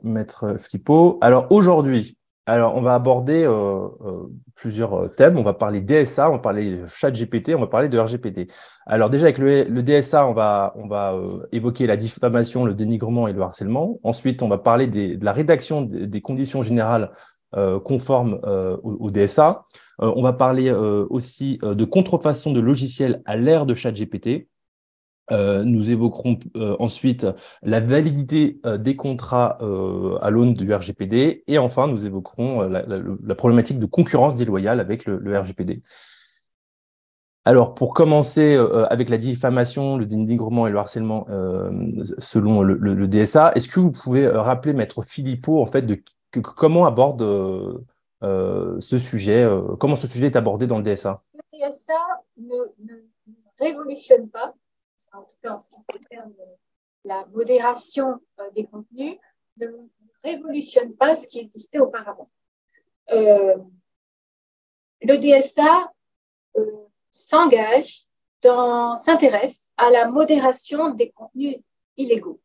[0.03, 1.19] Maître Flippo.
[1.23, 2.19] Alors aujourd'hui,
[2.49, 4.23] alors, on va aborder euh, euh,
[4.55, 5.37] plusieurs euh, thèmes.
[5.37, 8.47] On va parler DSA, on va parler chat GPT, on va parler de RGPD.
[8.87, 11.15] Alors déjà, avec le, DSA, on va, on va
[11.53, 14.01] évoquer la diffamation, le dénigrement et le harcèlement.
[14.03, 17.13] Ensuite, on va parler de la rédaction des, conditions générales
[17.85, 18.41] conformes
[18.83, 19.67] au, DSA.
[19.99, 24.49] on va parler aussi de contrefaçon de logiciels à l'ère de chat GPT.
[25.31, 27.27] Euh, nous évoquerons euh, ensuite
[27.63, 29.59] la validité euh, des contrats
[30.23, 35.39] à l'aune du RGPD et enfin nous évoquerons la, problématique de concurrence déloyale avec le,
[35.39, 35.83] RGPD.
[37.45, 38.57] Alors pour commencer
[38.91, 41.27] avec la diffamation, le dénigrement et le harcèlement
[42.19, 46.03] selon le, DSA, est-ce que vous pouvez rappeler Maître Philippot en fait de
[46.33, 47.23] comment aborde
[48.23, 49.49] ce sujet,
[49.79, 51.95] comment ce sujet est abordé dans le DSA Le DSA
[52.39, 52.57] ne
[53.59, 54.55] révolutionne pas
[55.19, 56.35] en tout cas en ce qui concerne
[57.05, 59.19] la modération euh, des contenus,
[59.57, 59.67] ne
[60.23, 62.31] révolutionne pas ce qui existait auparavant.
[63.11, 63.57] Euh,
[65.03, 65.93] le DSA
[66.57, 68.05] euh, s'engage
[68.41, 71.57] s'intéresse à la modération des contenus
[71.97, 72.41] illégaux.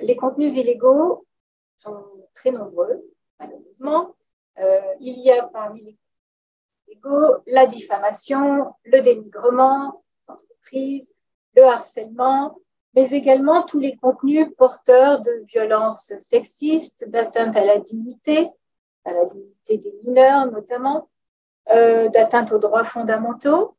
[0.00, 1.26] Les contenus illégaux
[1.78, 3.04] sont très nombreux,
[3.38, 4.14] malheureusement.
[4.98, 11.11] il y a parmi les contenus illégaux la diffamation, le dénigrement d'entreprise,
[11.54, 12.58] le harcèlement,
[12.94, 18.50] mais également tous les contenus porteurs de violences sexistes, d'atteinte à la dignité,
[19.04, 21.08] à la dignité des mineurs notamment,
[21.70, 23.76] euh, d'atteinte aux droits fondamentaux,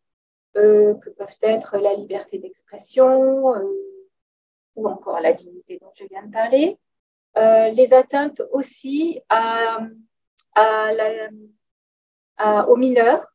[0.55, 3.63] euh, que peuvent être la liberté d'expression euh,
[4.75, 6.79] ou encore la dignité dont je viens de parler,
[7.35, 9.19] les atteintes aussi
[12.67, 13.25] aux mineurs,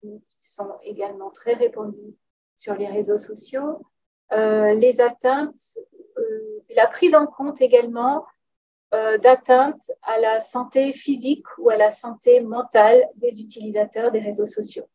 [0.00, 2.16] qui sont également très répandues
[2.62, 3.84] sur les réseaux sociaux,
[4.30, 5.76] euh, les atteintes,
[6.16, 8.24] euh, la prise en compte également
[8.94, 14.46] euh, d'atteintes à la santé physique ou à la santé mentale des utilisateurs des réseaux
[14.46, 14.88] sociaux.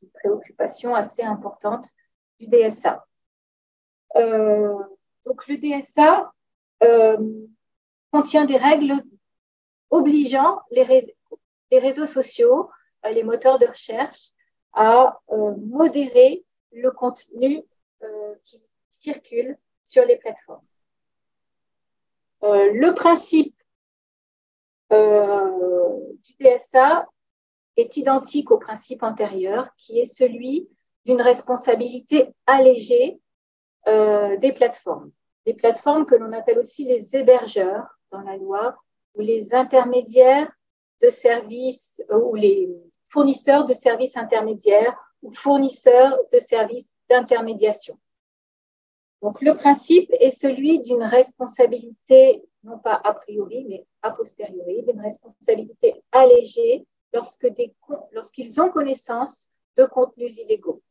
[0.00, 1.88] Une préoccupation assez importante
[2.38, 3.04] du DSA.
[4.14, 6.32] donc le DSA
[8.12, 9.02] contient des règles
[9.90, 10.86] obligeant les,
[11.72, 12.70] les réseaux sociaux,
[13.12, 14.30] les moteurs de recherche,
[14.78, 17.64] à euh, modérer le contenu
[18.04, 20.64] euh, qui circule sur les plateformes.
[22.44, 23.54] Euh, le principe
[24.90, 27.06] du DSA
[27.76, 30.68] est identique au principe antérieur, qui est celui
[31.04, 33.20] d'une responsabilité allégée
[33.84, 35.10] des plateformes.
[35.44, 38.78] Les plateformes que l'on appelle aussi les hébergeurs dans la loi,
[39.14, 40.50] ou les intermédiaires
[41.02, 42.70] de services, ou les
[43.08, 47.98] fournisseurs de services intermédiaires ou fournisseurs de services d'intermédiation.
[49.22, 55.00] Donc le principe est celui d'une responsabilité, non pas a priori, mais a posteriori, d'une
[55.00, 60.82] responsabilité allégée lorsqu'ils ont connaissance de contenus illégaux.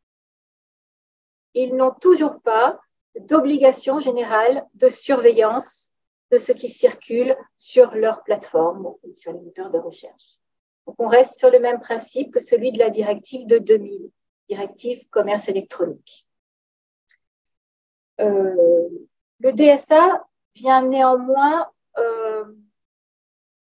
[1.54, 2.80] Ils n'ont toujours pas
[3.20, 5.94] d'obligation générale de surveillance
[6.32, 10.40] de ce qui circule sur leur plateforme ou sur les moteurs de recherche
[10.98, 14.10] on reste sur le même principe que celui de la directive de 2000,
[14.50, 16.26] directive commerce électronique.
[18.20, 18.90] Euh,
[19.40, 20.26] le DSA
[20.56, 22.46] vient néanmoins euh,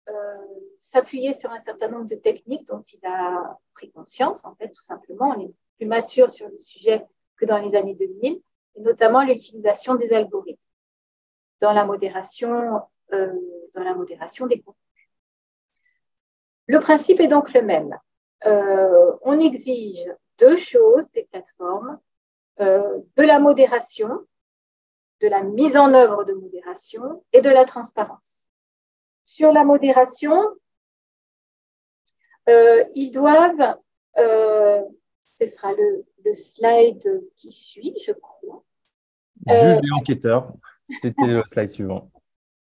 [0.08, 0.38] euh,
[0.80, 4.84] s'appuyer sur un certain nombre de techniques dont il a pris conscience, en fait, tout
[4.84, 5.34] simplement.
[5.36, 7.06] On est plus mature sur le sujet
[7.36, 8.42] que dans les années 2000,
[8.76, 10.70] et notamment l'utilisation des algorithmes
[11.60, 14.87] dans la modération, dans la modération des contenus.
[16.68, 17.98] Le principe est donc le même.
[18.46, 20.06] Euh, on exige
[20.38, 22.00] deux choses des plateformes,
[22.60, 24.10] euh, de la modération,
[25.22, 28.48] de la mise en œuvre de modération et de la transparence.
[29.24, 30.38] Sur la modération,
[32.50, 33.78] euh, ils doivent,
[34.16, 38.64] ce sera le, le, slide qui suit, je crois.
[39.48, 40.54] Juge et enquêteur,
[40.84, 42.12] c'était le slide suivant.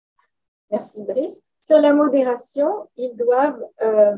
[0.71, 4.17] Merci Brice sur la modération, ils doivent euh,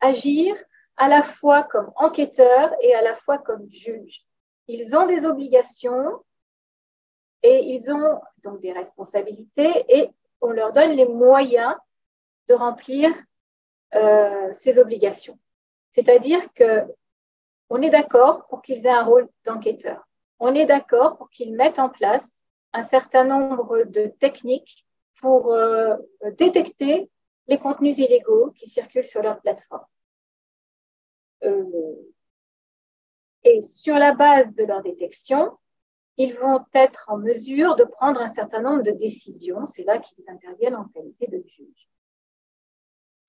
[0.00, 0.54] agir
[0.98, 4.26] à la fois comme enquêteurs et à la fois comme juges.
[4.68, 6.22] Ils ont des obligations
[7.42, 10.10] et ils ont donc des responsabilités et
[10.42, 11.74] on leur donne les moyens
[12.48, 13.10] de remplir
[13.94, 15.38] euh, ces obligations.
[15.88, 16.84] C'est-à-dire que
[17.70, 20.06] on est d'accord pour qu'ils aient un rôle d'enquêteur.
[20.38, 22.38] On est d'accord pour qu'ils mettent en place
[22.74, 24.84] un certain nombre de techniques
[25.18, 25.96] pour euh,
[26.38, 27.10] détecter
[27.46, 29.84] les contenus illégaux qui circulent sur leur plateforme.
[31.44, 31.94] Euh,
[33.44, 35.56] et sur la base de leur détection,
[36.16, 39.64] ils vont être en mesure de prendre un certain nombre de décisions.
[39.66, 41.88] C'est là qu'ils interviennent en qualité de juge.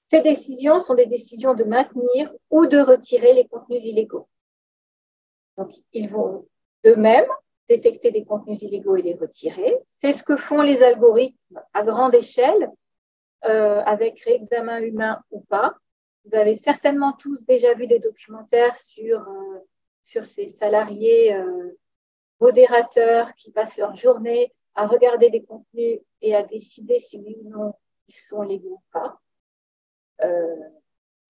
[0.10, 4.28] Ces décisions sont des décisions de maintenir ou de retirer les contenus illégaux.
[5.58, 6.46] Donc, ils vont
[6.84, 7.30] d'eux-mêmes
[7.76, 9.78] détecter des contenus illégaux et les retirer.
[9.88, 12.70] C'est ce que font les algorithmes à grande échelle,
[13.46, 15.76] euh, avec réexamen humain ou pas.
[16.26, 19.60] Vous avez certainement tous déjà vu des documentaires sur, euh,
[20.04, 21.80] sur ces salariés euh,
[22.40, 27.50] modérateurs qui passent leur journée à regarder des contenus et à décider si oui ou
[27.50, 27.74] non
[28.08, 29.20] ils sont légaux ou pas.
[30.24, 30.70] Euh,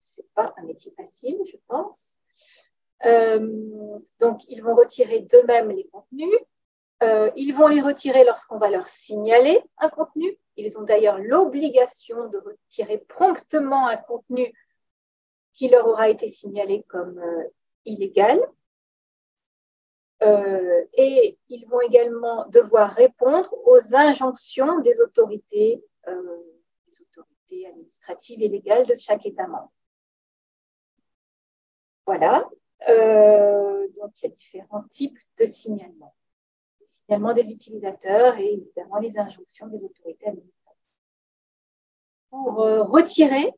[0.04, 2.18] c'est pas un métier facile, je pense.
[3.04, 6.38] Euh, donc, ils vont retirer d'eux-mêmes les contenus.
[7.02, 10.38] Euh, ils vont les retirer lorsqu'on va leur signaler un contenu.
[10.56, 14.52] Ils ont d'ailleurs l'obligation de retirer promptement un contenu
[15.54, 17.44] qui leur aura été signalé comme euh,
[17.84, 18.40] illégal.
[20.94, 28.86] et ils vont également devoir répondre aux injonctions des autorités, des autorités administratives et légales
[28.86, 29.72] de chaque État membre.
[32.06, 32.48] Voilà.
[32.88, 36.14] Euh, donc, il y a différents types de signalements.
[36.80, 40.72] Les signalements des utilisateurs et évidemment les injonctions des autorités administratives.
[42.30, 43.52] Pour euh, retirer,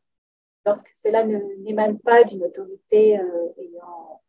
[0.67, 4.21] lorsque cela n'émane pas d'une autorité euh, ayant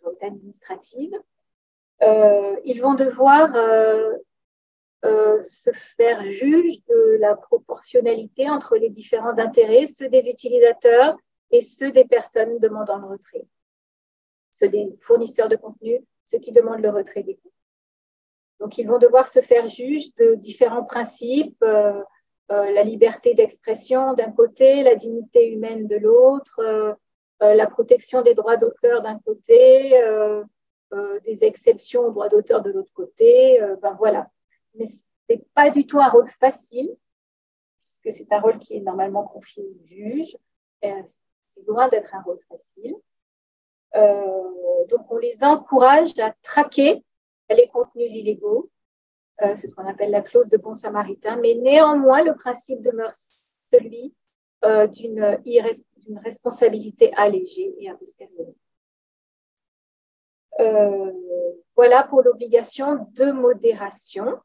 [0.00, 1.14] autorité administrative,
[2.64, 3.52] ils vont devoir
[5.02, 11.16] se faire juge de la proportionnalité entre les différents intérêts, ceux des utilisateurs
[11.50, 13.46] et ceux des personnes demandant le retrait
[14.58, 17.52] ceux des fournisseurs de contenu, ceux qui demandent le retrait des contenus.
[18.60, 22.02] Donc, ils vont devoir se faire juge de différents principes, euh,
[22.50, 26.94] euh, la liberté d'expression d'un côté, la dignité humaine de l'autre, euh,
[27.40, 29.92] la protection des droits d'auteur d'un côté,
[31.24, 33.60] des exceptions aux droits d'auteur de l'autre côté.
[33.80, 34.28] ben voilà.
[34.74, 34.98] Mais ce
[35.28, 36.90] n'est pas du tout un rôle facile,
[37.78, 40.36] puisque c'est un rôle qui est normalement confié au juge.
[40.82, 42.96] C'est loin d'être un rôle facile.
[43.98, 47.04] Euh, donc, on les encourage à traquer
[47.50, 48.70] les contenus illégaux.
[49.42, 51.36] Euh, c'est ce qu'on appelle la clause de bon samaritain.
[51.36, 54.14] Mais néanmoins, le principe demeure celui
[54.64, 58.54] euh, d'une responsabilité allégée et a posteriori.
[61.76, 64.40] voilà pour l'obligation de modération.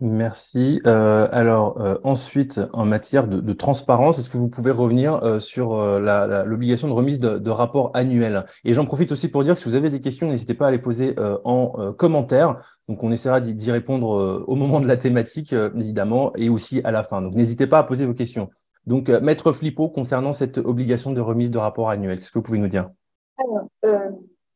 [0.00, 0.80] Merci.
[0.86, 5.76] Euh, alors euh, ensuite, en matière de, transparence, est-ce que vous pouvez revenir euh, sur
[5.98, 8.44] l'obligation de remise de, rapport annuel?
[8.64, 10.70] Et j'en profite aussi pour dire que si vous avez des questions, n'hésitez pas à
[10.70, 12.78] les poser en commentaire.
[12.88, 17.02] Donc on essaiera d'y répondre au moment de la thématique, évidemment, et aussi à la
[17.02, 17.20] fin.
[17.20, 18.50] Donc n'hésitez pas à poser vos questions.
[18.86, 22.58] Donc Maître Flippo, concernant cette obligation de remise de rapport annuel, qu'est-ce que vous pouvez
[22.58, 22.88] nous dire?
[23.36, 24.12] Alors,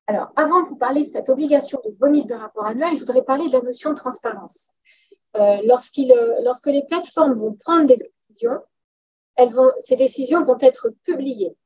[0.09, 3.22] alors, avant de vous parler de cette obligation de remise de rapport annuel, je voudrais
[3.22, 4.74] parler de la notion de transparence.
[5.37, 8.61] Euh, euh, lorsque les plateformes vont prendre des décisions,
[9.78, 11.57] ces décisions vont être publiées.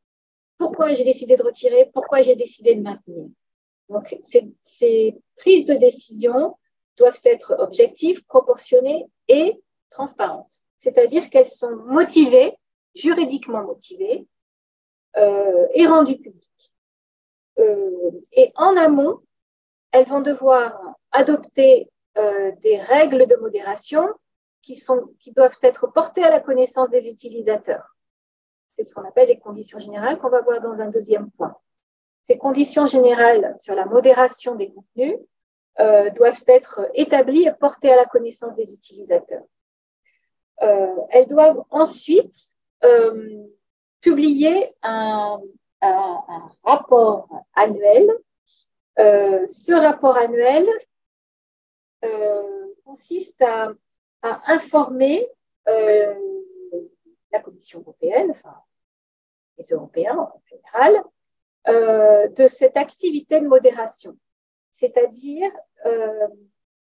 [0.56, 1.90] Pourquoi j'ai décidé de retirer?
[1.92, 3.26] Pourquoi j'ai décidé de maintenir?
[3.88, 6.56] Donc, ces, prises de décision
[6.96, 9.60] doivent être objectives, proportionnées et
[9.90, 10.62] transparentes.
[10.78, 12.56] C'est-à-dire qu'elles sont motivées,
[12.94, 14.26] juridiquement motivées,
[15.16, 16.74] euh, et rendues publiques.
[18.32, 19.20] et en amont,
[19.90, 20.78] elles vont devoir
[21.10, 21.88] adopter
[22.18, 24.08] euh, des règles de modération
[24.62, 27.94] qui, sont, qui doivent être portées à la connaissance des utilisateurs.
[28.74, 31.54] C'est ce qu'on appelle les conditions générales qu'on va voir dans un deuxième point.
[32.22, 35.18] Ces conditions générales sur la modération des contenus
[35.78, 39.44] euh, doivent être établies et portées à la connaissance des utilisateurs.
[40.62, 42.54] Euh, elles doivent ensuite
[44.00, 45.38] publier un,
[46.64, 48.08] rapport annuel.
[48.96, 50.66] ce rapport annuel
[52.84, 53.72] consiste à,
[54.22, 55.28] informer
[55.68, 56.14] euh,
[57.30, 58.56] la Commission européenne, enfin
[59.58, 61.04] les Européens en général,
[61.68, 64.16] euh, de cette activité de modération.
[64.72, 65.50] C'est-à-dire,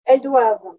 [0.05, 0.77] elles doivent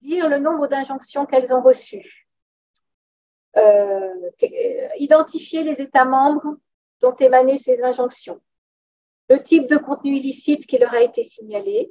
[0.00, 2.26] dire le nombre d'injonctions qu'elles ont reçues,
[4.98, 6.56] identifier les États membres
[7.00, 8.40] dont émanaient ces injonctions,
[9.32, 11.90] le type de contenu illicite qui leur a été signalé,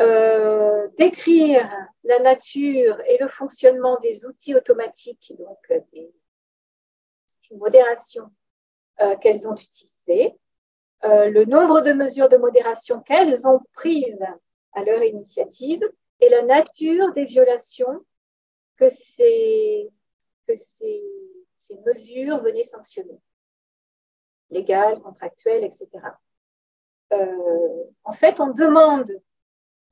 [0.00, 1.70] euh, décrire
[2.02, 6.10] la nature et le fonctionnement des outils automatiques, donc euh, des
[7.52, 8.30] modération
[9.02, 10.34] euh, qu'elles ont utilisés,
[11.04, 14.24] le nombre de mesures de modération qu'elles ont prises
[14.72, 15.82] à leur initiative
[16.20, 18.06] et la nature des violations
[18.76, 19.90] que ces
[21.84, 23.20] mesures venaient sanctionner,
[24.52, 25.88] légales, contractuelles, etc.
[28.04, 29.20] en fait, on demande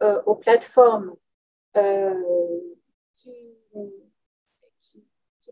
[0.03, 1.15] euh, aux plateformes
[1.77, 2.15] euh,
[3.17, 3.35] qui,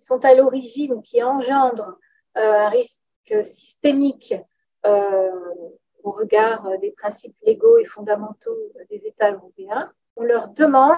[0.00, 1.98] sont à l'origine ou qui engendrent
[2.38, 3.02] euh, un risque
[3.42, 4.34] systémique
[4.84, 8.56] au regard des principes légaux et fondamentaux
[8.88, 10.96] des États européens, on leur demande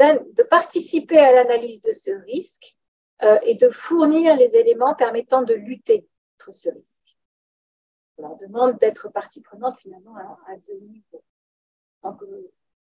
[0.00, 2.76] de participer à l'analyse de ce risque
[3.44, 7.03] et de fournir les éléments permettant de lutter contre ce risque.
[8.18, 11.24] On leur demande d'être partie prenante finalement à, deux niveaux.
[12.02, 12.20] Donc,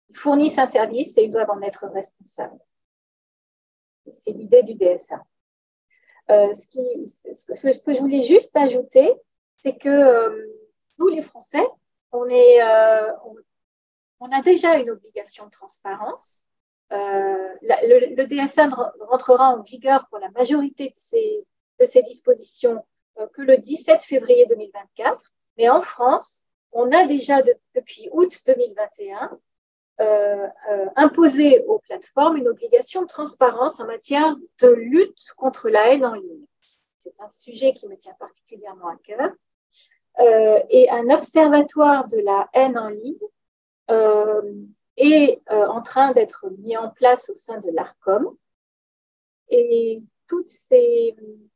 [0.09, 2.59] ils fournissent un service et ils doivent en être responsables.
[4.11, 5.23] C'est l'idée du DSA.
[6.29, 6.67] Euh, ce,
[7.83, 9.13] que, je voulais juste ajouter,
[9.57, 10.47] c'est que euh,
[10.97, 11.65] nous, les Français,
[12.11, 13.11] on, euh,
[14.31, 16.47] a déjà une obligation de transparence.
[16.91, 18.69] le, DSA
[18.99, 20.93] rentrera en vigueur pour la majorité
[21.79, 22.85] de ces dispositions
[23.33, 25.31] que le 17 février 2024.
[25.57, 26.41] Mais en France,
[26.71, 27.41] on a déjà
[27.75, 29.39] depuis août 2021
[30.01, 35.93] euh, euh, imposer aux plateformes une obligation de transparence en matière de lutte contre la
[35.93, 36.45] haine en ligne.
[36.97, 39.29] C'est un sujet qui me tient particulièrement à cœur.
[40.19, 43.13] Euh, et un observatoire de la haine en ligne
[44.97, 48.35] est en train d'être mis en place au sein de l'ARCOM.
[49.49, 51.15] Et toutes ces,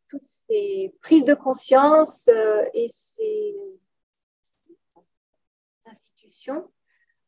[0.10, 2.30] toutes ces prises de conscience
[2.74, 3.56] et ces
[5.86, 6.70] institutions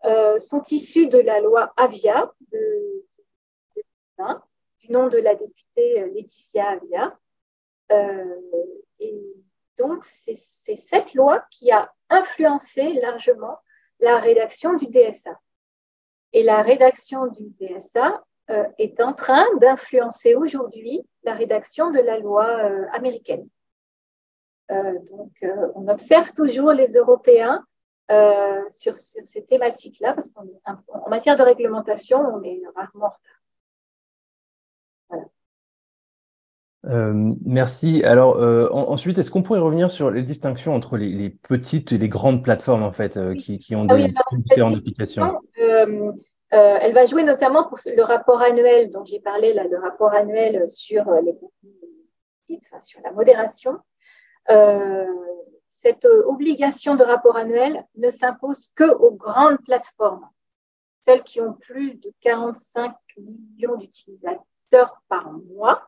[0.05, 3.05] euh, sont issus de la loi Avia de,
[4.79, 7.19] du nom de la députée euh, Laetitia Avia.
[7.91, 8.41] Euh,
[8.99, 9.21] et
[9.77, 13.57] donc, c'est cette loi qui a influencé largement
[13.99, 15.37] la rédaction du DSA.
[16.31, 18.23] Et la rédaction du DSA
[18.77, 22.45] est en train d'influencer aujourd'hui la rédaction de la loi
[22.93, 23.47] américaine.
[24.69, 25.45] donc,
[25.75, 27.63] on observe toujours les Européens
[28.11, 30.45] euh, sur, ces thématiques-là, parce qu'en
[31.09, 33.35] matière de réglementation, on est rarement en retard.
[36.85, 38.03] Euh, merci.
[38.03, 42.09] Alors euh, ensuite, est-ce qu'on pourrait revenir sur les distinctions entre les, petites et les
[42.09, 45.39] grandes plateformes en fait qui, qui, ont ah des différentes applications?
[46.51, 50.67] Elle va jouer notamment pour le rapport annuel dont j'ai parlé là, le rapport annuel
[50.67, 51.37] sur les
[52.79, 53.79] sur la modération
[55.69, 60.27] cette euh, obligation de rapport annuel ne s'impose que aux grandes plateformes,
[61.05, 65.87] celles qui ont plus de 45 millions d'utilisateurs par mois.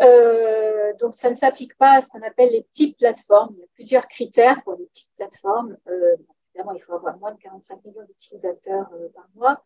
[0.00, 3.54] Euh, donc, ça ne s'applique pas à ce qu'on appelle les petites plateformes.
[3.56, 5.76] Il y a plusieurs critères pour les petites plateformes.
[5.86, 6.16] Euh,
[6.54, 9.64] il faut avoir moins de 45 millions d'utilisateurs par mois.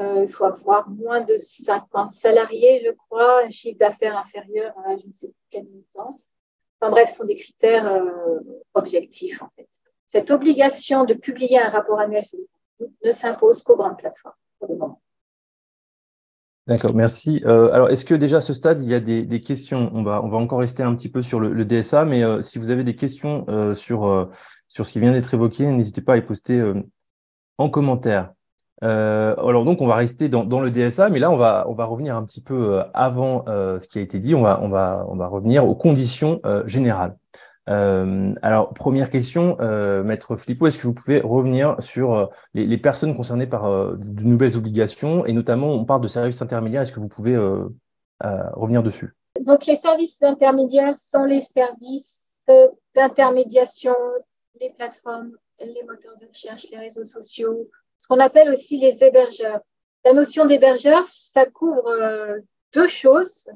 [0.00, 5.06] il faut avoir moins de 50 salariés, je crois, un chiffre d'affaires inférieur à je
[5.06, 6.20] ne sais plus quel montant
[6.90, 8.40] bref, ce sont des critères euh,
[8.74, 9.68] objectifs en fait.
[10.06, 12.38] Cette obligation de publier un rapport annuel sur
[13.04, 15.00] ne s'impose qu'aux grandes plateformes pour le moment.
[16.66, 17.42] D'accord, merci.
[17.44, 19.90] Euh, alors, est-ce que déjà à ce stade, il y a des, questions?
[19.92, 22.58] On va, on va encore rester un petit peu sur le, DSA, mais euh, si
[22.58, 23.44] vous avez des questions
[23.74, 24.30] sur,
[24.74, 26.60] sur ce qui vient d'être évoqué, n'hésitez pas à les poster
[27.58, 28.32] en commentaire.
[28.82, 32.24] Euh, alors donc on va rester dans, le DSA, mais là on va, revenir un
[32.24, 34.56] petit peu euh, avant euh, ce qui a été dit, on va,
[35.28, 37.16] revenir aux conditions générales.
[37.66, 39.56] alors première question,
[40.04, 45.24] Maître Filippo, est-ce que vous pouvez revenir sur les, personnes concernées par de nouvelles obligations?
[45.24, 47.38] Et notamment on parle de services intermédiaires, est-ce que vous pouvez
[48.20, 49.14] revenir dessus?
[49.40, 52.32] Donc les services intermédiaires sont les services
[52.94, 53.94] d'intermédiation,
[54.60, 59.60] les plateformes, les moteurs de recherche, les réseaux sociaux, ce qu'on appelle aussi les hébergeurs.
[60.04, 62.38] La notion d'hébergeur, ça couvre euh,
[62.72, 63.48] deux choses.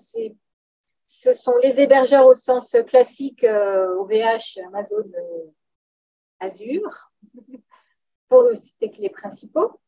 [1.06, 5.50] Ce sont les hébergeurs au sens classique OVH, euh, Amazon, euh,
[6.40, 7.12] Azure,
[8.28, 9.80] pour citer les principaux.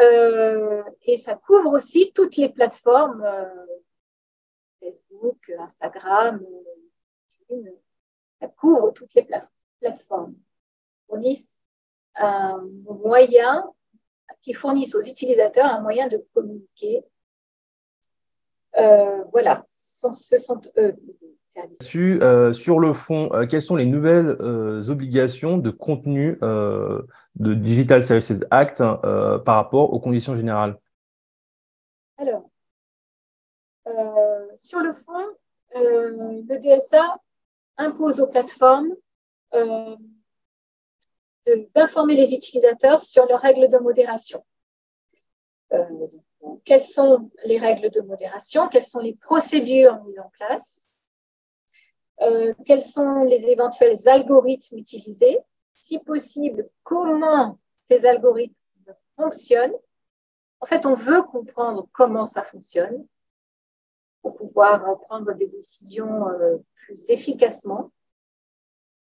[0.00, 3.24] et ça couvre aussi toutes les plateformes,
[4.80, 6.44] Facebook, Instagram,
[8.40, 9.53] ça couvre toutes les plateformes.
[11.08, 11.58] Fournissent
[12.16, 13.64] un moyen
[14.42, 17.04] qui fournissent aux utilisateurs un moyen de communiquer.
[19.32, 20.96] Voilà, ce sont, eux
[22.52, 24.36] sur le fond, quelles sont les nouvelles
[24.88, 30.78] obligations de contenu de Digital Services Act par rapport aux conditions générales?
[32.18, 32.48] Alors,
[34.58, 35.26] sur le fond,
[35.74, 37.16] le DSA
[37.76, 38.94] impose aux plateformes
[41.74, 44.44] d'informer les utilisateurs sur leurs règles de modération.
[45.72, 46.06] Euh,
[46.64, 50.88] quelles sont les règles de modération Quelles sont les procédures mises en place
[52.22, 55.38] euh, Quels sont les éventuels algorithmes utilisés
[55.72, 57.58] Si possible, comment
[57.88, 58.54] ces algorithmes
[59.16, 59.76] fonctionnent
[60.60, 63.06] En fait, on veut comprendre comment ça fonctionne
[64.22, 67.90] pour pouvoir prendre des décisions euh, plus efficacement.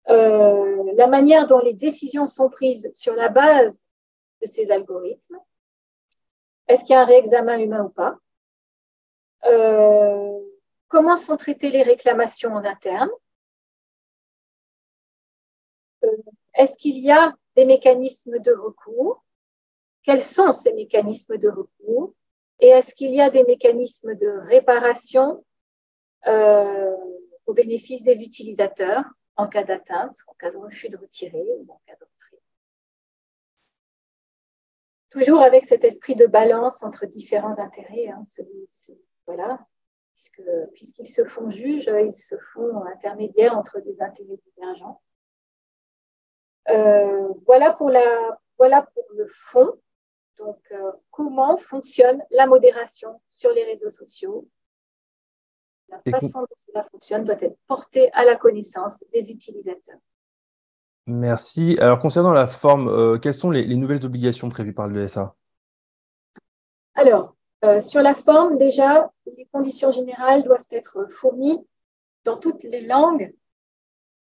[0.09, 3.83] Euh, la manière dont les décisions sont prises sur la base
[4.41, 5.39] de ces algorithmes.
[6.67, 8.17] Est-ce qu'il y a un réexamen humain ou pas?
[9.45, 10.39] Euh,
[10.87, 13.09] Comment sont traitées les réclamations en interne?
[16.03, 16.07] Euh,
[16.53, 19.23] Est-ce qu'il y a des mécanismes de recours?
[20.03, 22.13] Quels sont ces mécanismes de recours?
[22.59, 25.43] Et est-ce qu'il y a des mécanismes de réparation
[27.45, 29.03] au bénéfice des utilisateurs?
[29.35, 32.41] En cas d'atteinte, en cas de refus de retirer ou en cas de retrait.
[35.09, 38.07] Toujours avec cet esprit de balance entre différents intérêts.
[38.07, 38.23] Hein,
[39.25, 39.65] voilà,
[40.73, 45.01] puisqu'ils se font juges, ils se font intermédiaires entre des intérêts divergents.
[46.69, 49.79] Euh, voilà, pour la, voilà pour le fond.
[50.37, 54.47] Donc, euh, comment fonctionne la modération sur les réseaux sociaux?
[55.89, 59.99] La façon dont cela fonctionne doit être portée à la connaissance des utilisateurs.
[61.07, 61.77] Merci.
[61.79, 65.35] Alors, concernant la forme, euh, quelles sont les, nouvelles obligations prévues par le DSA
[66.95, 71.65] Alors, euh, sur la forme, déjà, les conditions générales doivent être fournies
[72.23, 73.33] dans toutes les langues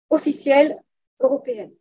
[0.08, 0.78] officielles
[1.20, 1.72] européennes.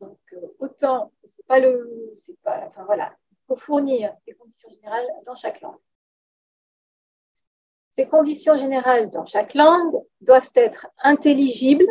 [0.00, 4.68] Donc, euh, autant, c'est pas le, c'est pas, enfin voilà, il faut fournir les conditions
[4.68, 5.78] générales dans chaque langue.
[7.96, 11.86] Ces conditions générales dans chaque langue doivent être intelligibles,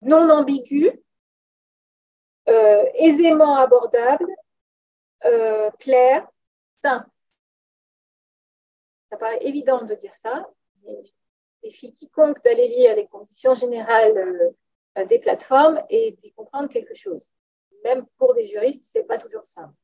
[0.00, 0.94] non ambiguës,
[2.48, 4.34] euh, aisément abordables,
[5.26, 6.26] euh, claires,
[6.80, 7.10] simples.
[9.10, 10.48] Ça paraît évident de dire ça,
[10.84, 11.02] mais
[11.62, 14.16] défie quiconque d'aller lire les conditions générales
[14.96, 17.30] euh, des plateformes et d'y comprendre quelque chose.
[17.84, 19.74] Même pour des juristes, ce n'est pas toujours simple.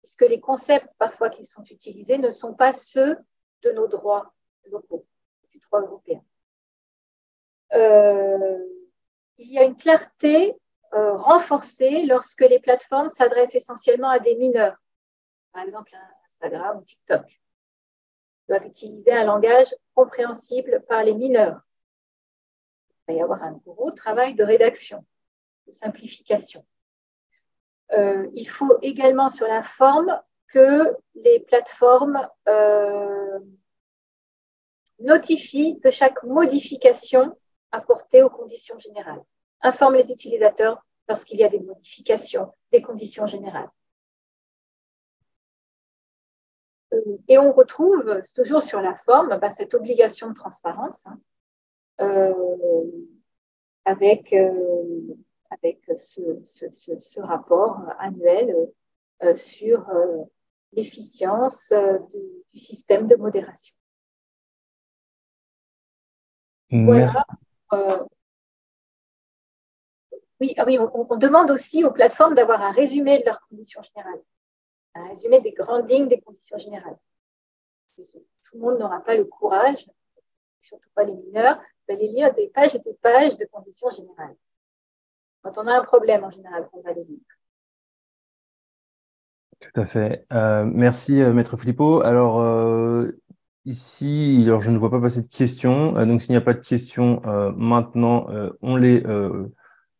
[0.00, 3.16] Puisque les concepts parfois qui sont utilisés ne sont pas ceux
[3.64, 4.32] de nos droits
[4.66, 5.06] locaux,
[5.50, 6.22] du droit européen.
[7.72, 8.58] Euh,
[9.38, 10.54] il y a une clarté
[10.92, 14.76] euh, renforcée lorsque les plateformes s'adressent essentiellement à des mineurs,
[15.52, 15.96] par exemple
[16.26, 17.24] Instagram ou TikTok.
[17.28, 21.60] Ils doivent utiliser un langage compréhensible par les mineurs.
[23.08, 25.04] Il va y avoir un gros travail de rédaction,
[25.66, 26.64] de simplification.
[27.92, 33.38] Euh, il faut également sur la forme que les plateformes euh,
[35.00, 37.36] notifient de chaque modification
[37.72, 39.22] apportée aux conditions générales.
[39.62, 43.70] Informent les utilisateurs lorsqu'il y a des modifications des conditions générales.
[46.92, 51.18] Euh, et on retrouve toujours sur la forme bah, cette obligation de transparence hein,
[52.00, 52.84] euh,
[53.84, 54.34] avec,
[55.50, 58.54] avec ce, rapport annuel
[59.36, 59.86] sur
[60.74, 61.98] l'efficience euh,
[62.52, 63.74] du, système de modération.
[66.70, 67.24] Voilà.
[67.72, 68.04] Euh,
[70.40, 74.22] oui, ah oui on, demande aussi aux plateformes d'avoir un résumé de leurs conditions générales,
[74.94, 76.98] un résumé des grandes lignes des conditions générales.
[77.96, 78.04] Tout
[78.54, 79.86] le monde n'aura pas le courage,
[80.60, 84.36] surtout pas les mineurs, d'aller lire des pages et des pages de conditions générales.
[85.42, 87.33] Quand on a un problème, en général, on va les lire.
[89.72, 90.26] Tout à fait.
[90.32, 92.02] Euh, merci, euh, Maître Filippo.
[92.04, 93.12] Alors, euh,
[93.64, 95.92] ici, alors, je ne vois pas passer de questions.
[96.04, 97.22] donc, s'il n'y a pas de questions
[97.56, 98.26] maintenant,
[98.62, 99.02] on les.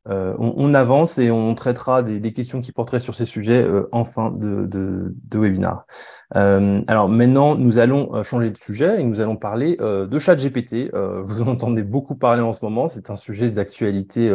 [0.06, 4.66] On, avance et on traitera des, questions qui porteraient sur ces sujets en fin de,
[4.66, 5.84] de, de webinaire.
[6.32, 10.90] alors maintenant, nous allons changer de sujet et nous allons parler de ChatGPT.
[10.92, 12.86] vous en entendez beaucoup parler en ce moment.
[12.86, 14.30] C'est un sujet d'actualité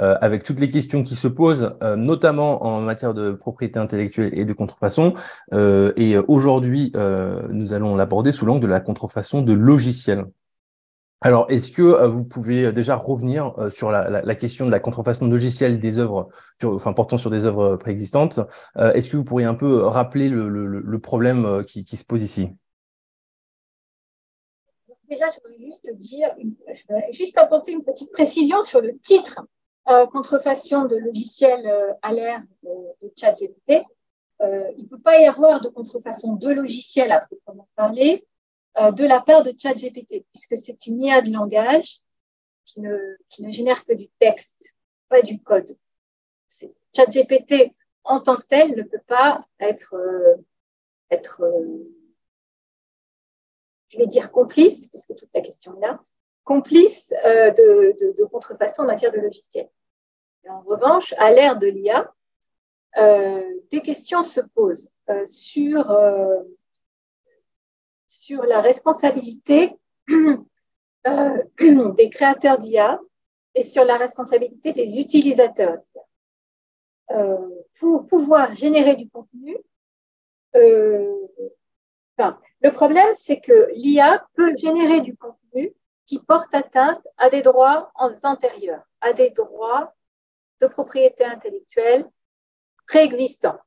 [0.00, 4.38] euh, avec toutes les questions qui se posent, euh, notamment en matière de propriété intellectuelle
[4.38, 5.14] et de contrefaçon.
[5.52, 6.92] Euh, et aujourd'hui,
[7.50, 10.26] nous allons l'aborder sous l'angle de la contrefaçon de logiciels.
[11.22, 15.98] Alors, est-ce que vous pouvez déjà revenir sur la, question de la contrefaçon logicielle des
[15.98, 16.28] œuvres,
[16.62, 18.40] enfin portant sur des œuvres préexistantes
[18.76, 22.50] Est-ce que vous pourriez un peu rappeler le, problème qui, se pose ici?
[25.08, 29.40] Déjà, je voudrais juste dire, je voudrais juste apporter une petite précision sur le titre
[30.12, 33.84] contrefaçon de logiciels à l'ère de, de ChatGPT.
[34.42, 38.26] Euh, il ne peut pas y avoir de contrefaçon de logiciels à proprement parler
[38.78, 42.00] euh, de la part de ChatGPT, puisque c'est une IA de langage
[42.64, 42.98] qui ne,
[43.30, 44.74] qui ne génère que du texte,
[45.08, 45.76] pas du code.
[46.94, 47.72] ChatGPT
[48.04, 50.36] en tant que tel ne peut pas être, euh,
[51.10, 51.42] être
[53.88, 56.00] je vais dire complice, puisque toute la question est là,
[56.46, 59.68] complice de, de, contrefaçon en matière de logiciel.
[60.48, 62.10] en revanche, à l'ère de l'IA,
[62.98, 66.42] euh, des questions se posent euh, sur, euh,
[68.48, 69.76] la responsabilité
[70.08, 72.98] des créateurs d'IA
[73.54, 75.78] et sur la responsabilité des utilisateurs
[77.78, 79.56] pour pouvoir générer du contenu,
[82.18, 85.72] enfin, le problème, c'est que l'IA peut générer du contenu
[86.06, 89.92] qui porte atteinte à des droits antérieurs, à des droits
[90.60, 92.08] de propriété intellectuelle
[92.86, 93.58] préexistant.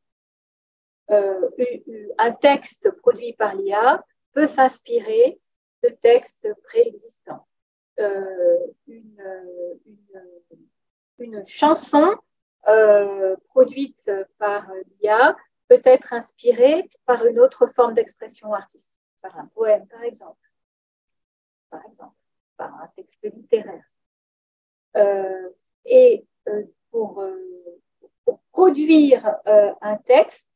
[1.11, 1.49] Euh,
[2.17, 4.03] un texte produit par l'IA
[4.33, 5.39] peut s'inspirer
[5.83, 7.45] de textes préexistants.
[7.99, 8.57] Euh,
[8.87, 9.21] une,
[11.45, 12.15] chanson
[12.67, 14.71] euh, produite par
[15.01, 15.35] l'IA
[15.67, 20.39] peut être inspirée par une autre forme d'expression artistique, par un poème par exemple,
[22.59, 23.87] par un texte littéraire.
[24.97, 25.49] Euh,
[25.85, 27.23] et euh, pour
[28.29, 30.51] pour produire euh, un texte,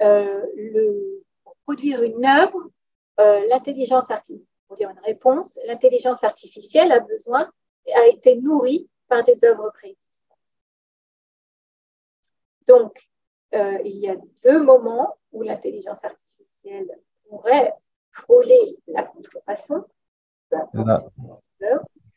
[0.00, 2.68] euh, le, pour produire une œuvre,
[3.20, 7.48] euh, l'intelligence artificielle, pour dire une réponse, l'intelligence artificielle a besoin,
[7.94, 10.38] a été nourrie par des œuvres préexistantes.
[12.66, 13.08] Donc,
[13.84, 16.90] il y a deux moments où l'intelligence artificielle
[17.28, 17.74] pourrait
[18.10, 19.84] frôler la contrefaçon.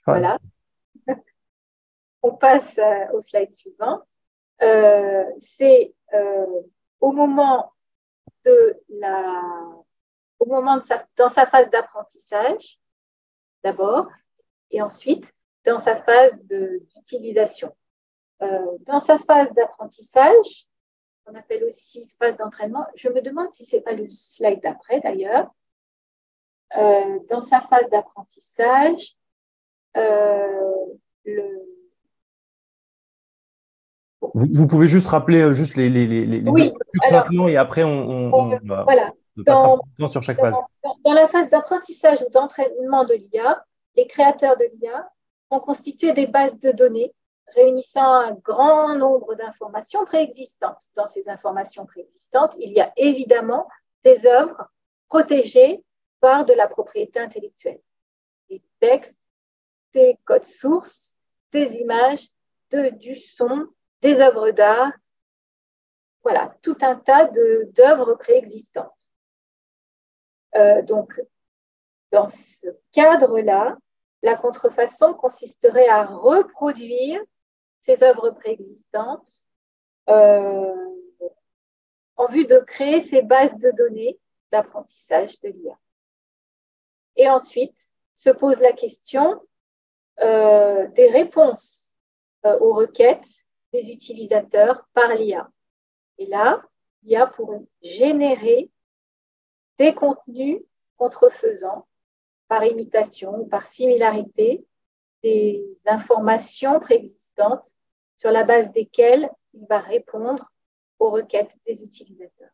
[0.05, 0.37] Voilà.
[2.21, 2.79] On passe
[3.13, 4.01] au slide suivant.
[4.61, 6.61] Euh, c'est euh,
[7.01, 7.73] au moment
[8.45, 9.41] de la,
[10.39, 12.79] au moment de sa, dans sa phase d'apprentissage
[13.63, 14.07] d'abord,
[14.71, 15.33] et ensuite
[15.65, 17.75] dans sa phase d'utilisation.
[18.41, 20.67] Euh, dans sa phase d'apprentissage,
[21.25, 22.85] on appelle aussi phase d'entraînement.
[22.95, 25.51] Je me demande si c'est pas le slide d'après d'ailleurs.
[26.77, 29.15] Euh, dans sa phase d'apprentissage,
[29.97, 30.85] euh,
[31.23, 31.65] le,
[34.33, 36.73] vous, pouvez juste rappeler euh, juste les, les, les, les oui,
[37.09, 39.11] simplement et après on, on, voilà.
[39.37, 40.55] dans, sur chaque phase.
[41.03, 43.63] Dans, la phase d'apprentissage ou d'entraînement de l'IA,
[43.95, 45.09] les créateurs de l'IA
[45.51, 47.13] ont constitué des bases de données
[47.55, 50.81] réunissant un grand nombre d'informations préexistantes.
[50.95, 53.67] Dans ces informations préexistantes, il y a évidemment
[54.03, 54.67] des œuvres
[55.07, 55.83] protégées
[56.25, 57.79] de la propriété intellectuelle,
[58.49, 59.21] des textes,
[59.93, 61.15] des codes sources,
[61.51, 62.29] des images,
[62.71, 63.67] de, du son,
[64.01, 64.91] des œuvres d'art,
[66.23, 69.11] voilà, tout un tas d'œuvres préexistantes.
[70.55, 71.21] Euh, donc,
[72.11, 73.77] dans ce cadre-là,
[74.23, 77.21] la contrefaçon consisterait à reproduire
[77.81, 79.31] ces œuvres préexistantes
[80.09, 80.73] euh,
[82.15, 84.19] en vue de créer ces bases de données
[84.51, 85.77] d'apprentissage de l'IA.
[87.15, 89.41] Et ensuite, se pose la question
[90.21, 91.93] euh, des réponses
[92.43, 93.43] aux requêtes
[93.73, 95.49] des utilisateurs par l'IA.
[96.17, 96.61] Et là,
[97.03, 98.69] l'IA pourrait générer
[99.77, 100.61] des contenus
[100.97, 101.87] contrefaisant
[102.47, 104.65] par imitation ou par similarité
[105.23, 107.75] des informations préexistantes
[108.17, 110.51] sur la base desquelles il va répondre
[110.99, 112.51] aux requêtes des utilisateurs.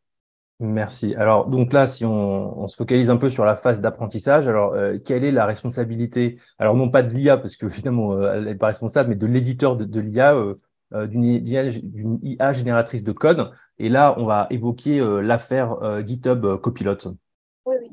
[0.63, 1.15] Merci.
[1.15, 4.99] Alors, donc là, si on, se focalise un peu sur la phase d'apprentissage, alors, euh,
[5.03, 8.55] quelle est la responsabilité Alors, non pas de l'IA, parce que finalement, euh, elle n'est
[8.55, 13.51] pas responsable, mais de l'éditeur de, l'IA euh, d'une IA, génératrice de code.
[13.79, 16.97] Et là, on va évoquer l'affaire GitHub Copilot.
[17.65, 17.91] Oui, oui.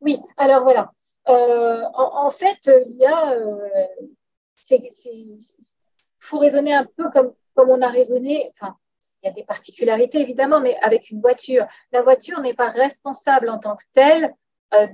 [0.00, 0.92] Oui, alors voilà.
[1.26, 3.34] En, fait, l'IA,
[4.70, 5.38] il
[6.20, 8.52] faut raisonner un peu comme, comme on a raisonné.
[9.26, 11.66] Il y a des particularités évidemment, mais avec une voiture.
[11.90, 14.34] La voiture n'est pas responsable en tant que telle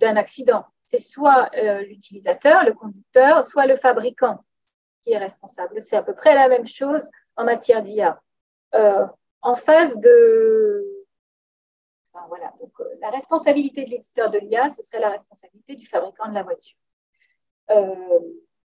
[0.01, 0.65] d'un accident.
[0.85, 1.51] C'est soit
[1.83, 4.43] l'utilisateur, le conducteur, soit le fabricant
[5.05, 5.83] qui est responsable.
[5.83, 8.21] C'est à peu près la même chose en matière d'IA.
[8.75, 9.07] Euh,
[9.43, 10.85] en phase de...
[12.29, 16.29] voilà, donc euh, la responsabilité de l'éditeur de l'IA, ce serait la responsabilité du fabricant
[16.29, 16.77] de la voiture.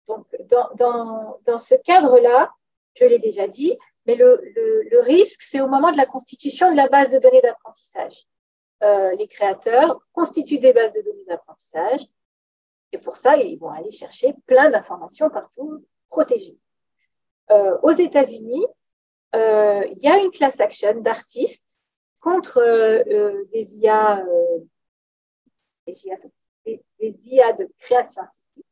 [0.09, 2.53] donc, dans, dans, ce cadre-là,
[2.95, 4.41] je l'ai déjà dit, mais le,
[4.91, 8.27] le, risque, c'est au moment de la constitution de la base de données d'apprentissage.
[8.83, 12.07] les créateurs constituent des bases de données d'apprentissage
[12.93, 16.59] et pour ça, ils vont aller chercher plein d'informations partout protégées.
[17.51, 18.67] Euh, aux États-Unis,
[19.35, 21.79] euh, il y a une class action d'artistes
[22.21, 24.25] contre euh, des, IA,
[25.87, 25.95] des,
[27.25, 28.67] IA, de création artistique.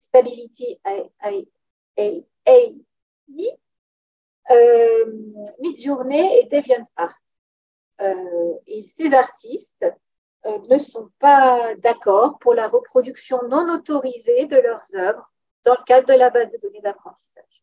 [0.00, 2.74] Stability AI,
[5.60, 7.20] Midjourney et DeviantArt.
[8.66, 9.84] et ces artistes
[10.44, 15.30] euh, ne sont pas d'accord pour la reproduction non autorisée de leurs œuvres
[15.64, 17.62] dans le cadre de la base de données d'apprentissage.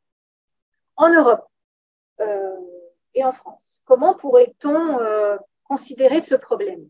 [0.95, 1.45] En Europe
[2.21, 2.55] euh,
[3.13, 6.89] et en France, comment pourrait-on euh, considérer ce problème?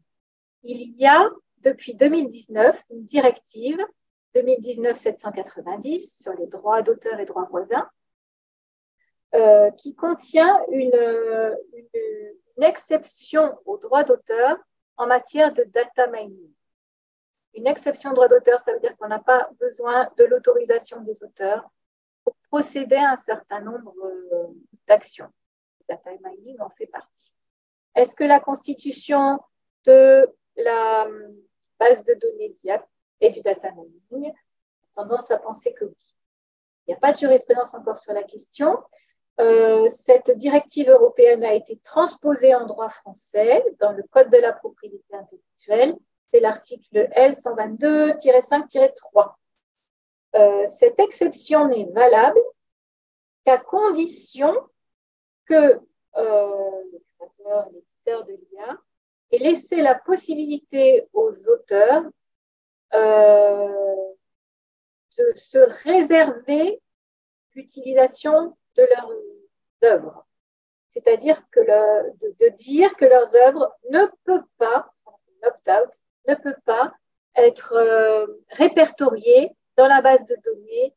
[0.61, 1.27] Il y a
[1.61, 3.83] depuis 2019 une directive
[4.35, 7.89] 2019-790 sur les droits d'auteur et droits voisins
[9.77, 11.55] qui contient une,
[12.57, 14.57] une exception aux droits d'auteur
[14.97, 16.51] en matière de data mining.
[17.53, 21.69] Une exception droit d'auteur, ça veut dire qu'on n'a pas besoin de l'autorisation des auteurs
[22.23, 24.47] pour procéder à un certain nombre euh,
[24.87, 25.29] d'actions.
[25.87, 27.33] Data mining en fait partie.
[27.95, 29.39] Est-ce que la constitution
[29.85, 31.29] de la euh,
[31.79, 32.85] base de données DIAP
[33.21, 34.33] est du data mining?
[34.93, 36.15] Tendance à penser que oui.
[36.85, 38.77] Il n'y a pas de jurisprudence encore sur la question.
[39.39, 44.51] Euh, cette directive européenne a été transposée en droit français dans le Code de la
[44.51, 45.95] propriété intellectuelle.
[46.33, 49.35] C'est l'article L122-5-3.
[50.35, 52.41] Euh, cette exception n'est valable
[53.45, 54.53] qu'à condition
[55.45, 55.79] que
[56.17, 58.77] euh, le créateur, l'éditeur de l'IA
[59.31, 62.03] ait laissé la possibilité aux auteurs
[65.17, 66.81] de se réserver
[67.53, 69.09] l'utilisation de leurs
[70.89, 74.89] C'est-à-dire que de, dire que leurs œuvres ne peuvent pas,
[76.27, 76.93] ne pas
[77.35, 80.95] être euh, répertoriées dans la base de données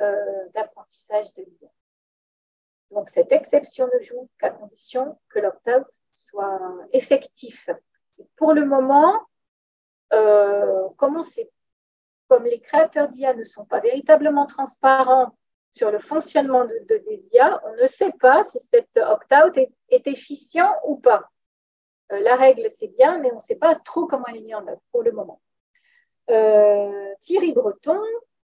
[0.00, 1.68] euh, d'apprentissage de l'IA.
[2.90, 6.60] Donc cette exception ne joue qu'à condition que l'opt-out soit
[6.92, 7.70] effectif.
[8.36, 9.18] pour le moment,
[10.12, 15.34] euh, comme les créateurs d'IA ne sont pas véritablement transparents
[15.72, 17.02] sur le fonctionnement de, de,
[17.64, 21.30] on ne sait pas si cet opt-out est, efficient ou pas.
[22.12, 24.54] Euh, la règle, c'est bien, mais on ne sait pas trop comment elle est mise
[24.54, 25.40] en œuvre pour le moment.
[26.30, 28.00] Euh, Thierry Breton,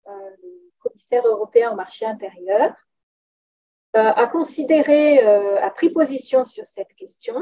[0.08, 0.12] euh,
[0.80, 2.74] commissaire européen au marché intérieur,
[3.94, 7.36] a a pris position sur cette question,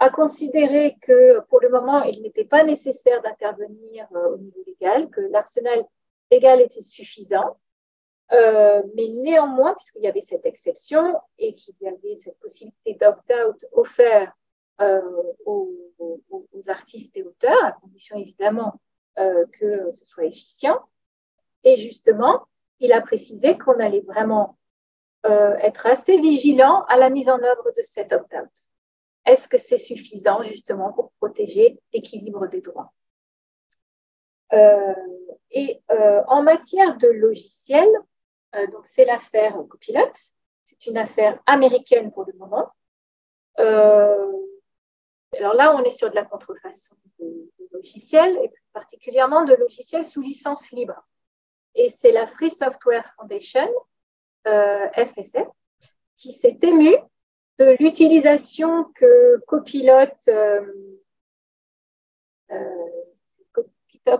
[0.00, 5.20] a considéré que pour le moment, il n'était pas nécessaire d'intervenir au niveau légal, que
[5.20, 5.84] l'arsenal
[6.30, 7.56] légal était suffisant
[8.32, 13.66] euh, mais néanmoins, puisqu'il y avait cette exception et qu'il y avait cette possibilité d'opt-out
[13.72, 14.32] offert
[14.80, 15.02] euh,
[15.44, 15.70] aux,
[16.68, 18.80] artistes et auteurs, à condition évidemment
[19.18, 20.78] euh, que ce soit efficient,
[21.64, 22.46] et justement,
[22.78, 24.56] il a précisé qu'on allait vraiment
[25.24, 28.50] être assez vigilant à la mise en œuvre de cet opt-out.
[29.24, 32.92] Est-ce que c'est suffisant justement pour protéger l'équilibre des droits?
[35.52, 38.10] Et en matière de logiciels, euh,
[38.54, 40.12] donc, c'est l'affaire Copilot.
[40.64, 42.70] C'est une affaire américaine pour le moment.
[43.58, 44.32] Euh,
[45.38, 50.06] alors là, on est sur de la contrefaçon de, logiciels, et plus particulièrement de logiciels
[50.06, 51.06] sous licence libre.
[51.74, 53.68] Et c'est la Free Software Foundation,
[54.46, 55.48] euh, FSF,
[56.16, 56.96] qui s'est émue
[57.58, 60.06] de l'utilisation que Copilot,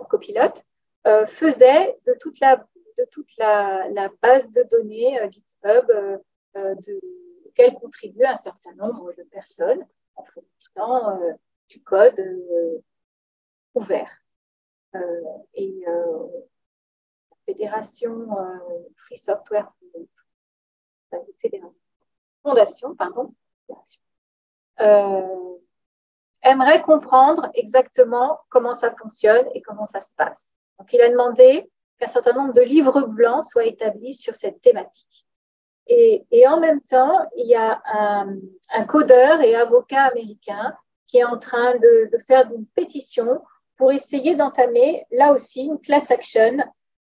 [0.09, 0.53] Copilot
[1.27, 2.65] faisait de toute la
[2.97, 6.17] de toute la, base de données euh, GitHub euh,
[6.57, 6.99] euh, de,
[7.45, 11.19] auquel contribuent un certain nombre de personnes en fournissant
[11.69, 12.21] du code
[13.73, 14.23] ouvert.
[15.55, 15.83] et
[17.45, 18.27] fédération
[18.95, 19.71] Free Software
[22.43, 23.33] Fondation, pardon,
[26.43, 30.53] aimerait comprendre exactement comment ça fonctionne et comment ça se passe.
[30.77, 35.25] Donc, il a demandé qu'un certain nombre de livres blancs soient établis sur cette thématique.
[35.87, 40.75] Et, en même temps, il y a un, codeur et avocat américain
[41.07, 43.41] qui est en train de, faire une pétition
[43.77, 46.57] pour essayer d'entamer là aussi une class action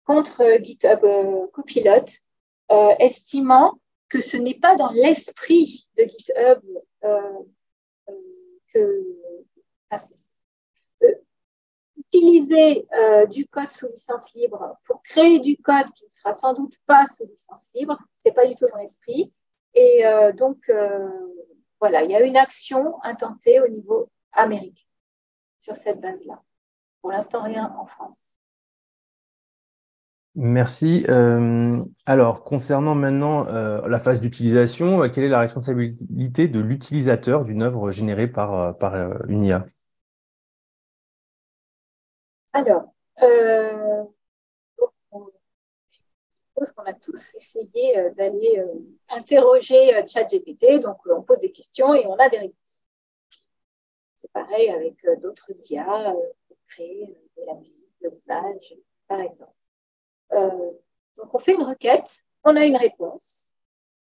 [0.04, 2.04] contre GitHub euh, Copilot,
[2.70, 3.78] euh, estimant
[4.08, 6.60] que ce n'est pas dans l'esprit de GitHub
[7.04, 7.20] euh,
[8.72, 9.04] que
[12.08, 16.54] utiliser euh, du code sous licence libre pour créer du code qui ne sera sans
[16.54, 17.98] doute pas sous licence libre.
[18.22, 19.32] Ce n'est pas du tout son esprit.
[19.74, 21.08] Et euh, donc, euh,
[21.80, 24.84] voilà, il y a une action intentée au niveau américain
[25.58, 26.42] sur cette base-là.
[27.02, 28.34] Pour l'instant, rien en France.
[30.40, 31.04] Merci.
[32.06, 38.28] alors, concernant maintenant la phase d'utilisation, quelle est la responsabilité de l'utilisateur d'une œuvre générée
[38.28, 38.94] par, par
[42.52, 44.04] alors, euh,
[45.90, 45.98] je
[46.48, 48.74] suppose qu'on a tous essayé euh, d'aller euh,
[49.08, 50.80] interroger ChatGPT.
[50.80, 52.82] Donc, on pose des questions et on a des réponses.
[54.16, 56.14] C'est pareil avec d'autres IA
[56.48, 57.06] pour créer
[57.36, 58.74] de la musique, de l'image,
[59.06, 59.52] par exemple.
[60.30, 63.48] donc, on fait une requête, on a une réponse.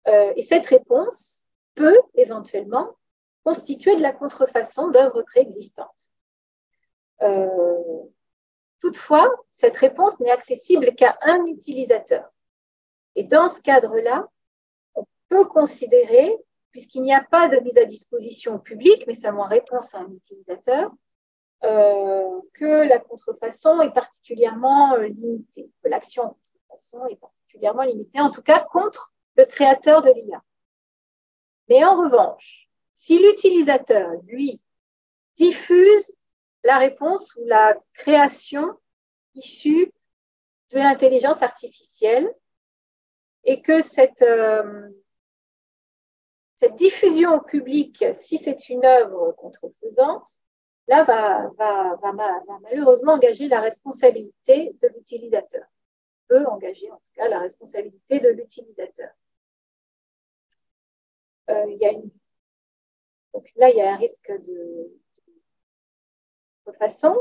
[0.06, 1.44] et cette réponse
[1.76, 2.96] peut éventuellement
[3.44, 6.10] constituer de la contrefaçon d'œuvres préexistantes.
[8.81, 12.31] Toutefois, cette réponse n'est accessible qu'à un utilisateur.
[13.15, 14.27] Et dans ce cadre-là,
[14.94, 16.35] on peut considérer,
[16.73, 20.90] puisqu'il n'y a pas de mise à disposition publique, mais seulement réponse à un utilisateur,
[21.65, 28.31] euh, que la contrefaçon est particulièrement euh, limitée, que l'action contrefaçon est particulièrement limitée, en
[28.31, 30.43] tout cas contre le créateur de l'IA.
[31.69, 34.62] Mais en revanche, si l'utilisateur, lui,
[35.36, 36.16] diffuse
[36.65, 38.78] la réponse ou la création
[39.35, 39.93] issue
[40.70, 42.32] de l'intelligence artificielle
[43.45, 44.89] et que cette, euh,
[46.77, 50.39] diffusion au public, si c'est une œuvre contrefaisante,
[50.89, 55.65] là va, va, va, malheureusement engager la responsabilité de l'utilisateur,
[56.28, 59.11] peut engager en tout cas la responsabilité de l'utilisateur.
[61.49, 61.66] Euh.
[63.32, 64.93] Donc là, il y a un risque de,
[66.72, 67.14] façon.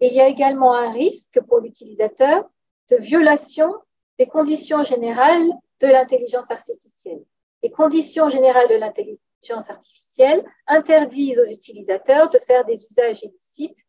[0.00, 2.48] il y a également un risque pour l'utilisateur
[2.90, 3.74] de violation
[4.18, 5.48] des conditions générales
[5.80, 7.22] de l'intelligence artificielle.
[7.62, 13.84] Les conditions générales de l'intelligence artificielle interdisent aux utilisateurs de faire des usages illicites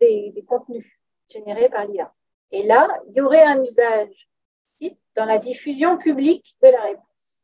[0.00, 0.86] des, contenus
[1.28, 2.12] générés par l'IA.
[2.50, 4.28] Et là, il y aurait un usage
[5.16, 7.42] dans la diffusion publique de la réponse.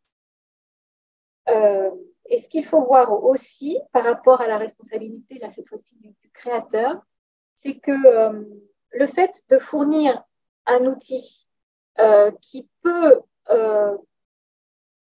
[1.49, 1.91] Euh,
[2.29, 6.15] et ce qu'il faut voir aussi par rapport à la responsabilité, là cette fois-ci, du,
[6.33, 7.01] créateur,
[7.55, 8.45] c'est que euh,
[8.91, 10.23] le fait de fournir
[10.67, 11.49] un outil
[11.99, 13.21] euh, qui peut
[13.51, 13.97] euh,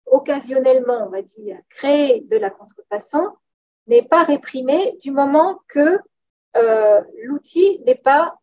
[0.06, 3.30] occasionnellement, on va dire, créer de la contrefaçon,
[3.88, 6.00] n'est pas réprimé du moment que
[7.26, 8.38] l'outil n'est pas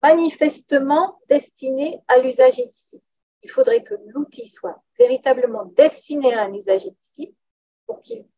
[0.00, 3.02] manifestement destiné à l'usage illicite.
[3.42, 7.34] Il faudrait que l'outil soit véritablement destiné à un usage illicite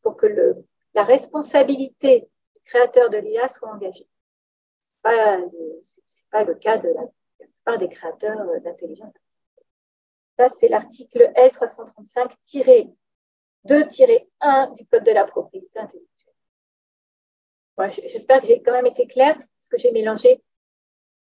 [0.03, 0.27] pour, que
[0.95, 4.09] la responsabilité du créateur de l'IA soit engagée.
[5.05, 7.03] Ce n'est pas le cas de la,
[7.39, 9.67] plupart des créateurs d'intelligence artificielle.
[10.39, 12.95] Ça, c'est l'article L335-2-1
[14.75, 16.35] du Code de la propriété intellectuelle.
[18.09, 20.43] J'espère que j'ai quand même été claire, parce que j'ai mélangé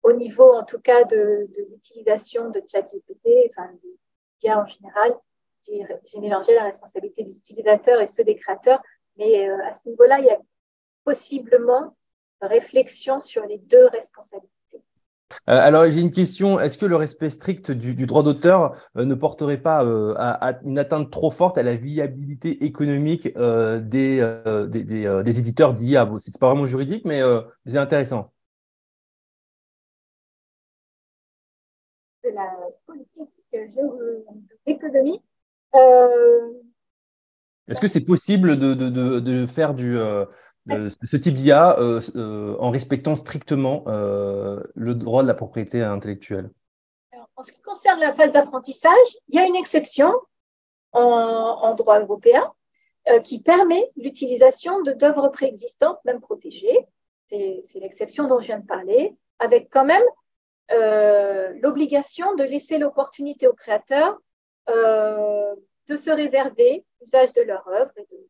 [0.04, 3.98] au niveau, en tout cas, de, l'utilisation de ChatGPT, enfin, de
[4.44, 5.18] l'IA en général,
[5.66, 8.82] j'ai mélangé la responsabilité des utilisateurs et ceux des créateurs,
[9.18, 10.40] mais euh, à ce niveau-là, il y a
[11.04, 11.96] possiblement
[12.42, 14.52] réflexion sur les deux responsabilités.
[15.50, 16.60] Euh, alors, j'ai une question.
[16.60, 19.80] Est-ce que le respect strict du, droit d'auteur euh, ne porterait pas
[20.18, 26.40] à, une atteinte trop forte à la viabilité économique des, des, éditeurs d'IA Ce n'est
[26.40, 27.22] pas vraiment juridique, mais
[27.66, 28.32] c'est intéressant.
[32.24, 32.52] De la
[32.86, 33.30] politique
[34.66, 35.35] d'économie euh,
[37.68, 40.26] Est-ce que c'est possible de, faire du, euh,
[41.04, 46.50] ce type d'IA euh, en respectant strictement le droit de la propriété intellectuelle?
[47.38, 50.14] En ce qui concerne la phase d'apprentissage, il y a une exception
[50.94, 52.52] en, droit européen
[53.24, 56.88] qui permet l'utilisation d'œuvres préexistantes, même protégées.
[57.30, 60.04] C'est l'exception dont je viens de parler, avec quand même
[61.62, 64.25] l'obligation de laisser l'opportunité aux créateurs euh,
[64.68, 68.28] de se réserver l'usage de leur œuvre et de ne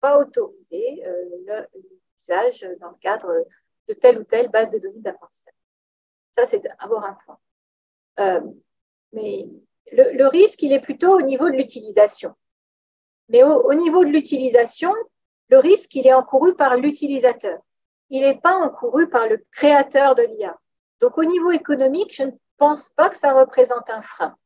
[0.00, 3.46] pas autoriser euh, l'usage dans le cadre
[3.88, 5.54] de telle ou telle base de données d'apprentissage.
[6.32, 7.38] Ça, c'est d'avoir un point.
[8.20, 8.40] Euh,
[9.12, 9.48] mais
[9.92, 12.34] le, risque, il est plutôt au niveau de l'utilisation.
[13.28, 14.94] Mais au, niveau de l'utilisation,
[15.48, 17.58] le risque, il est encouru par l'utilisateur.
[18.10, 20.58] Il n'est pas encouru par le créateur de l'IA.
[21.00, 24.36] Donc, au niveau économique, je ne pense pas que ça représente un frein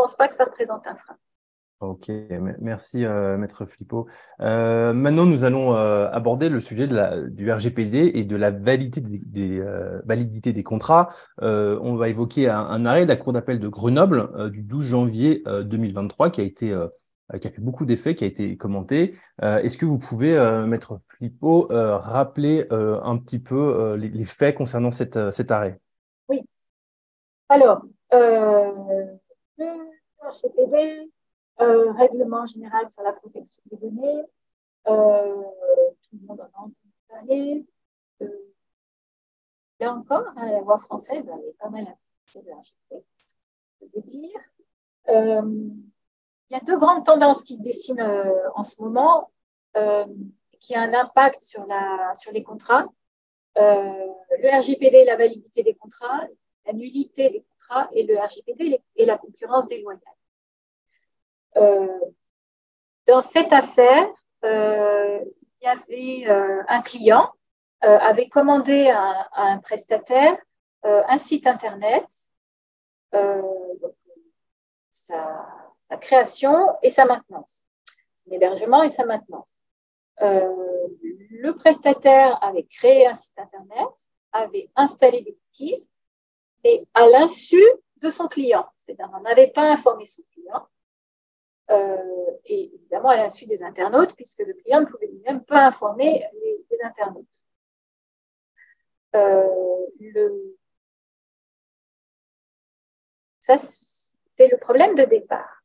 [0.00, 1.16] pense pas que ça représente un frein.
[1.80, 2.10] Ok,
[2.60, 4.06] merci euh, Maître Flippo.
[4.40, 8.50] Euh, maintenant, nous allons euh, aborder le sujet de la, du RGPD et de la
[8.50, 9.64] validité des,
[10.04, 11.08] validité des contrats.
[11.40, 16.30] on va évoquer un, arrêt de la Cour d'appel de Grenoble du 12 janvier 2023
[16.30, 16.78] qui a, été,
[17.40, 19.14] qui a fait beaucoup d'effets, qui a été commenté.
[19.40, 20.36] Est-ce que vous pouvez,
[20.66, 25.80] Maître Flippo, rappeler un petit peu les, les, faits concernant cette, cet arrêt?
[26.28, 26.42] Oui.
[27.48, 27.82] Alors,
[28.12, 29.89] le
[30.30, 31.10] RGPD
[31.60, 34.24] euh, règlement général sur la protection des données.
[34.88, 35.42] Euh,
[36.02, 37.66] tout le monde en a entendu parler.
[38.22, 38.54] Euh,
[39.78, 41.90] là encore, hein, la voix française est pas mal de
[42.34, 44.40] je veux dire.
[45.08, 45.82] il
[46.50, 48.06] y a deux grandes tendances qui se dessinent
[48.54, 49.30] en ce moment,
[50.60, 52.86] qui ont un impact sur, la, sur les contrats.
[53.56, 56.26] le RGPD, la validité des contrats,
[56.66, 60.00] la nullité des contrats, et le RGPD et la concurrence déloyale.
[61.56, 61.98] Euh,
[63.06, 64.08] dans cette affaire,
[64.44, 65.20] euh,
[65.60, 67.32] il y avait euh, un client
[67.82, 70.36] avait commandé à, un prestataire
[70.82, 72.04] un site internet,
[74.92, 75.46] sa,
[75.98, 77.64] création et sa maintenance,
[78.22, 79.56] son hébergement et sa maintenance.
[80.20, 83.88] le prestataire avait créé un site internet,
[84.32, 85.88] avait installé des cookies,
[86.62, 87.62] mais à l'insu
[87.96, 88.66] de son client.
[88.76, 90.66] C'est-à-dire, on n'avait pas informé son client.
[91.70, 91.96] Euh,
[92.46, 96.82] et évidemment à l'insu des internautes, puisque le client ne pouvait lui-même pas informer les,
[96.82, 97.44] internautes.
[99.14, 100.56] Euh, le...
[103.38, 105.62] Ça, c'est le problème de départ.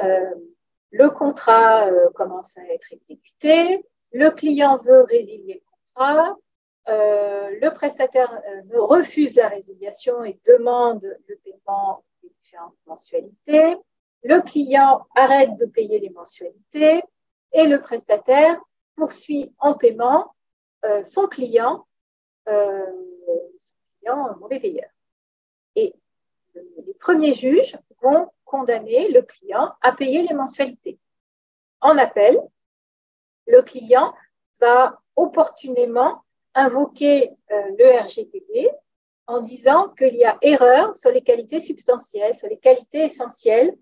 [0.00, 0.34] Euh,
[0.90, 6.36] le contrat commence à être exécuté, le client veut résilier le contrat,
[6.86, 8.30] le prestataire
[8.72, 13.76] refuse la résiliation et demande le paiement des différentes mensualités
[14.24, 17.02] le client arrête de payer les mensualités
[17.52, 18.58] et le prestataire
[18.96, 20.34] poursuit en paiement
[20.84, 21.86] euh, son client,
[22.48, 22.86] euh,
[23.58, 24.88] son client mauvais payeur.
[25.76, 25.94] Et
[26.54, 30.98] les premiers juges vont condamner le client à payer les mensualités.
[31.80, 32.40] En appel,
[33.46, 34.14] le client
[34.58, 36.22] va opportunément
[36.54, 38.70] invoquer euh, le RGPD
[39.26, 43.76] en disant qu'il y a erreur sur les qualités substantielles, sur les qualités essentielles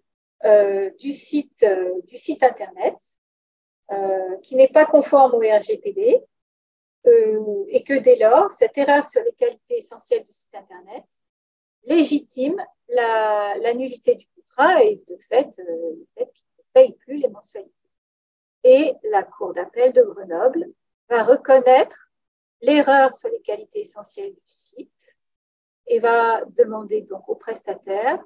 [0.98, 2.96] du, site, euh, du site Internet
[3.90, 6.20] euh, qui n'est pas conforme au RGPD
[7.04, 11.04] et que dès lors, cette erreur sur les qualités essentielles du site Internet
[11.84, 17.28] légitime la nullité du contrat et de fait, le fait qu'il ne paye plus les
[17.28, 17.72] mensualités.
[18.62, 20.72] Et la Cour d'appel de Grenoble
[21.08, 22.12] va reconnaître
[22.60, 25.16] l'erreur sur les qualités essentielles du site
[25.86, 28.22] et va demander donc au prestataire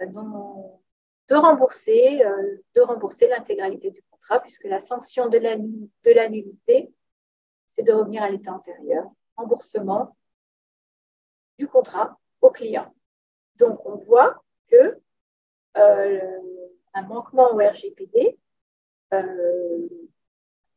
[0.00, 0.80] dont
[1.28, 6.92] de rembourser, euh, rembourser l'intégralité du contrat, puisque la sanction de la, nullité,
[7.68, 9.10] c'est de revenir à l'état antérieur.
[9.36, 10.16] Remboursement
[11.58, 12.94] du contrat au client.
[13.56, 15.00] Donc, on voit que
[15.76, 16.40] euh,
[16.94, 18.38] un manquement au RGPD
[19.12, 19.88] euh,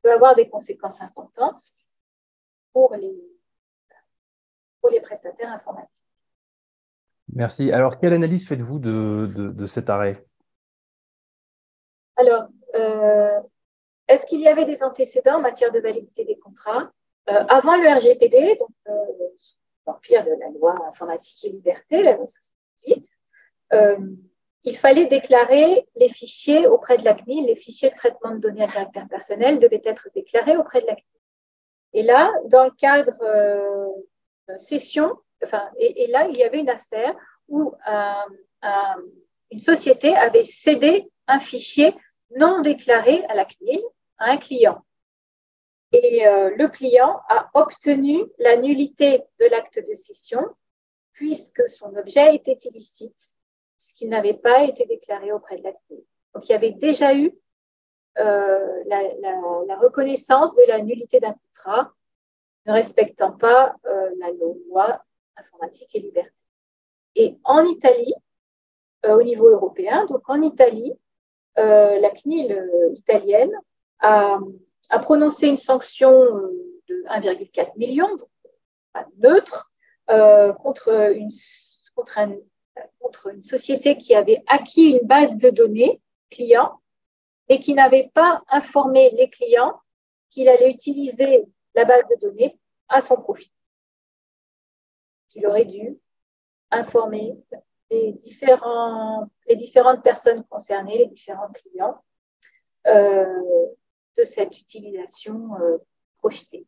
[0.01, 1.73] peut avoir des conséquences importantes
[2.73, 3.15] pour les,
[4.81, 6.03] pour les prestataires informatiques.
[7.33, 7.71] Merci.
[7.71, 10.25] Alors, quelle analyse faites-vous de cet arrêt?
[12.21, 13.39] Alors, euh,
[14.07, 16.91] est-ce qu'il y avait des antécédents en matière de validité des contrats
[17.29, 18.93] euh, Avant le RGPD, donc euh,
[19.87, 23.05] de la loi informatique et liberté, la loi 68,
[24.63, 28.63] il fallait déclarer les fichiers auprès de la CNIL, les fichiers de traitement de données
[28.63, 31.05] à caractère personnel devaient être déclarés auprès de la CNIL.
[31.93, 33.17] Et là, dans le cadre
[34.57, 37.15] session, enfin, et, là, il y avait une affaire
[37.47, 37.73] où
[39.51, 41.95] une société avait cédé un fichier
[42.35, 43.81] non déclaré à la CNIL
[44.17, 44.83] à un client.
[45.91, 50.41] Et euh, le client a obtenu la nullité de l'acte de cession
[51.13, 53.37] puisque son objet était illicite,
[53.77, 56.03] puisqu'il n'avait pas été déclaré auprès de la CNIL.
[56.33, 57.33] Donc il y avait déjà eu
[58.17, 61.91] euh, la, reconnaissance de la nullité d'un contrat
[62.65, 65.03] ne respectant pas euh, la loi
[65.35, 66.31] informatique et liberté.
[67.15, 68.13] Et en Italie,
[69.07, 70.93] au niveau européen, donc en Italie,
[71.57, 73.51] la CNIL euh, italienne
[73.99, 74.39] a,
[75.01, 76.11] prononcé une sanction
[76.87, 78.29] de 1,4 million, donc
[79.17, 79.71] neutre,
[80.09, 81.31] euh, contre, une,
[82.99, 86.79] contre, une société qui avait acquis une base de données clients
[87.49, 89.79] et qui n'avait pas informé les clients
[90.29, 91.45] qu'il allait utiliser
[91.75, 92.57] la base de données
[92.89, 93.51] à son profit.
[95.29, 95.97] Qu'il aurait dû
[96.71, 97.37] informer
[97.91, 102.01] les, différentes personnes concernées, les différents clients
[102.85, 105.49] de cette utilisation
[106.17, 106.65] projetée.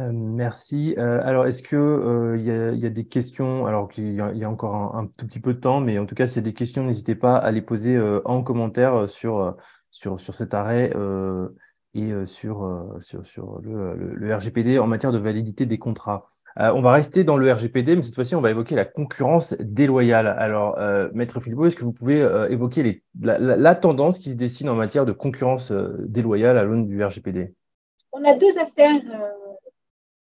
[0.00, 0.94] Euh, merci.
[0.98, 3.66] Euh, alors, est-ce que euh, il y, a des questions?
[3.66, 6.26] Alors qu'il y, a encore un, tout petit peu de temps, mais en tout cas,
[6.26, 9.56] s'il y a des questions, n'hésitez pas à les poser en commentaire sur,
[9.90, 10.92] sur, sur cet arrêt
[11.94, 16.31] et sur, sur, sur le, RGPD en matière de validité des contrats.
[16.56, 20.26] On va rester dans le RGPD, mais cette fois-ci, on va évoquer la concurrence déloyale.
[20.26, 20.78] Alors,
[21.14, 22.18] Maître Philippot, est-ce que vous pouvez
[22.50, 27.02] évoquer les, la, tendance qui se dessine en matière de concurrence déloyale à l'aune du
[27.02, 27.54] RGPD?
[28.12, 29.00] On a deux affaires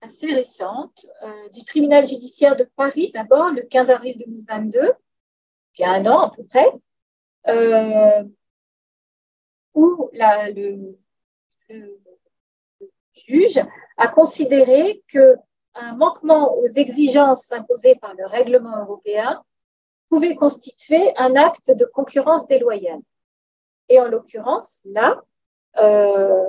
[0.07, 4.93] assez récente euh, du tribunal judiciaire de Paris, d'abord le 15 avril 2022,
[5.79, 6.71] il y a un an à peu près,
[7.49, 8.25] euh,
[9.75, 10.97] où le,
[13.15, 13.61] juge
[13.97, 15.03] a considéré
[15.77, 19.43] qu'un manquement aux exigences imposées par le règlement européen
[20.09, 23.01] pouvait constituer un acte de concurrence déloyale.
[23.89, 25.23] Et en l'occurrence, là,
[25.79, 26.45] euh,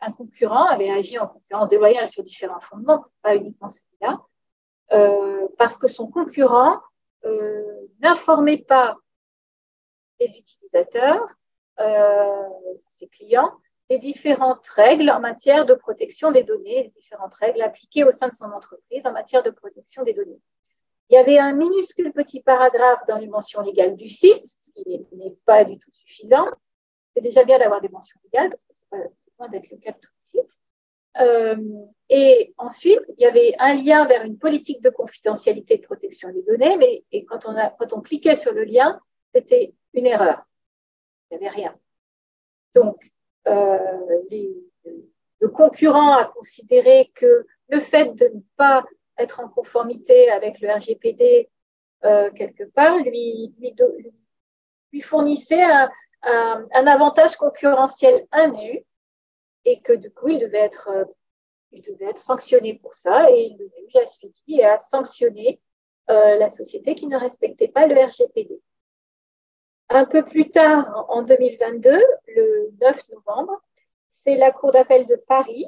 [0.00, 4.20] un concurrent avait agi en concurrence déloyale sur différents fondements, pas uniquement celui-là,
[4.92, 6.80] euh, parce que son concurrent
[7.24, 8.96] euh, n'informait pas
[10.20, 11.28] les utilisateurs,
[12.90, 13.52] ses clients,
[13.90, 18.28] des différentes règles en matière de protection des données, les différentes règles appliquées au sein
[18.28, 20.40] de son entreprise en matière de protection des données.
[21.10, 24.84] Il y avait un minuscule petit paragraphe dans les mentions légales du site, ce qui
[25.12, 26.44] n'est pas du tout suffisant.
[27.14, 29.98] C'est déjà bien d'avoir des mentions légales, parce que c'est loin d'être le cas de
[29.98, 30.50] tout le site.
[31.20, 36.30] Euh, et ensuite, il y avait un lien vers une politique de confidentialité de protection
[36.30, 39.00] des données, mais quand, on a, quand on cliquait sur le lien,
[39.34, 40.42] c'était une erreur.
[41.30, 41.74] Il n'y avait rien.
[42.74, 43.00] Donc,
[43.48, 44.22] euh,
[45.40, 48.84] le concurrent a considéré que le fait de ne pas
[49.18, 51.48] être en conformité avec le RGPD
[52.04, 53.52] euh, quelque part lui,
[55.02, 58.84] fournissait un, avantage concurrentiel indu
[59.64, 61.04] et que du coup, il devait être, euh,
[61.72, 63.30] il devait être sanctionné pour ça.
[63.30, 65.60] Et le juge a suivi et a sanctionné
[66.08, 68.62] la société qui ne respectait pas le RGPD.
[69.90, 71.90] Un peu plus tard, en 2022,
[72.28, 73.60] le 9 novembre,
[74.08, 75.66] c'est la Cour d'appel de Paris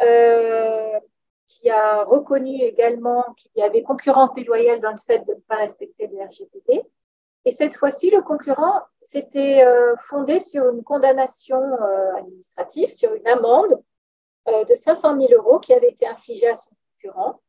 [0.00, 0.98] euh,
[1.46, 5.56] qui a reconnu également qu'il y avait concurrence déloyale dans le fait de ne pas
[5.56, 6.82] respecter le RGPD.
[7.44, 13.26] Et cette fois-ci, le concurrent s'était euh, fondé sur une condamnation euh, administrative, sur une
[13.26, 13.82] amende
[14.46, 17.40] de 500 000 euros qui avait été infligée à son concurrent,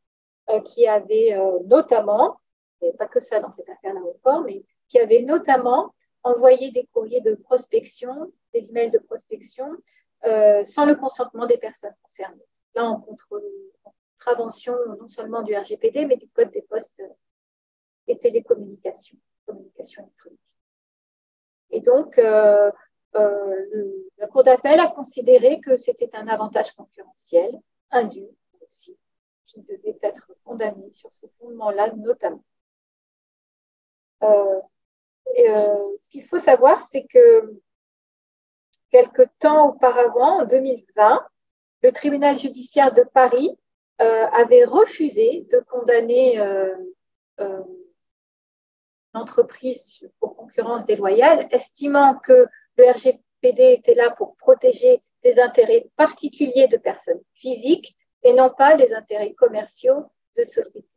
[0.65, 1.35] qui avait
[1.65, 2.37] notamment,
[2.81, 7.21] et pas que ça dans cette affaire-là encore, mais qui avait notamment envoyé des courriers
[7.21, 9.71] de prospection, des emails de prospection,
[10.23, 12.45] sans le consentement des personnes concernées.
[12.75, 13.41] Là, on contre,
[14.21, 17.03] contravention non seulement du RGPD, mais du Code des postes
[18.07, 20.39] et télécommunications communication électronique.
[21.71, 22.71] Et donc, euh,
[23.15, 27.59] euh, le, la Cour d'appel a considéré que c'était un avantage concurrentiel,
[27.89, 28.25] indu
[28.65, 28.97] aussi,
[29.45, 32.43] qui devait être condamné sur ce fondement-là notamment.
[34.23, 34.61] Euh,
[35.35, 35.47] et,
[35.97, 37.59] ce qu'il faut savoir, c'est que
[38.91, 41.25] quelque temps auparavant, en 2020,
[41.83, 43.57] le tribunal judiciaire de Paris
[43.99, 46.39] avait refusé de condamner
[49.13, 52.47] entreprise pour concurrence déloyale, estimant que
[52.77, 58.75] le RGPD était là pour protéger des intérêts particuliers de personnes physiques et non pas
[58.75, 60.05] les intérêts commerciaux
[60.37, 60.87] de sociétés.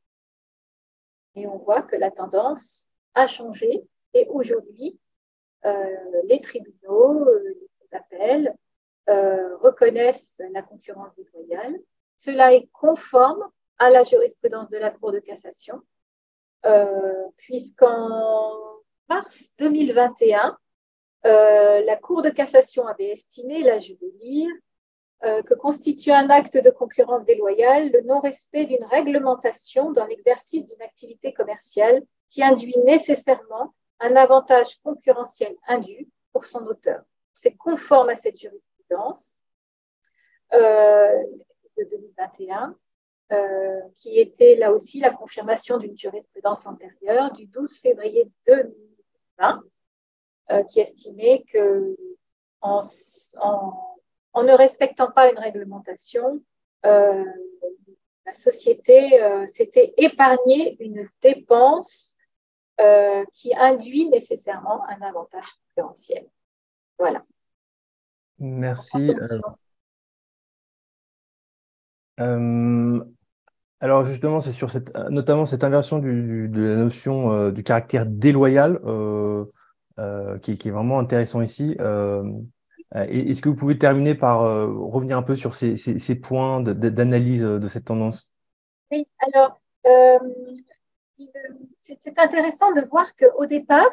[1.35, 4.99] Et on voit que la tendance a changé et aujourd'hui,
[5.65, 8.55] euh, les tribunaux, euh, d'appel
[9.09, 11.79] euh, reconnaissent la concurrence déloyale.
[12.19, 13.49] Cela est conforme
[13.79, 15.81] à la jurisprudence de la Cour de cassation
[16.67, 18.53] euh, puisqu'en
[19.09, 20.57] mars 2021,
[21.27, 24.51] euh, la Cour de cassation avait estimé, là je vais lire,
[25.47, 31.33] que constitue un acte de concurrence déloyale le non-respect d'une réglementation dans l'exercice d'une activité
[31.33, 37.05] commerciale qui induit nécessairement un avantage concurrentiel indu pour son auteur.
[37.35, 39.37] C'est conforme à cette jurisprudence
[40.53, 42.77] de 2021
[43.33, 49.63] euh, qui était là aussi la confirmation d'une jurisprudence antérieure du 12 février 2020,
[50.51, 51.97] euh, qui estimait que
[52.61, 56.43] en, ne respectant pas une réglementation,
[56.85, 57.25] euh,
[58.27, 62.17] la société s'était épargnée une dépense
[63.33, 66.27] qui induit nécessairement un avantage concurrentiel.
[66.99, 67.25] Voilà.
[68.39, 69.15] Merci.
[72.21, 73.05] Euh,
[73.81, 78.79] Alors justement, c'est sur cette, notamment cette inversion du, de la notion du caractère déloyal
[80.43, 81.77] qui, est vraiment intéressant ici.
[82.95, 87.69] Est-ce que vous pouvez terminer par revenir un peu sur ces, ces points d'analyse de
[87.69, 88.31] cette tendance?
[88.93, 89.61] Oui, alors
[91.81, 93.89] c'est intéressant de voir qu'au départ,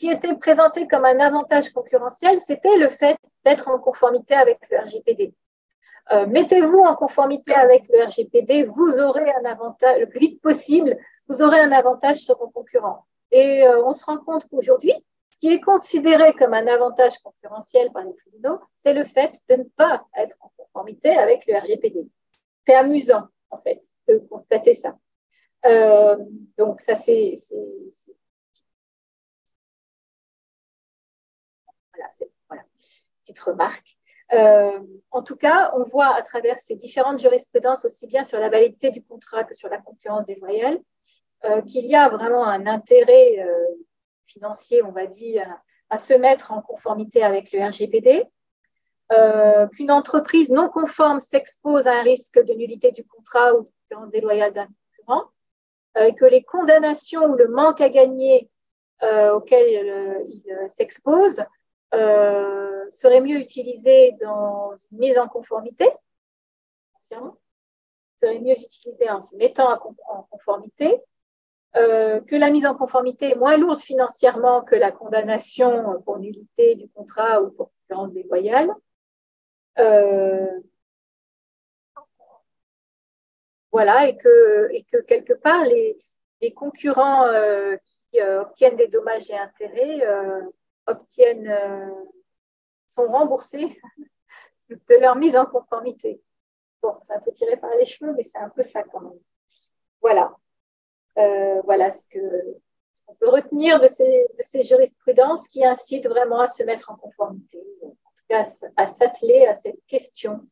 [0.00, 4.78] qui était présenté comme un avantage concurrentiel, c'était le fait d'être en conformité avec le
[4.78, 5.34] RGPD.
[6.12, 10.96] Euh, mettez-vous en conformité avec le RGPD, vous aurez un avantage, le plus vite possible,
[11.28, 13.04] vous aurez un avantage sur vos concurrents.
[13.30, 14.94] Et euh, on se rend compte qu'aujourd'hui,
[15.28, 19.56] ce qui est considéré comme un avantage concurrentiel par les tribunaux, c'est le fait de
[19.56, 22.08] ne pas être en conformité avec le RGPD.
[22.66, 24.96] C'est amusant, en fait, de constater ça.
[25.66, 26.16] Euh,
[26.56, 27.34] donc, ça, c'est.
[32.00, 32.62] Voilà, voilà,
[33.22, 33.98] petite remarque.
[34.32, 34.78] Euh,
[35.10, 38.90] en tout cas, on voit à travers ces différentes jurisprudences, aussi bien sur la validité
[38.90, 40.78] du contrat que sur la concurrence déloyale,
[41.44, 43.66] euh, qu'il y a vraiment un intérêt euh,
[44.26, 45.46] financier, on va dire,
[45.88, 48.24] à se mettre en conformité avec le RGPD,
[49.72, 54.10] qu'une entreprise non conforme s'expose à un risque de nullité du contrat ou de concurrence
[54.12, 55.24] déloyale d'un concurrent,
[56.14, 58.48] que les condamnations ou le manque à gagner
[59.02, 61.42] auquel il s'expose
[61.92, 65.88] seraient mieux utilisés dans une mise en conformité,
[67.00, 71.00] serait mieux utilisé en se mettant en conformité,
[71.74, 76.88] que la mise en conformité est moins lourde financièrement que la condamnation pour nullité du
[76.88, 78.70] contrat ou pour concurrence déloyale.
[83.72, 85.96] Voilà, et que, et que quelque part, les,
[86.40, 90.42] les concurrents euh, qui euh, obtiennent des dommages et intérêts euh,
[90.90, 91.52] obtiennent,
[92.86, 93.80] sont remboursés
[94.68, 96.22] de leur mise en conformité.
[96.82, 99.18] Bon, c'est un peu tiré par les cheveux, mais c'est un peu ça quand même.
[100.00, 100.34] Voilà.
[101.64, 106.62] voilà ce qu'on peut retenir de ces, de ces, jurisprudences qui incitent vraiment à se
[106.62, 108.44] mettre en conformité, en tout cas
[108.76, 110.46] à s'atteler à cette question.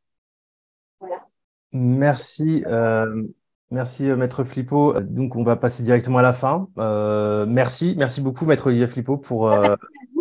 [1.01, 1.25] Voilà.
[1.73, 3.25] Merci, euh,
[3.71, 5.01] merci euh, Maître Flippo.
[5.01, 6.69] Donc on va passer directement à la fin.
[6.79, 9.51] Euh, merci, merci beaucoup Maître Olivier Flippo pour,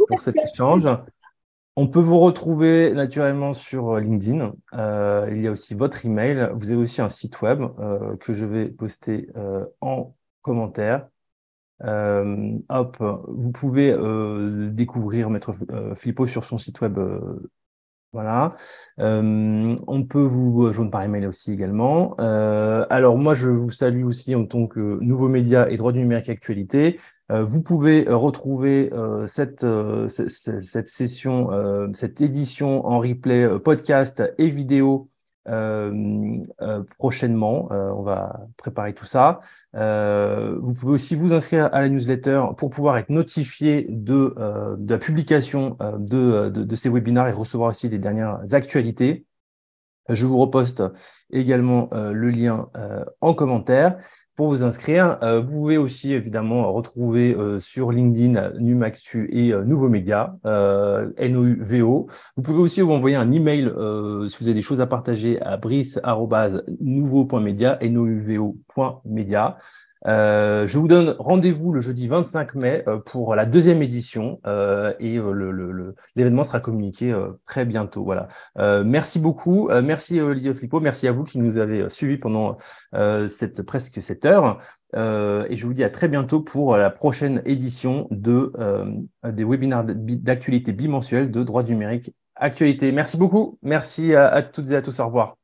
[0.08, 0.88] pour cet échange.
[1.76, 4.54] On peut vous retrouver naturellement sur LinkedIn.
[4.74, 6.50] il y a aussi votre email.
[6.56, 7.62] Vous avez aussi un site web
[8.20, 9.30] que je vais poster
[9.82, 11.08] en commentaire.
[11.84, 12.98] hop,
[13.28, 13.96] vous pouvez
[14.72, 15.54] découvrir Maître
[15.94, 16.98] Flippo sur son site web
[18.14, 18.56] voilà.
[19.00, 22.16] Euh, on peut vous joindre par email aussi également.
[22.20, 26.00] Euh, alors moi, je vous salue aussi en tant que nouveau média et droit du
[26.00, 27.00] numérique actualité.
[27.32, 28.92] Euh, vous pouvez retrouver
[29.26, 29.66] cette,
[30.08, 35.10] cette, session, cette édition en replay podcast et vidéo
[35.50, 37.70] euh, euh, prochainement.
[37.72, 39.40] Euh, on va préparer tout ça.
[39.74, 44.36] vous pouvez aussi vous inscrire à la newsletter pour pouvoir être notifié de,
[44.78, 49.26] de la publication de, de, de, ces webinaires et recevoir aussi les dernières actualités.
[50.10, 50.84] Je vous reposte
[51.32, 52.70] également le lien
[53.22, 53.98] en commentaire
[54.38, 55.18] pour vous inscrire.
[55.24, 62.08] Euh, vous pouvez aussi évidemment retrouver euh, sur LinkedIn Numactu et euh, Nouveaux Médias, NOUVO.
[62.38, 65.58] Vous pouvez aussi vous envoyer un email si vous avez des choses à partager à
[65.58, 69.58] brice.nouveau.media, nouvo.media.
[70.08, 74.94] Euh, je vous donne rendez-vous le jeudi 25 mai euh, pour la deuxième édition euh,
[75.00, 75.20] et
[76.16, 77.16] l'événement sera communiqué
[77.46, 78.04] très bientôt.
[78.04, 78.28] Voilà.
[78.84, 79.70] merci beaucoup.
[79.84, 80.80] merci Olivier Flippo.
[80.80, 82.58] Merci à vous qui nous avez suivis pendant
[83.28, 84.60] cette presque cette heure.
[84.96, 88.52] et je vous dis à très bientôt pour la prochaine édition de,
[89.24, 92.92] des webinaires d'actualité bimensuels de droit numérique actualité.
[92.92, 93.58] Merci beaucoup.
[93.62, 95.00] Merci à toutes et à tous.
[95.00, 95.38] Au revoir.